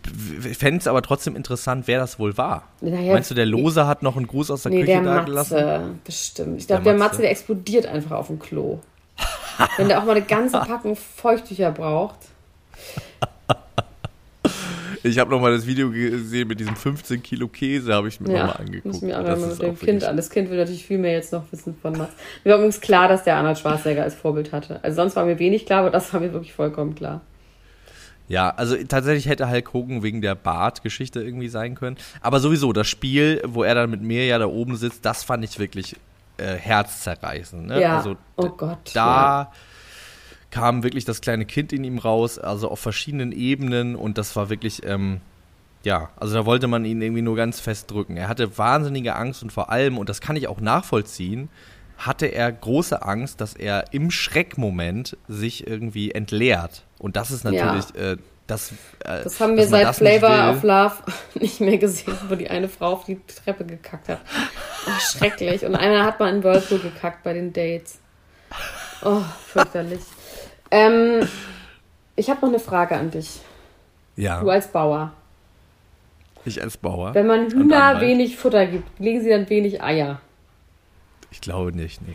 fände 0.56 0.80
es 0.80 0.86
aber 0.86 1.00
trotzdem 1.02 1.34
interessant, 1.36 1.86
wer 1.86 1.98
das 1.98 2.18
wohl 2.18 2.36
war. 2.36 2.68
Naja, 2.80 3.12
Meinst 3.14 3.30
du, 3.30 3.34
der 3.34 3.46
Lose 3.46 3.86
hat 3.86 4.02
noch 4.02 4.16
einen 4.16 4.26
Gruß 4.26 4.50
aus 4.50 4.62
der 4.64 4.72
Nee, 4.72 4.80
Küche 4.80 4.92
der 4.92 5.02
da 5.02 5.22
gelassen? 5.22 5.54
Matze, 5.54 5.90
bestimmt. 6.04 6.60
Ich 6.60 6.66
glaube, 6.66 6.82
Der 6.84 6.92
der 6.92 6.98
Matze. 6.98 7.20
Der 7.22 7.30
explodiert 7.30 7.86
einfach 7.86 8.12
auf 8.12 8.26
dem 8.26 8.38
Klo. 8.38 8.80
Wenn 9.76 9.88
der 9.88 10.00
auch 10.00 10.04
mal 10.04 10.12
eine 10.16 10.24
ganze 10.24 10.58
Packung 10.58 10.96
Feuchttücher 10.96 11.70
braucht. 11.70 12.18
Ich 15.02 15.18
habe 15.18 15.30
noch 15.30 15.40
mal 15.40 15.52
das 15.54 15.66
Video 15.66 15.90
gesehen 15.90 16.48
mit 16.48 16.60
diesem 16.60 16.76
15 16.76 17.22
Kilo 17.22 17.46
Käse, 17.46 17.92
habe 17.92 18.08
ich 18.08 18.20
mir 18.20 18.28
noch 18.30 18.36
Ja, 18.38 18.46
mal 18.46 18.52
angeguckt. 18.52 18.84
muss 18.86 19.02
mir 19.02 19.18
auch 19.20 19.24
Das 19.24 19.38
mal 19.38 19.48
mit 19.48 19.60
dem 19.62 19.78
Kind 19.78 20.02
an. 20.04 20.16
Das 20.16 20.30
Kind 20.30 20.48
will 20.48 20.56
natürlich 20.56 20.86
viel 20.86 20.96
mehr 20.96 21.12
jetzt 21.12 21.30
noch 21.30 21.44
wissen 21.52 21.76
von 21.80 21.92
Mats. 21.92 22.12
Mir 22.42 22.52
war 22.52 22.56
übrigens 22.58 22.80
klar, 22.80 23.06
dass 23.08 23.22
der 23.22 23.36
Arnold 23.36 23.58
Schwarzenegger 23.58 24.02
als 24.02 24.14
Vorbild 24.14 24.52
hatte. 24.52 24.80
Also 24.82 24.96
sonst 24.96 25.14
war 25.14 25.26
mir 25.26 25.38
wenig 25.38 25.66
klar, 25.66 25.80
aber 25.80 25.90
das 25.90 26.10
war 26.14 26.20
mir 26.20 26.32
wirklich 26.32 26.54
vollkommen 26.54 26.94
klar. 26.94 27.20
Ja, 28.26 28.50
also 28.50 28.76
tatsächlich 28.84 29.26
hätte 29.26 29.50
Hulk 29.50 29.72
Hogan 29.74 30.02
wegen 30.02 30.22
der 30.22 30.34
Bart-Geschichte 30.34 31.22
irgendwie 31.22 31.48
sein 31.48 31.74
können. 31.74 31.96
Aber 32.22 32.40
sowieso, 32.40 32.72
das 32.72 32.88
Spiel, 32.88 33.42
wo 33.46 33.62
er 33.62 33.74
dann 33.74 33.90
mit 33.90 34.00
mir 34.02 34.26
ja 34.26 34.38
da 34.38 34.46
oben 34.46 34.76
sitzt, 34.76 35.04
das 35.04 35.22
fand 35.24 35.44
ich 35.44 35.58
wirklich 35.58 35.96
äh, 36.38 36.54
herzzerreißend. 36.54 37.66
Ne? 37.66 37.80
Ja, 37.80 37.98
Also 37.98 38.16
oh 38.36 38.48
Gott, 38.48 38.78
Da 38.94 39.52
kam 40.50 40.82
wirklich 40.82 41.04
das 41.04 41.20
kleine 41.20 41.44
Kind 41.44 41.72
in 41.72 41.84
ihm 41.84 41.98
raus, 41.98 42.38
also 42.38 42.70
auf 42.70 42.80
verschiedenen 42.80 43.32
Ebenen 43.32 43.96
und 43.96 44.18
das 44.18 44.36
war 44.36 44.50
wirklich, 44.50 44.86
ähm, 44.86 45.20
ja, 45.82 46.10
also 46.16 46.34
da 46.34 46.46
wollte 46.46 46.68
man 46.68 46.84
ihn 46.84 47.02
irgendwie 47.02 47.22
nur 47.22 47.36
ganz 47.36 47.60
fest 47.60 47.90
drücken. 47.90 48.16
Er 48.16 48.28
hatte 48.28 48.56
wahnsinnige 48.56 49.16
Angst 49.16 49.42
und 49.42 49.50
vor 49.52 49.70
allem, 49.70 49.98
und 49.98 50.08
das 50.08 50.20
kann 50.20 50.36
ich 50.36 50.48
auch 50.48 50.60
nachvollziehen, 50.60 51.48
hatte 52.06 52.26
er 52.26 52.50
große 52.52 53.02
Angst, 53.02 53.40
dass 53.40 53.54
er 53.54 53.92
im 53.92 54.10
Schreckmoment 54.10 55.16
sich 55.28 55.66
irgendwie 55.66 56.10
entleert. 56.12 56.84
Und 56.98 57.16
das 57.16 57.30
ist 57.30 57.44
natürlich, 57.44 57.94
äh, 57.94 58.16
das, 58.46 58.72
äh, 59.04 59.22
Das 59.24 59.40
haben 59.40 59.56
wir 59.56 59.66
seit 59.66 59.94
Flavor 59.94 60.50
of 60.50 60.62
Love 60.62 60.94
nicht 61.40 61.60
mehr 61.60 61.78
gesehen, 61.78 62.16
wo 62.28 62.34
die 62.34 62.50
eine 62.50 62.68
Frau 62.68 62.92
auf 62.92 63.04
die 63.04 63.18
Treppe 63.26 63.64
gekackt 63.64 64.08
hat. 64.08 64.20
Oh, 64.86 64.90
schrecklich. 65.00 65.64
Und 65.64 65.74
einer 65.76 66.04
hat 66.04 66.20
mal 66.20 66.34
in 66.34 66.42
Whirlpool 66.44 66.78
gekackt 66.78 67.22
bei 67.22 67.32
den 67.32 67.52
Dates. 67.52 67.98
Oh, 69.02 69.22
fürchterlich. 69.46 70.00
ähm, 70.70 71.26
ich 72.16 72.28
habe 72.30 72.40
noch 72.42 72.48
eine 72.48 72.60
Frage 72.60 72.96
an 72.96 73.10
dich. 73.10 73.40
Ja, 74.16 74.40
Du 74.40 74.50
als 74.50 74.68
Bauer. 74.68 75.12
ich 76.44 76.62
als 76.62 76.76
Bauer. 76.76 77.14
Wenn 77.14 77.26
man 77.26 77.50
Hühner 77.50 78.00
wenig 78.00 78.36
Futter 78.36 78.66
gibt, 78.66 79.00
legen 79.00 79.22
sie 79.22 79.30
dann 79.30 79.48
wenig 79.48 79.82
Eier? 79.82 80.20
Ich 81.34 81.40
glaube 81.40 81.72
nicht, 81.76 82.00
nee. 82.06 82.14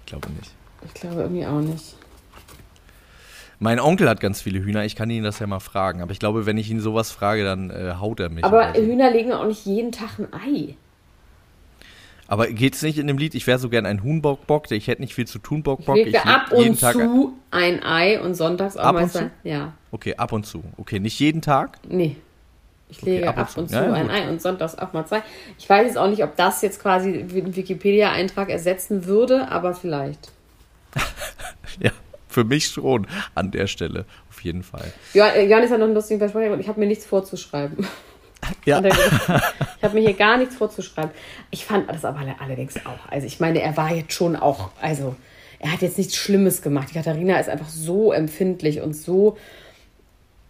Ich 0.00 0.06
glaube 0.06 0.30
nicht. 0.32 0.50
Ich 0.86 0.94
glaube 0.94 1.20
irgendwie 1.20 1.44
auch 1.46 1.60
nicht. 1.60 1.96
Mein 3.60 3.78
Onkel 3.78 4.08
hat 4.08 4.20
ganz 4.20 4.40
viele 4.40 4.60
Hühner, 4.60 4.84
ich 4.84 4.96
kann 4.96 5.10
ihn 5.10 5.22
das 5.22 5.38
ja 5.38 5.46
mal 5.46 5.60
fragen. 5.60 6.00
Aber 6.00 6.12
ich 6.12 6.18
glaube, 6.18 6.46
wenn 6.46 6.56
ich 6.56 6.70
ihn 6.70 6.80
sowas 6.80 7.10
frage, 7.10 7.44
dann 7.44 7.70
äh, 7.70 7.94
haut 8.00 8.20
er 8.20 8.30
mich. 8.30 8.44
Aber. 8.44 8.72
Hühner 8.72 9.10
legen 9.10 9.32
auch 9.32 9.46
nicht 9.46 9.66
jeden 9.66 9.92
Tag 9.92 10.18
ein 10.18 10.28
Ei. 10.32 10.76
Aber 12.26 12.46
geht's 12.46 12.82
nicht 12.82 12.98
in 12.98 13.06
dem 13.06 13.18
Lied, 13.18 13.34
ich 13.34 13.46
wäre 13.46 13.58
so 13.58 13.68
gern 13.68 13.86
ein 13.86 14.02
Huhnbock-Bock, 14.02 14.70
ich 14.70 14.86
hätte 14.86 15.00
nicht 15.02 15.14
viel 15.14 15.26
zu 15.26 15.38
tun, 15.38 15.62
Bock, 15.62 15.84
Bock. 15.86 15.96
Legt 15.96 16.08
Ich 16.08 16.12
leg 16.12 16.26
ab 16.26 16.52
jeden 16.56 16.70
und 16.70 16.80
Tag 16.80 16.92
zu 16.94 17.32
ein 17.50 17.82
Ei 17.82 18.20
und 18.20 18.34
sonntags 18.34 18.76
auch 18.76 18.84
Ab 18.84 18.94
mal 18.94 19.04
und 19.04 19.12
zu? 19.12 19.18
sein. 19.18 19.30
Ja, 19.44 19.72
Okay, 19.92 20.14
ab 20.16 20.32
und 20.32 20.44
zu. 20.44 20.62
Okay, 20.76 21.00
nicht 21.00 21.18
jeden 21.20 21.42
Tag? 21.42 21.78
nee. 21.88 22.16
Ich 22.90 23.02
lege 23.02 23.28
ab 23.28 23.36
ab 23.38 23.50
und 23.56 23.68
zu. 23.68 23.74
Ja, 23.76 23.92
ein. 23.92 24.08
Ei 24.10 24.28
und 24.28 24.40
sonntags 24.40 24.76
auch 24.78 24.92
mal 24.92 25.04
zwei. 25.06 25.22
Ich 25.58 25.68
weiß 25.68 25.86
jetzt 25.86 25.98
auch 25.98 26.08
nicht, 26.08 26.24
ob 26.24 26.36
das 26.36 26.62
jetzt 26.62 26.80
quasi 26.80 27.12
den 27.24 27.54
Wikipedia-Eintrag 27.56 28.48
ersetzen 28.48 29.04
würde, 29.06 29.48
aber 29.48 29.74
vielleicht. 29.74 30.30
Ja, 31.80 31.90
für 32.28 32.44
mich 32.44 32.66
schon 32.68 33.06
an 33.34 33.50
der 33.50 33.66
Stelle, 33.68 34.04
auf 34.30 34.40
jeden 34.42 34.62
Fall. 34.62 34.90
Äh, 35.14 35.46
Johannes 35.48 35.70
hat 35.70 35.78
noch 35.78 35.84
einen 35.86 35.94
lustigen 35.94 36.18
Versprecher 36.18 36.52
und 36.52 36.60
ich 36.60 36.66
habe 36.68 36.80
mir 36.80 36.86
nichts 36.86 37.06
vorzuschreiben. 37.06 37.86
Ja. 38.64 38.80
Ich 39.78 39.84
habe 39.84 39.94
mir 39.94 40.00
hier 40.00 40.14
gar 40.14 40.38
nichts 40.38 40.56
vorzuschreiben. 40.56 41.10
Ich 41.50 41.64
fand 41.64 41.88
das 41.90 42.04
aber 42.04 42.20
alle- 42.20 42.36
allerdings 42.40 42.76
auch. 42.86 43.10
Also 43.10 43.26
ich 43.26 43.38
meine, 43.40 43.60
er 43.60 43.76
war 43.76 43.92
jetzt 43.94 44.12
schon 44.12 44.34
auch, 44.36 44.70
also 44.80 45.14
er 45.60 45.72
hat 45.72 45.82
jetzt 45.82 45.98
nichts 45.98 46.16
Schlimmes 46.16 46.62
gemacht. 46.62 46.88
Die 46.90 46.94
Katharina 46.94 47.38
ist 47.38 47.48
einfach 47.48 47.68
so 47.68 48.12
empfindlich 48.12 48.80
und 48.80 48.94
so 48.94 49.36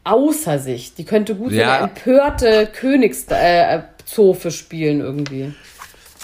außer 0.09 0.59
sich. 0.59 0.95
Die 0.95 1.05
könnte 1.05 1.35
gut 1.35 1.51
so 1.51 1.57
Ja. 1.57 1.77
eine 1.79 1.85
empörte 1.91 2.67
Königszofe 2.73 4.49
äh, 4.49 4.51
spielen 4.51 5.01
irgendwie. 5.01 5.55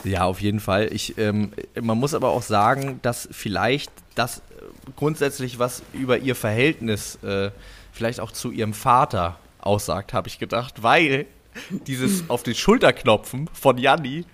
Ja, 0.04 0.24
auf 0.24 0.40
jeden 0.40 0.60
Fall. 0.60 0.88
Ich, 0.92 1.16
ähm, 1.18 1.52
man 1.80 1.98
muss 1.98 2.14
aber 2.14 2.28
auch 2.30 2.42
sagen, 2.42 2.98
dass 3.02 3.28
vielleicht 3.32 3.90
das 4.14 4.38
äh, 4.38 4.42
grundsätzlich 4.96 5.58
was 5.58 5.82
über 5.92 6.18
ihr 6.18 6.34
Verhältnis 6.34 7.18
äh, 7.22 7.50
vielleicht 7.92 8.20
auch 8.20 8.32
zu 8.32 8.50
ihrem 8.50 8.74
Vater 8.74 9.38
aussagt, 9.60 10.12
habe 10.12 10.28
ich 10.28 10.38
gedacht, 10.38 10.82
weil 10.82 11.26
dieses 11.86 12.24
auf 12.28 12.42
den 12.42 12.54
Schulterklopfen 12.54 13.48
von 13.52 13.78
Janni 13.78 14.24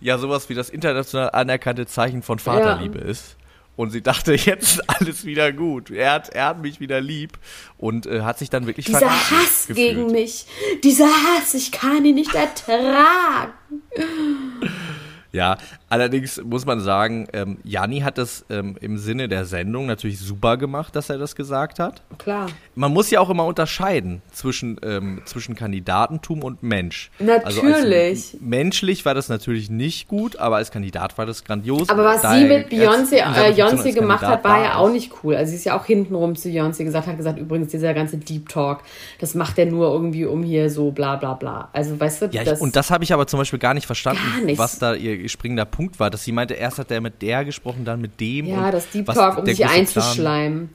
ja 0.00 0.16
sowas 0.16 0.48
wie 0.48 0.54
das 0.54 0.70
international 0.70 1.30
anerkannte 1.30 1.86
Zeichen 1.86 2.22
von 2.22 2.38
Vaterliebe 2.38 2.98
ist. 2.98 3.36
Und 3.80 3.92
sie 3.92 4.02
dachte, 4.02 4.34
jetzt 4.36 4.74
ist 4.74 4.90
alles 4.90 5.24
wieder 5.24 5.54
gut. 5.54 5.90
Er 5.90 6.12
hat, 6.12 6.28
er 6.28 6.48
hat 6.48 6.60
mich 6.60 6.80
wieder 6.80 7.00
lieb 7.00 7.38
und 7.78 8.04
äh, 8.04 8.20
hat 8.20 8.38
sich 8.38 8.50
dann 8.50 8.66
wirklich 8.66 8.84
Dieser 8.84 9.10
Hass 9.10 9.68
gefühlt. 9.68 9.76
gegen 9.76 10.06
mich, 10.12 10.44
dieser 10.84 11.06
Hass, 11.08 11.54
ich 11.54 11.72
kann 11.72 12.04
ihn 12.04 12.16
nicht 12.16 12.34
ertragen. 12.34 13.54
Ja, 15.32 15.58
allerdings 15.88 16.42
muss 16.42 16.66
man 16.66 16.80
sagen, 16.80 17.28
ähm, 17.32 17.58
Janni 17.62 18.00
hat 18.00 18.18
das 18.18 18.44
ähm, 18.50 18.76
im 18.80 18.98
Sinne 18.98 19.28
der 19.28 19.44
Sendung 19.44 19.86
natürlich 19.86 20.18
super 20.18 20.56
gemacht, 20.56 20.96
dass 20.96 21.08
er 21.08 21.18
das 21.18 21.36
gesagt 21.36 21.78
hat. 21.78 22.02
Klar. 22.18 22.48
Man 22.74 22.92
muss 22.92 23.10
ja 23.10 23.20
auch 23.20 23.30
immer 23.30 23.44
unterscheiden 23.44 24.22
zwischen, 24.32 24.80
ähm, 24.82 25.22
zwischen 25.26 25.54
Kandidatentum 25.54 26.42
und 26.42 26.62
Mensch. 26.62 27.10
Also 27.44 27.62
Natürlich. 27.62 27.94
als, 27.94 28.36
menschlich 28.40 29.04
war 29.04 29.14
das 29.14 29.28
natürlich 29.28 29.70
nicht 29.70 30.08
gut, 30.08 30.36
aber 30.36 30.56
als 30.56 30.72
Kandidat 30.72 31.16
war 31.16 31.26
das 31.26 31.44
grandios. 31.44 31.88
Aber 31.88 32.04
was 32.04 32.22
Daher 32.22 32.40
sie 32.40 32.46
mit 32.46 32.68
Beyoncé, 32.72 33.16
äh, 33.16 33.52
Beyoncé 33.52 33.92
gemacht 33.92 34.20
Kandidat 34.20 34.22
hat, 34.22 34.44
war 34.44 34.62
ja 34.62 34.74
auch 34.76 34.90
nicht 34.90 35.12
cool. 35.22 35.36
Also 35.36 35.50
sie 35.50 35.56
ist 35.56 35.64
ja 35.64 35.78
auch 35.78 35.84
hintenrum 35.84 36.34
zu 36.34 36.48
Beyoncé 36.48 36.84
gesagt, 36.84 37.06
hat 37.06 37.16
gesagt, 37.16 37.38
übrigens, 37.38 37.68
dieser 37.70 37.94
ganze 37.94 38.18
Deep 38.18 38.48
Talk, 38.48 38.82
das 39.20 39.34
macht 39.34 39.58
er 39.58 39.66
nur 39.66 39.92
irgendwie 39.92 40.24
um 40.24 40.42
hier 40.42 40.70
so 40.70 40.90
bla 40.90 41.16
bla 41.16 41.34
bla. 41.34 41.68
Also 41.72 41.98
weißt 41.98 42.22
du, 42.22 42.26
Ja, 42.26 42.42
ich, 42.42 42.48
das, 42.48 42.60
und 42.60 42.74
das 42.74 42.90
habe 42.90 43.04
ich 43.04 43.12
aber 43.12 43.26
zum 43.26 43.38
Beispiel 43.38 43.58
gar 43.58 43.74
nicht 43.74 43.86
verstanden, 43.86 44.20
Gar 44.46 44.58
was 44.58 44.78
da 44.78 44.94
ihr 44.94 45.19
springender 45.28 45.64
Punkt 45.64 46.00
war. 46.00 46.10
Dass 46.10 46.24
sie 46.24 46.32
meinte, 46.32 46.54
erst 46.54 46.78
hat 46.78 46.90
er 46.90 47.00
mit 47.00 47.22
der 47.22 47.44
gesprochen, 47.44 47.84
dann 47.84 48.00
mit 48.00 48.20
dem. 48.20 48.46
ja, 48.46 48.66
und 48.66 48.74
das 48.74 48.90
Deep 48.90 49.06
was 49.08 49.16
Talk, 49.16 49.38
um 49.38 49.46
sich 49.46 49.58
große 49.58 49.68
Plan- 49.68 49.80
einzuschleimen. 49.80 50.74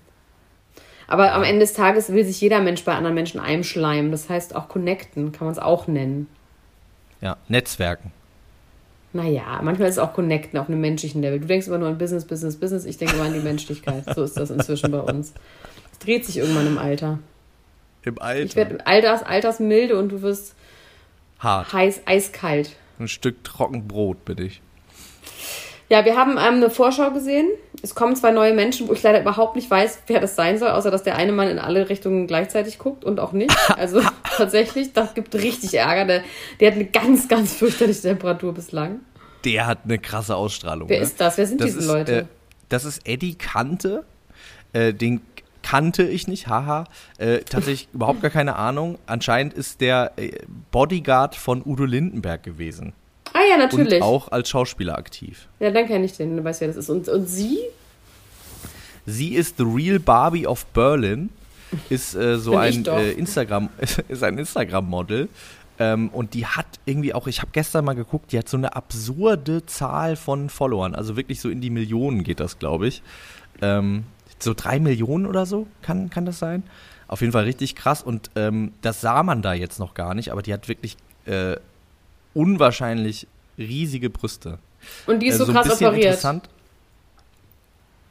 Aber 1.07 1.33
am 1.33 1.43
Ende 1.43 1.59
des 1.59 1.73
Tages 1.73 2.11
will 2.11 2.25
sich 2.25 2.41
jeder 2.41 2.61
Mensch 2.61 2.83
bei 2.83 2.95
anderen 2.95 3.13
Menschen 3.13 3.39
einschleimen. 3.39 4.11
Das 4.11 4.29
heißt 4.29 4.55
auch 4.55 4.67
connecten, 4.67 5.31
kann 5.31 5.45
man 5.45 5.51
es 5.51 5.59
auch 5.59 5.87
nennen. 5.87 6.27
Ja, 7.21 7.37
Netzwerken. 7.47 8.11
Naja, 9.13 9.61
manchmal 9.61 9.87
ist 9.87 9.95
es 9.95 9.99
auch 9.99 10.13
connecten 10.13 10.59
auf 10.59 10.67
einem 10.67 10.81
menschlichen 10.81 11.21
Level. 11.21 11.39
Du 11.39 11.47
denkst 11.47 11.67
immer 11.67 11.77
nur 11.77 11.87
an 11.87 11.97
Business, 11.97 12.25
Business, 12.25 12.57
Business. 12.57 12.85
Ich 12.85 12.97
denke 12.97 13.15
immer 13.15 13.25
an 13.25 13.33
die 13.33 13.39
Menschlichkeit. 13.39 14.03
So 14.13 14.23
ist 14.23 14.35
das 14.35 14.49
inzwischen 14.49 14.91
bei 14.91 14.99
uns. 14.99 15.33
Es 15.93 15.99
dreht 15.99 16.25
sich 16.25 16.37
irgendwann 16.37 16.67
im 16.67 16.77
Alter. 16.77 17.19
Im 18.03 18.19
Alter. 18.19 18.43
Ich 18.43 18.55
werde 18.55 18.85
alters, 18.85 19.23
altersmilde 19.23 19.97
und 19.97 20.09
du 20.09 20.21
wirst 20.21 20.53
Hart. 21.39 21.71
heiß, 21.71 22.01
eiskalt. 22.05 22.75
Ein 22.99 23.07
Stück 23.07 23.43
Trockenbrot 23.43 24.25
bin 24.25 24.37
ich. 24.39 24.61
Ja, 25.89 26.03
wir 26.03 26.15
haben 26.17 26.31
ähm, 26.31 26.37
eine 26.37 26.69
Vorschau 26.71 27.11
gesehen. 27.11 27.47
Es 27.83 27.93
kommen 27.93 28.15
zwei 28.15 28.31
neue 28.31 28.53
Menschen, 28.53 28.87
wo 28.87 28.93
ich 28.93 29.03
leider 29.03 29.21
überhaupt 29.21 29.55
nicht 29.55 29.69
weiß, 29.69 29.99
wer 30.07 30.19
das 30.19 30.35
sein 30.35 30.57
soll, 30.57 30.69
außer 30.69 30.89
dass 30.89 31.03
der 31.03 31.15
eine 31.15 31.31
Mann 31.31 31.47
in 31.47 31.59
alle 31.59 31.89
Richtungen 31.89 32.25
gleichzeitig 32.25 32.79
guckt 32.79 33.03
und 33.03 33.19
auch 33.19 33.31
nicht. 33.31 33.55
Also 33.77 34.01
tatsächlich, 34.37 34.93
das 34.93 35.13
gibt 35.13 35.35
richtig 35.35 35.73
Ärger. 35.75 36.05
Der, 36.05 36.23
der 36.59 36.71
hat 36.71 36.75
eine 36.75 36.85
ganz, 36.85 37.27
ganz 37.27 37.53
fürchterliche 37.53 38.01
Temperatur 38.01 38.53
bislang. 38.53 39.01
Der 39.43 39.67
hat 39.67 39.79
eine 39.83 39.99
krasse 39.99 40.35
Ausstrahlung. 40.35 40.89
Wer 40.89 40.99
ne? 40.99 41.03
ist 41.03 41.19
das? 41.19 41.37
Wer 41.37 41.45
sind 41.45 41.61
das 41.61 41.67
diese 41.67 41.79
ist, 41.79 41.87
Leute? 41.87 42.19
Äh, 42.19 42.25
das 42.69 42.85
ist 42.85 43.07
Eddie 43.07 43.35
Kante. 43.35 44.05
Äh, 44.73 44.93
den 44.93 45.21
kannte 45.65 46.03
ich 46.03 46.27
nicht, 46.27 46.47
haha. 46.47 46.83
Äh, 47.17 47.39
tatsächlich 47.39 47.89
überhaupt 47.93 48.21
gar 48.21 48.29
keine 48.29 48.55
Ahnung. 48.55 48.99
Anscheinend 49.07 49.55
ist 49.55 49.81
der 49.81 50.11
äh, 50.17 50.31
Bodyguard 50.69 51.35
von 51.35 51.63
Udo 51.65 51.85
Lindenberg 51.85 52.43
gewesen. 52.43 52.93
ah 53.33 53.39
ja, 53.49 53.57
natürlich. 53.57 53.95
Und 53.95 54.03
auch 54.03 54.31
als 54.31 54.47
Schauspieler 54.47 54.95
aktiv. 54.95 55.47
Ja, 55.59 55.71
dann 55.71 55.87
kenne 55.87 56.05
ich 56.05 56.15
den, 56.15 56.37
du 56.37 56.43
weißt, 56.43 56.61
wer 56.61 56.67
das 56.67 56.77
ist. 56.77 56.89
Und, 56.91 57.09
und 57.09 57.27
sie? 57.27 57.57
Sie 59.07 59.33
ist 59.33 59.57
the 59.57 59.63
real 59.63 59.99
Barbie 59.99 60.45
of 60.45 60.67
Berlin. 60.67 61.29
Ist 61.89 62.13
äh, 62.13 62.37
so 62.37 62.55
ein 62.55 62.85
äh, 62.85 63.11
Instagram, 63.13 63.69
ist 64.07 64.23
ein 64.23 64.37
Instagram-Model. 64.37 65.29
Ähm, 65.79 66.09
und 66.09 66.35
die 66.35 66.45
hat 66.45 66.67
irgendwie 66.85 67.15
auch, 67.15 67.25
ich 67.25 67.41
habe 67.41 67.49
gestern 67.53 67.85
mal 67.85 67.95
geguckt, 67.95 68.31
die 68.31 68.37
hat 68.37 68.47
so 68.47 68.55
eine 68.55 68.75
absurde 68.75 69.65
Zahl 69.65 70.15
von 70.15 70.49
Followern. 70.49 70.93
Also 70.93 71.17
wirklich 71.17 71.41
so 71.41 71.49
in 71.49 71.59
die 71.59 71.71
Millionen 71.71 72.23
geht 72.23 72.39
das, 72.39 72.59
glaube 72.59 72.87
ich. 72.87 73.01
Ähm, 73.63 74.03
so 74.39 74.53
drei 74.53 74.79
Millionen 74.79 75.25
oder 75.25 75.45
so, 75.45 75.67
kann, 75.81 76.09
kann 76.09 76.25
das 76.25 76.39
sein? 76.39 76.63
Auf 77.07 77.21
jeden 77.21 77.33
Fall 77.33 77.43
richtig 77.43 77.75
krass. 77.75 78.01
Und 78.01 78.31
ähm, 78.35 78.73
das 78.81 79.01
sah 79.01 79.23
man 79.23 79.41
da 79.41 79.53
jetzt 79.53 79.79
noch 79.79 79.93
gar 79.93 80.13
nicht, 80.13 80.31
aber 80.31 80.41
die 80.41 80.53
hat 80.53 80.67
wirklich 80.67 80.97
äh, 81.25 81.55
unwahrscheinlich 82.33 83.27
riesige 83.57 84.09
Brüste. 84.09 84.59
Und 85.07 85.19
die 85.21 85.27
ist 85.27 85.35
Äh, 85.35 85.37
so 85.37 85.45
ein 85.45 85.53
krass 85.53 85.81
operiert. 85.81 86.05
Interessant. 86.05 86.49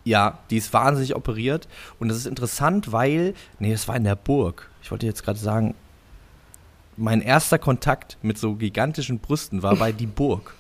Ja, 0.05 0.39
die 0.51 0.59
ist 0.59 0.73
wahnsinnig 0.73 1.17
operiert. 1.17 1.67
Und 1.99 2.09
das 2.09 2.19
ist 2.19 2.27
interessant, 2.27 2.93
weil, 2.93 3.35
nee, 3.59 3.73
das 3.73 3.89
war 3.89 3.97
in 3.97 4.05
der 4.05 4.17
Burg. 4.17 4.71
Ich 4.83 4.91
wollte 4.91 5.07
jetzt 5.07 5.25
gerade 5.25 5.39
sagen, 5.39 5.75
mein 6.97 7.23
erster 7.23 7.59
Kontakt 7.59 8.19
mit 8.23 8.39
so 8.39 8.55
gigantischen 8.55 9.19
Brüsten 9.19 9.63
war 9.63 9.77
bei 9.77 9.93
Die 9.93 10.07
Burg. 10.07 10.55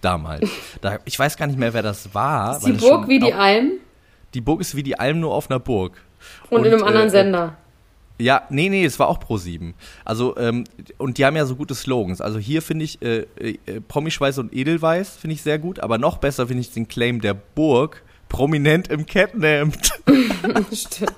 Damals. 0.00 0.48
Da, 0.80 0.98
ich 1.04 1.18
weiß 1.18 1.36
gar 1.36 1.46
nicht 1.48 1.58
mehr, 1.58 1.74
wer 1.74 1.82
das 1.82 2.14
war. 2.14 2.56
Ist 2.56 2.66
die 2.66 2.72
Burg 2.72 3.08
wie 3.08 3.18
die 3.18 3.34
Alm 3.34 3.72
Die 4.38 4.42
Burg 4.42 4.60
ist 4.60 4.76
wie 4.76 4.84
die 4.84 4.96
Alm 4.96 5.18
nur 5.18 5.34
auf 5.34 5.50
einer 5.50 5.58
Burg. 5.58 6.00
und, 6.48 6.64
in 6.64 6.72
einem 6.72 6.84
anderen 6.84 7.08
äh, 7.08 7.10
Sender. 7.10 7.56
Ja, 8.20 8.42
nee, 8.50 8.68
nee, 8.68 8.84
es 8.84 8.96
war 9.00 9.08
auch 9.08 9.18
Pro7. 9.18 9.74
Also, 10.04 10.36
ähm, 10.36 10.62
und 10.96 11.18
die 11.18 11.24
haben 11.24 11.34
ja 11.34 11.44
so 11.44 11.56
gute 11.56 11.74
Slogans. 11.74 12.20
Also 12.20 12.38
hier 12.38 12.62
finde 12.62 12.84
ich 12.84 13.02
äh, 13.02 13.26
äh, 13.40 13.80
Promischweiß 13.80 14.38
und 14.38 14.54
Edelweiß 14.54 15.16
finde 15.16 15.34
ich 15.34 15.42
sehr 15.42 15.58
gut, 15.58 15.80
aber 15.80 15.98
noch 15.98 16.18
besser 16.18 16.46
finde 16.46 16.60
ich 16.60 16.72
den 16.72 16.86
Claim 16.86 17.20
der 17.20 17.34
Burg, 17.34 18.04
prominent 18.28 18.86
im 18.86 19.06
Kettenhemd. 19.06 19.90
Stimmt. 20.72 21.16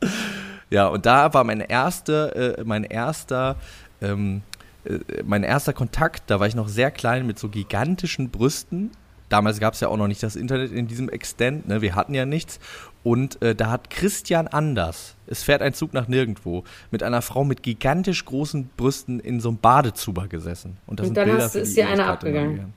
ja, 0.70 0.86
und 0.86 1.06
da 1.06 1.34
war 1.34 1.42
mein 1.42 1.60
erster, 1.60 2.60
äh, 2.60 2.64
mein 2.64 2.84
erster, 2.84 3.56
ähm, 4.00 4.42
äh, 4.84 5.00
mein 5.24 5.42
erster 5.42 5.72
Kontakt, 5.72 6.30
da 6.30 6.38
war 6.38 6.46
ich 6.46 6.54
noch 6.54 6.68
sehr 6.68 6.92
klein 6.92 7.26
mit 7.26 7.40
so 7.40 7.48
gigantischen 7.48 8.30
Brüsten. 8.30 8.92
Damals 9.30 9.58
gab 9.60 9.72
es 9.74 9.80
ja 9.80 9.88
auch 9.88 9.96
noch 9.96 10.08
nicht 10.08 10.22
das 10.22 10.36
Internet 10.36 10.72
in 10.72 10.86
diesem 10.86 11.08
Extent, 11.08 11.66
ne? 11.68 11.80
wir 11.80 11.94
hatten 11.94 12.12
ja 12.12 12.26
nichts. 12.26 12.60
Und 13.02 13.40
äh, 13.40 13.54
da 13.54 13.70
hat 13.70 13.88
Christian 13.88 14.46
Anders, 14.48 15.14
es 15.26 15.42
fährt 15.42 15.62
ein 15.62 15.72
Zug 15.72 15.94
nach 15.94 16.06
nirgendwo, 16.08 16.64
mit 16.90 17.02
einer 17.02 17.22
Frau 17.22 17.44
mit 17.44 17.62
gigantisch 17.62 18.24
großen 18.26 18.68
Brüsten 18.76 19.18
in 19.20 19.40
so 19.40 19.48
einem 19.48 19.56
Badezuber 19.58 20.26
gesessen. 20.28 20.76
Und, 20.86 21.00
das 21.00 21.04
Und 21.08 21.14
sind 21.14 21.16
dann 21.16 21.28
Bilder 21.30 21.44
hast- 21.44 21.54
ist 21.56 21.74
dir 21.76 21.88
einer 21.88 22.08
abgegangen. 22.08 22.50
gegangen. 22.56 22.74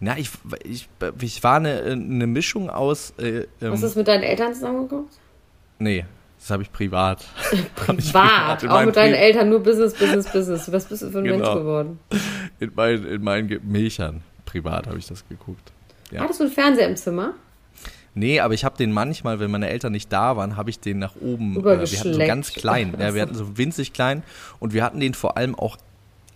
Na, 0.00 0.18
ich, 0.18 0.30
ich, 0.64 0.88
ich 1.20 1.44
war 1.44 1.56
eine, 1.58 1.82
eine 1.82 2.26
Mischung 2.26 2.68
aus. 2.68 3.14
Äh, 3.18 3.46
ähm, 3.62 3.72
Hast 3.72 3.82
du 3.82 3.86
das 3.86 3.94
mit 3.94 4.08
deinen 4.08 4.24
Eltern 4.24 4.52
zusammengeguckt? 4.52 5.14
nee, 5.78 6.04
das 6.38 6.50
habe 6.50 6.62
ich 6.64 6.72
privat. 6.72 7.24
Ich 7.52 7.74
Privat. 8.12 8.62
in 8.64 8.68
Auch 8.70 8.84
mit 8.84 8.96
deinen 8.96 9.14
Pri- 9.14 9.18
Eltern 9.18 9.50
nur 9.50 9.62
Business, 9.62 9.94
Business, 9.94 10.30
Business. 10.32 10.72
Was 10.72 10.86
bist 10.86 11.02
du 11.02 11.10
für 11.10 11.18
ein 11.18 11.24
Genau. 11.24 11.38
Mensch 11.38 11.54
geworden? 11.54 11.98
In 12.58 12.72
meinen, 12.74 13.06
in 13.06 13.22
meinen 13.22 13.60
Milchern. 13.62 14.22
Privat 14.46 14.86
habe 14.88 14.98
ich 14.98 15.06
das 15.06 15.26
geguckt. 15.28 15.72
Ja. 16.14 16.20
Hattest 16.20 16.40
du 16.40 16.44
einen 16.44 16.52
Fernseher 16.52 16.88
im 16.88 16.96
Zimmer? 16.96 17.34
Nee, 18.14 18.38
aber 18.38 18.54
ich 18.54 18.64
habe 18.64 18.76
den 18.76 18.92
manchmal, 18.92 19.40
wenn 19.40 19.50
meine 19.50 19.68
Eltern 19.68 19.90
nicht 19.90 20.12
da 20.12 20.36
waren, 20.36 20.56
habe 20.56 20.70
ich 20.70 20.78
den 20.78 21.00
nach 21.00 21.16
oben. 21.20 21.58
Äh, 21.58 21.64
wir 21.64 21.98
hatten 21.98 22.12
so 22.12 22.18
ganz 22.18 22.52
klein. 22.52 22.94
Ja, 22.98 23.14
wir 23.14 23.22
hatten 23.22 23.34
so 23.34 23.58
winzig 23.58 23.92
klein. 23.92 24.22
Und 24.60 24.72
wir 24.72 24.84
hatten 24.84 25.00
den 25.00 25.14
vor 25.14 25.36
allem 25.36 25.56
auch. 25.56 25.76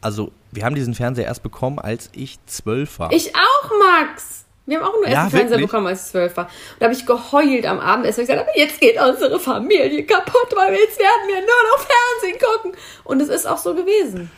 Also, 0.00 0.32
wir 0.50 0.64
haben 0.64 0.74
diesen 0.74 0.94
Fernseher 0.94 1.26
erst 1.26 1.44
bekommen, 1.44 1.78
als 1.78 2.10
ich 2.12 2.38
zwölf 2.46 2.98
war. 2.98 3.12
Ich 3.12 3.32
auch, 3.36 3.70
Max! 3.78 4.44
Wir 4.66 4.78
haben 4.78 4.86
auch 4.86 4.94
nur 4.94 5.04
erst 5.04 5.14
Ja, 5.14 5.22
einen 5.22 5.30
Fernseher 5.30 5.58
bekommen, 5.58 5.86
als 5.86 6.06
ich 6.06 6.10
zwölf 6.10 6.36
war. 6.36 6.46
Und 6.46 6.52
da 6.80 6.86
habe 6.86 6.94
ich 6.94 7.06
geheult 7.06 7.64
am 7.66 7.78
Abend. 7.78 8.06
Erst 8.06 8.18
gesagt, 8.18 8.40
aber 8.40 8.58
jetzt 8.58 8.80
geht 8.80 9.00
unsere 9.00 9.38
Familie 9.38 10.04
kaputt, 10.04 10.52
weil 10.56 10.72
wir 10.72 10.80
jetzt 10.80 10.98
werden 10.98 11.28
wir 11.28 11.36
nur 11.36 11.46
noch 11.46 11.86
Fernsehen 11.86 12.38
gucken. 12.40 12.72
Und 13.04 13.22
es 13.22 13.28
ist 13.28 13.46
auch 13.46 13.58
so 13.58 13.74
gewesen. 13.74 14.30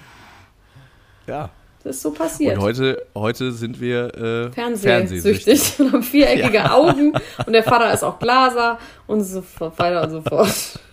Ja. 1.26 1.48
Das 1.82 1.96
ist 1.96 2.02
so 2.02 2.10
passiert. 2.10 2.56
Und 2.56 2.62
heute, 2.62 3.06
heute 3.14 3.52
sind 3.52 3.80
wir 3.80 4.14
äh, 4.14 4.52
Fernsehsüchtig 4.52 5.80
und 5.80 5.92
haben 5.92 6.02
viereckige 6.02 6.70
Augen 6.70 7.14
und 7.46 7.52
der 7.52 7.62
Vater 7.62 7.92
ist 7.92 8.02
auch 8.02 8.18
Glaser 8.18 8.78
und 9.06 9.22
so 9.22 9.42
weiter 9.76 10.02
und 10.04 10.10
so 10.10 10.22
fort. 10.22 10.78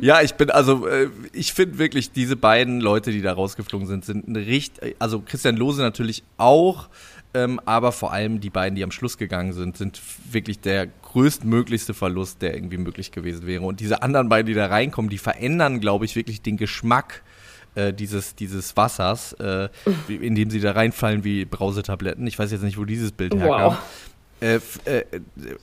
Ja, 0.00 0.22
ich 0.22 0.34
bin 0.34 0.50
also, 0.50 0.86
äh, 0.88 1.08
ich 1.32 1.54
finde 1.54 1.78
wirklich, 1.78 2.10
diese 2.10 2.36
beiden 2.36 2.80
Leute, 2.80 3.12
die 3.12 3.22
da 3.22 3.32
rausgeflogen 3.32 3.86
sind, 3.86 4.04
sind 4.04 4.28
ein 4.28 4.36
richtig, 4.36 4.96
also 4.98 5.20
Christian 5.20 5.56
Lose 5.56 5.80
natürlich 5.80 6.24
auch, 6.36 6.88
ähm, 7.32 7.60
aber 7.64 7.92
vor 7.92 8.12
allem 8.12 8.40
die 8.40 8.50
beiden, 8.50 8.74
die 8.74 8.84
am 8.84 8.90
Schluss 8.90 9.16
gegangen 9.16 9.52
sind, 9.52 9.76
sind 9.76 10.00
wirklich 10.30 10.60
der 10.60 10.86
größtmöglichste 10.86 11.94
Verlust, 11.94 12.42
der 12.42 12.54
irgendwie 12.54 12.76
möglich 12.76 13.12
gewesen 13.12 13.46
wäre. 13.46 13.62
Und 13.62 13.80
diese 13.80 14.02
anderen 14.02 14.28
beiden, 14.28 14.46
die 14.46 14.54
da 14.54 14.66
reinkommen, 14.66 15.10
die 15.10 15.18
verändern, 15.18 15.80
glaube 15.80 16.04
ich, 16.04 16.16
wirklich 16.16 16.42
den 16.42 16.56
Geschmack 16.56 17.22
äh, 17.74 17.92
dieses, 17.92 18.34
dieses 18.34 18.76
Wassers, 18.76 19.32
äh, 19.34 19.68
in 20.08 20.34
dem 20.34 20.50
sie 20.50 20.60
da 20.60 20.72
reinfallen 20.72 21.24
wie 21.24 21.44
Brausetabletten. 21.44 22.26
Ich 22.26 22.38
weiß 22.38 22.50
jetzt 22.52 22.62
nicht, 22.62 22.78
wo 22.78 22.84
dieses 22.84 23.12
Bild 23.12 23.34
herkam. 23.34 23.72
Wow. 23.72 23.76
Äh, 24.40 24.56
äh, 24.84 25.04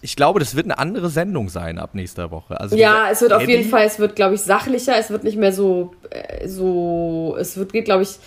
ich 0.01 0.15
glaube, 0.15 0.39
das 0.39 0.55
wird 0.55 0.65
eine 0.65 0.77
andere 0.79 1.09
Sendung 1.09 1.49
sein 1.49 1.77
ab 1.77 1.93
nächster 1.93 2.31
Woche. 2.31 2.59
Also 2.59 2.75
Ja, 2.75 3.09
es 3.11 3.21
wird 3.21 3.33
auf 3.33 3.47
jeden 3.47 3.69
Fall, 3.69 3.85
es 3.85 3.99
wird, 3.99 4.15
glaube 4.15 4.35
ich, 4.35 4.41
sachlicher, 4.41 4.97
es 4.97 5.09
wird 5.09 5.23
nicht 5.23 5.37
mehr 5.37 5.53
so, 5.53 5.93
äh, 6.09 6.47
so, 6.47 7.35
es 7.39 7.57
wird, 7.57 7.73
geht, 7.73 7.85
glaube 7.85 8.03
ich, 8.03 8.17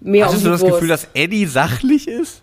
mehr 0.00 0.26
Hattest 0.26 0.38
um 0.38 0.44
du 0.44 0.50
das 0.50 0.60
Wurst. 0.62 0.74
Gefühl, 0.74 0.88
dass 0.88 1.08
Eddie 1.12 1.44
sachlich 1.46 2.08
ist? 2.08 2.42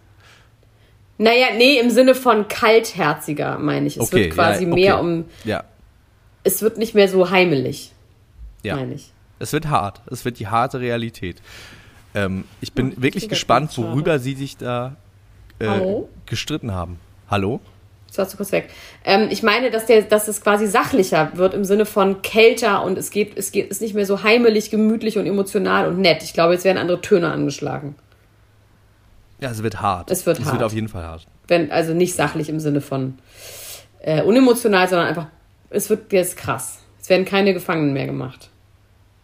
Naja, 1.17 1.47
nee, 1.57 1.79
im 1.79 1.89
Sinne 1.89 2.13
von 2.13 2.47
kaltherziger, 2.47 3.57
meine 3.57 3.87
ich. 3.87 3.97
Es 3.97 4.03
Okay, 4.03 4.25
wird 4.25 4.33
quasi 4.35 4.65
ja, 4.65 4.69
okay. 4.69 4.79
mehr 4.79 4.99
um, 4.99 5.25
Ja, 5.43 5.63
es 6.43 6.61
wird 6.61 6.77
nicht 6.77 6.93
mehr 6.93 7.09
so 7.09 7.31
heimelig, 7.31 7.91
ja. 8.63 8.75
meine 8.75 8.93
ich. 8.93 9.11
Es 9.39 9.53
wird 9.53 9.67
hart. 9.67 10.01
Es 10.09 10.25
wird 10.25 10.39
die 10.39 10.47
harte 10.47 10.79
Realität. 10.79 11.41
Ähm, 12.15 12.45
ich 12.61 12.73
bin 12.73 13.01
wirklich 13.01 13.25
das 13.25 13.29
gespannt, 13.29 13.77
worüber 13.77 14.19
sie 14.19 14.33
sich 14.33 14.57
da 14.57 14.95
äh, 15.59 15.67
gestritten 16.25 16.73
haben. 16.73 16.99
Hallo? 17.29 17.59
Jetzt 18.07 18.17
warst 18.17 18.33
du 18.33 18.37
kurz 18.37 18.51
weg. 18.51 18.69
Ähm, 19.03 19.27
ich 19.29 19.43
meine, 19.43 19.69
dass, 19.69 19.85
der, 19.85 20.03
dass 20.03 20.27
es 20.27 20.41
quasi 20.41 20.65
sachlicher 20.65 21.31
wird 21.35 21.53
im 21.53 21.65
Sinne 21.65 21.85
von 21.85 22.21
kälter 22.21 22.83
und 22.83 22.97
es 22.97 23.11
geht, 23.11 23.37
es 23.37 23.51
geht, 23.51 23.69
ist 23.69 23.81
nicht 23.81 23.93
mehr 23.93 24.05
so 24.05 24.23
heimelig, 24.23 24.71
gemütlich 24.71 25.17
und 25.17 25.25
emotional 25.25 25.87
und 25.87 25.99
nett. 25.99 26.23
Ich 26.23 26.33
glaube, 26.33 26.53
jetzt 26.53 26.63
werden 26.63 26.77
andere 26.77 27.01
Töne 27.01 27.31
angeschlagen. 27.31 27.95
Ja, 29.39 29.51
es 29.51 29.61
wird 29.61 29.81
hart. 29.81 30.09
Es 30.09 30.25
wird 30.25 30.39
es 30.39 30.45
hart. 30.45 30.53
wird 30.53 30.63
auf 30.63 30.73
jeden 30.73 30.87
Fall 30.87 31.03
hart. 31.03 31.27
Wenn, 31.47 31.69
also 31.71 31.93
nicht 31.93 32.15
sachlich 32.15 32.49
im 32.49 32.59
Sinne 32.59 32.81
von 32.81 33.19
äh, 33.99 34.23
unemotional, 34.23 34.87
sondern 34.87 35.07
einfach, 35.07 35.27
es 35.69 35.89
wird 35.89 36.11
jetzt 36.13 36.37
krass. 36.37 36.79
Es 36.99 37.09
werden 37.09 37.25
keine 37.25 37.53
Gefangenen 37.53 37.93
mehr 37.93 38.05
gemacht. 38.05 38.49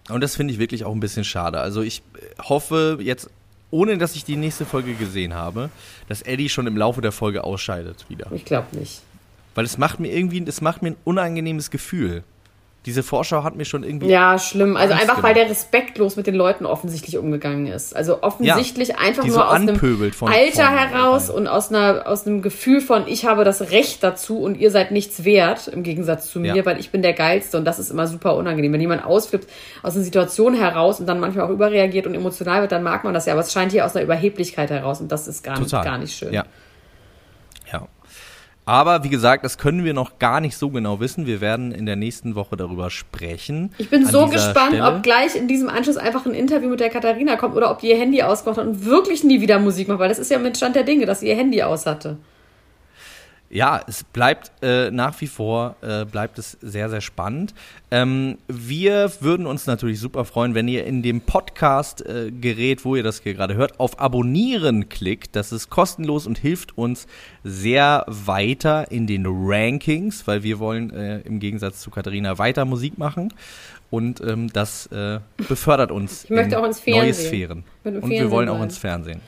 Und 0.09 0.21
das 0.21 0.35
finde 0.35 0.53
ich 0.53 0.59
wirklich 0.59 0.83
auch 0.85 0.91
ein 0.91 0.99
bisschen 0.99 1.23
schade. 1.23 1.59
Also 1.59 1.81
ich 1.81 1.99
äh, 2.15 2.41
hoffe 2.41 2.99
jetzt, 3.01 3.29
ohne 3.71 3.97
dass 3.97 4.15
ich 4.15 4.25
die 4.25 4.35
nächste 4.35 4.65
Folge 4.65 4.93
gesehen 4.93 5.33
habe, 5.33 5.69
dass 6.07 6.21
Eddie 6.21 6.49
schon 6.49 6.67
im 6.67 6.77
Laufe 6.77 7.01
der 7.01 7.11
Folge 7.11 7.43
ausscheidet 7.43 8.05
wieder. 8.09 8.31
Ich 8.31 8.45
glaube 8.45 8.75
nicht. 8.77 9.01
Weil 9.55 9.65
es 9.65 9.77
macht 9.77 9.99
mir 9.99 10.11
irgendwie, 10.11 10.43
es 10.45 10.61
macht 10.61 10.81
mir 10.81 10.89
ein 10.89 10.97
unangenehmes 11.03 11.71
Gefühl. 11.71 12.23
Diese 12.85 13.01
Vorschau 13.01 13.43
hat 13.43 13.55
mir 13.55 13.63
schon 13.63 13.83
irgendwie. 13.83 14.07
Ja, 14.07 14.37
schlimm. 14.37 14.75
Also 14.75 14.93
einfach, 14.93 15.23
weil 15.23 15.33
der 15.33 15.45
gemacht. 15.45 15.57
respektlos 15.57 16.17
mit 16.17 16.27
den 16.27 16.35
Leuten 16.35 16.65
offensichtlich 16.65 17.17
umgegangen 17.17 17.67
ist. 17.67 17.95
Also 17.95 18.21
offensichtlich 18.23 18.97
einfach 18.97 19.23
die 19.23 19.29
nur 19.29 19.37
so 19.37 19.43
aus 19.43 19.53
einem 19.55 19.77
von 20.11 20.31
Alter 20.31 20.69
heraus 20.69 21.29
und 21.29 21.47
aus, 21.47 21.69
einer, 21.69 22.07
aus 22.07 22.27
einem 22.27 22.41
Gefühl 22.41 22.81
von, 22.81 23.07
ich 23.07 23.25
habe 23.25 23.45
das 23.45 23.71
Recht 23.71 24.03
dazu 24.03 24.39
und 24.39 24.57
ihr 24.57 24.69
seid 24.69 24.91
nichts 24.91 25.23
wert, 25.23 25.69
im 25.69 25.83
Gegensatz 25.83 26.29
zu 26.29 26.41
mir, 26.41 26.55
Ja. 26.55 26.65
weil 26.65 26.77
ich 26.79 26.91
bin 26.91 27.01
der 27.01 27.13
Geilste 27.13 27.57
und 27.57 27.63
das 27.65 27.79
ist 27.79 27.89
immer 27.89 28.07
super 28.07 28.35
unangenehm. 28.35 28.73
Wenn 28.73 28.81
jemand 28.81 29.05
ausflippt 29.05 29.49
aus 29.81 29.95
einer 29.95 30.03
Situation 30.03 30.53
heraus 30.53 30.99
und 30.99 31.05
dann 31.05 31.21
manchmal 31.21 31.45
auch 31.45 31.51
überreagiert 31.51 32.05
und 32.05 32.15
emotional 32.15 32.61
wird, 32.61 32.73
dann 32.73 32.83
mag 32.83 33.05
man 33.05 33.13
das 33.13 33.25
ja. 33.27 33.33
Aber 33.33 33.41
es 33.41 33.53
scheint 33.53 33.71
hier 33.71 33.85
aus 33.85 33.95
einer 33.95 34.03
Überheblichkeit 34.03 34.69
heraus 34.69 34.99
und 34.99 35.09
das 35.11 35.27
ist 35.29 35.43
gar, 35.43 35.57
nicht, 35.57 35.71
gar 35.71 35.97
nicht 35.97 36.17
schön. 36.17 36.33
Ja. 36.33 36.41
Ja. 36.41 36.45
Aber 38.65 39.03
wie 39.03 39.09
gesagt, 39.09 39.43
das 39.43 39.57
können 39.57 39.83
wir 39.83 39.93
noch 39.93 40.19
gar 40.19 40.39
nicht 40.39 40.57
so 40.57 40.69
genau 40.69 40.99
wissen. 40.99 41.25
Wir 41.25 41.41
werden 41.41 41.71
in 41.71 41.85
der 41.85 41.95
nächsten 41.95 42.35
Woche 42.35 42.55
darüber 42.55 42.89
sprechen. 42.89 43.73
Ich 43.77 43.89
bin 43.89 44.05
so 44.05 44.27
gespannt, 44.27 44.75
Stelle. 44.75 44.87
ob 44.87 45.03
gleich 45.03 45.35
in 45.35 45.47
diesem 45.47 45.67
Anschluss 45.67 45.97
einfach 45.97 46.25
ein 46.25 46.33
Interview 46.33 46.69
mit 46.69 46.79
der 46.79 46.89
Katharina 46.89 47.35
kommt 47.35 47.55
oder 47.55 47.71
ob 47.71 47.79
die 47.79 47.89
ihr 47.89 47.97
Handy 47.97 48.23
ausgemacht 48.23 48.59
hat 48.59 48.67
und 48.67 48.85
wirklich 48.85 49.23
nie 49.23 49.41
wieder 49.41 49.59
Musik 49.59 49.89
macht, 49.89 49.99
weil 49.99 50.09
das 50.09 50.19
ist 50.19 50.31
ja 50.31 50.39
mit 50.39 50.55
Stand 50.55 50.75
der 50.75 50.83
Dinge, 50.83 51.05
dass 51.05 51.19
sie 51.19 51.27
ihr 51.27 51.35
Handy 51.35 51.61
aus 51.61 51.85
hatte. 51.85 52.17
Ja, 53.53 53.81
es 53.85 54.03
bleibt 54.03 54.51
äh, 54.63 54.89
nach 54.89 55.21
wie 55.21 55.27
vor, 55.27 55.75
äh, 55.81 56.05
bleibt 56.05 56.39
es 56.39 56.57
sehr, 56.63 56.89
sehr 56.89 57.01
spannend. 57.01 57.53
Ähm, 57.91 58.39
wir 58.47 59.11
würden 59.19 59.45
uns 59.45 59.67
natürlich 59.67 59.99
super 59.99 60.25
freuen, 60.25 60.55
wenn 60.55 60.67
ihr 60.67 60.85
in 60.85 61.03
dem 61.03 61.21
Podcast-Gerät, 61.21 62.83
wo 62.83 62.95
ihr 62.95 63.03
das 63.03 63.21
hier 63.21 63.35
gerade 63.35 63.53
hört, 63.53 63.79
auf 63.79 63.99
Abonnieren 63.99 64.89
klickt. 64.89 65.35
Das 65.35 65.51
ist 65.51 65.69
kostenlos 65.69 66.25
und 66.25 66.39
hilft 66.39 66.79
uns 66.79 67.05
sehr 67.43 68.05
weiter 68.07 68.89
in 68.89 69.05
den 69.05 69.25
Rankings, 69.27 70.25
weil 70.25 70.41
wir 70.41 70.57
wollen 70.57 70.89
äh, 70.89 71.19
im 71.19 71.39
Gegensatz 71.39 71.79
zu 71.81 71.91
Katharina 71.91 72.39
weiter 72.39 72.65
Musik 72.65 72.97
machen. 72.97 73.31
Und 73.91 74.19
ähm, 74.21 74.51
das 74.51 74.87
äh, 74.87 75.19
befördert 75.47 75.91
uns 75.91 76.23
Ich 76.23 76.31
möchte 76.31 76.55
in 76.55 76.61
auch 76.61 76.65
ins 76.65 76.83
neue. 76.87 77.13
Sphären. 77.13 77.63
Und 77.83 78.09
wir 78.09 78.31
wollen 78.31 78.49
auch 78.49 78.63
ins 78.63 78.79
Fernsehen. 78.79 79.21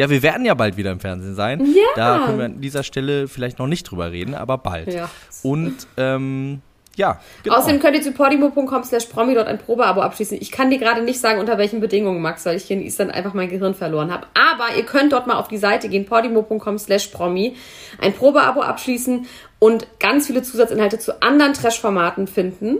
Ja, 0.00 0.08
wir 0.08 0.22
werden 0.22 0.46
ja 0.46 0.54
bald 0.54 0.78
wieder 0.78 0.92
im 0.92 0.98
Fernsehen 0.98 1.34
sein. 1.34 1.60
Ja. 1.60 1.82
Da 1.94 2.22
können 2.24 2.38
wir 2.38 2.46
an 2.46 2.60
dieser 2.62 2.82
Stelle 2.82 3.28
vielleicht 3.28 3.58
noch 3.58 3.66
nicht 3.66 3.82
drüber 3.84 4.10
reden, 4.10 4.34
aber 4.34 4.56
bald. 4.56 4.90
Ja. 4.94 5.10
Und 5.42 5.86
ähm, 5.98 6.62
ja, 6.96 7.20
genau. 7.42 7.56
Außerdem 7.56 7.80
könnt 7.80 7.96
ihr 7.96 8.02
zu 8.02 8.12
podimo.com 8.12 8.82
slash 8.82 9.04
promi 9.06 9.34
dort 9.34 9.46
ein 9.46 9.58
Probeabo 9.58 10.00
abschließen. 10.00 10.38
Ich 10.40 10.50
kann 10.50 10.70
dir 10.70 10.78
gerade 10.78 11.02
nicht 11.02 11.20
sagen, 11.20 11.38
unter 11.38 11.58
welchen 11.58 11.80
Bedingungen, 11.80 12.22
Max, 12.22 12.46
weil 12.46 12.56
ich 12.56 12.64
hier 12.64 12.78
in 12.78 12.82
Island 12.82 13.12
einfach 13.12 13.34
mein 13.34 13.50
Gehirn 13.50 13.74
verloren 13.74 14.10
habe. 14.10 14.26
Aber 14.32 14.74
ihr 14.74 14.84
könnt 14.84 15.12
dort 15.12 15.26
mal 15.26 15.36
auf 15.36 15.48
die 15.48 15.58
Seite 15.58 15.90
gehen, 15.90 16.06
podimo.com 16.06 16.78
slash 16.78 17.08
promi, 17.08 17.56
ein 18.00 18.14
Probeabo 18.14 18.62
abschließen 18.62 19.26
und 19.58 19.86
ganz 19.98 20.28
viele 20.28 20.42
Zusatzinhalte 20.42 20.98
zu 20.98 21.20
anderen 21.20 21.52
Trash-Formaten 21.52 22.26
finden. 22.26 22.78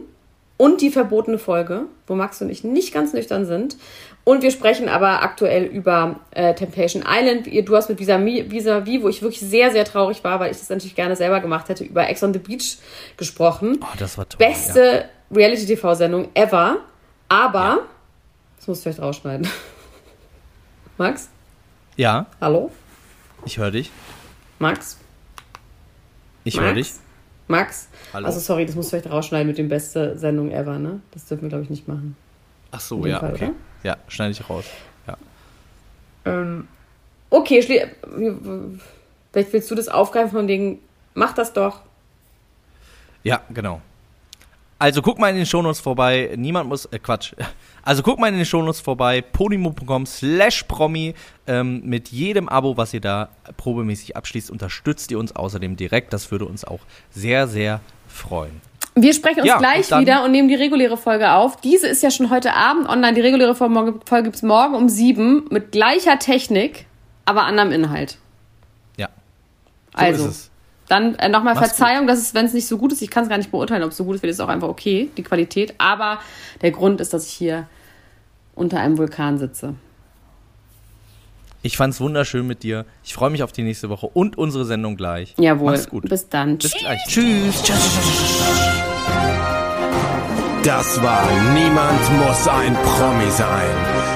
Und 0.61 0.83
die 0.83 0.91
verbotene 0.91 1.39
Folge, 1.39 1.87
wo 2.07 2.15
Max 2.15 2.43
und 2.43 2.51
ich 2.51 2.65
nicht 2.65 2.93
ganz 2.93 3.15
nüchtern 3.15 3.47
sind. 3.47 3.79
Und 4.25 4.43
wir 4.43 4.51
sprechen 4.51 4.91
aber 4.91 5.23
aktuell 5.23 5.65
über 5.65 6.21
äh, 6.33 6.53
Temptation 6.53 7.03
Island. 7.09 7.47
Du 7.67 7.75
hast 7.75 7.89
mit 7.89 7.99
Vis-a-Vis, 7.99 8.51
Vis-a-Vis, 8.51 9.03
wo 9.03 9.09
ich 9.09 9.23
wirklich 9.23 9.41
sehr, 9.41 9.71
sehr 9.71 9.87
traurig 9.87 10.23
war, 10.23 10.39
weil 10.39 10.51
ich 10.51 10.59
das 10.59 10.69
natürlich 10.69 10.95
gerne 10.95 11.17
selber 11.17 11.41
gemacht 11.41 11.71
hätte, 11.71 11.85
über 11.85 12.07
Ex 12.11 12.23
on 12.23 12.35
the 12.35 12.39
Beach 12.39 12.77
gesprochen 13.17 13.79
oh, 13.81 13.87
das 13.99 14.19
war 14.19 14.29
toll. 14.29 14.37
beste 14.47 15.09
Reality-TV-Sendung 15.35 16.29
ever. 16.35 16.81
Aber, 17.31 17.79
das 18.59 18.69
musst 18.69 18.81
du 18.81 18.91
vielleicht 18.91 19.01
rausschneiden. 19.01 19.49
Max? 20.99 21.31
Ja, 21.97 22.19
ja 22.19 22.27
Hallo? 22.39 22.71
ich 23.47 23.57
höre 23.57 23.71
dich. 23.71 23.91
Max? 24.59 24.99
Ich 26.45 26.61
höre 26.61 26.75
dich. 26.75 26.93
Max? 27.51 27.89
Hallo. 28.15 28.27
Also 28.27 28.41
sorry, 28.41 28.65
das 28.65 28.77
musst 28.77 28.93
du 28.93 28.97
vielleicht 28.97 29.13
rausschneiden 29.13 29.47
mit 29.47 29.59
dem 29.59 29.69
beste 29.69 30.17
Sendung 30.17 30.51
ever, 30.51 30.79
ne? 30.79 31.01
Das 31.11 31.27
dürfen 31.27 31.43
wir, 31.43 31.49
glaube 31.51 31.65
ich, 31.65 31.71
nicht 31.71 31.89
machen. 31.89 32.17
Ach 32.71 32.81
so, 32.81 33.05
ja, 33.05 33.19
Fall, 33.19 33.35
okay. 33.35 33.45
oder? 33.47 33.55
Ja, 33.83 33.97
schneide 34.09 34.33
ich 34.33 34.49
raus. 34.49 34.65
Ja. 35.07 35.17
Ähm, 36.25 36.69
okay, 37.29 37.61
vielleicht 37.63 39.53
willst 39.53 39.71
du 39.71 39.75
das 39.75 39.89
aufgreifen 39.89 40.31
von 40.31 40.49
wegen, 40.49 40.79
mach 41.15 41.33
das 41.33 41.53
doch. 41.53 41.81
Ja, 43.25 43.43
genau. 43.51 43.83
Also 44.81 45.03
guck 45.03 45.19
mal 45.19 45.29
in 45.29 45.37
den 45.37 45.45
Shownotes 45.45 45.79
vorbei. 45.79 46.33
Niemand 46.37 46.69
muss, 46.69 46.87
äh, 46.87 46.99
Quatsch. 46.99 47.35
Also 47.83 48.03
guck 48.03 48.19
mal 48.19 48.29
in 48.29 48.37
den 48.37 48.45
Shownotes 48.45 48.81
vorbei. 48.81 49.23
podimo.com 49.23 50.05
slash 50.05 50.65
promi. 50.65 51.15
Ähm, 51.47 51.81
mit 51.85 52.09
jedem 52.09 52.47
Abo, 52.49 52.77
was 52.77 52.93
ihr 52.93 53.01
da 53.01 53.31
probemäßig 53.57 54.17
abschließt, 54.17 54.51
unterstützt 54.51 55.11
ihr 55.11 55.19
uns 55.19 55.35
außerdem 55.35 55.77
direkt. 55.77 56.13
Das 56.13 56.31
würde 56.31 56.45
uns 56.45 56.65
auch 56.65 56.81
sehr, 57.11 57.49
sehr 57.49 57.81
freuen. 58.07 58.61
Wir 58.95 59.15
sprechen 59.15 59.41
uns 59.41 59.49
Ja, 59.49 59.59
gleich 59.59 59.91
und 59.93 60.01
wieder 60.03 60.25
und 60.25 60.33
nehmen 60.33 60.49
die 60.49 60.57
reguläre 60.57 60.99
Folge 60.99 61.33
auf. 61.33 61.59
Diese 61.63 61.87
ist 61.87 62.03
ja 62.03 62.11
schon 62.11 62.29
heute 62.29 62.53
Abend 62.55 62.87
online. 62.87 63.15
Die 63.15 63.23
reguläre 63.23 63.55
Folge, 63.55 63.95
gibt 64.23 64.37
es 64.37 64.43
morgen 64.43 64.75
um 64.75 64.89
sieben 64.91 65.47
mit 65.51 65.73
gleicher 65.73 66.19
Technik, 66.19 66.87
aber 67.25 67.45
anderem 67.45 67.73
Inhalt. 67.73 68.19
Ja. 68.99 69.09
So 69.93 69.99
Also, 69.99 70.25
ist 70.27 70.31
es. 70.31 70.51
Dann 70.91 71.15
äh, 71.17 71.29
nochmal 71.29 71.57
Verzeihung, 71.57 72.07
dass 72.07 72.19
es, 72.19 72.35
wenn 72.35 72.47
es 72.47 72.53
nicht 72.53 72.67
so 72.67 72.79
gut 72.79 72.93
ist, 72.93 73.03
ich 73.03 73.11
kann 73.11 73.23
es 73.23 73.29
gar 73.29 73.39
nicht 73.39 73.51
beurteilen, 73.51 73.83
ob 73.83 73.91
es 73.91 73.97
so 73.97 74.05
gut 74.05 74.17
ist, 74.17 74.23
wird 74.23 74.33
es 74.33 74.41
auch 74.41 74.49
einfach 74.49 74.69
okay, 74.69 75.11
die 75.17 75.23
Qualität. 75.23 75.75
Aber 75.79 76.19
der 76.63 76.71
Grund 76.71 77.01
ist, 77.01 77.13
dass 77.13 77.27
ich 77.27 77.33
hier 77.33 77.69
unter 78.55 78.81
einem 78.81 78.99
Vulkan 78.99 79.39
sitze. 79.39 79.75
Ich 81.63 81.77
fand's 81.77 82.01
wunderschön 82.01 82.47
mit 82.47 82.63
dir. 82.63 82.87
Ich 83.05 83.13
freue 83.13 83.31
mich 83.31 83.43
auf 83.43 83.53
die 83.53 83.63
nächste 83.63 83.91
Woche 83.91 84.07
und 84.07 84.39
unsere 84.39 84.65
Sendung 84.65 84.97
gleich. 84.97 85.35
Jawohl. 85.39 85.73
Mach's 85.73 85.89
gut. 85.89 86.09
Bis 86.09 86.29
dann. 86.29 86.57
Bis 86.57 86.73
gleich. 86.73 87.01
Tschüss. 87.07 87.63
Das 90.63 91.03
war 91.03 91.27
Niemand 91.55 92.19
muss 92.19 92.49
ein 92.49 92.75
Promi 92.75 93.31
sein. 93.31 94.00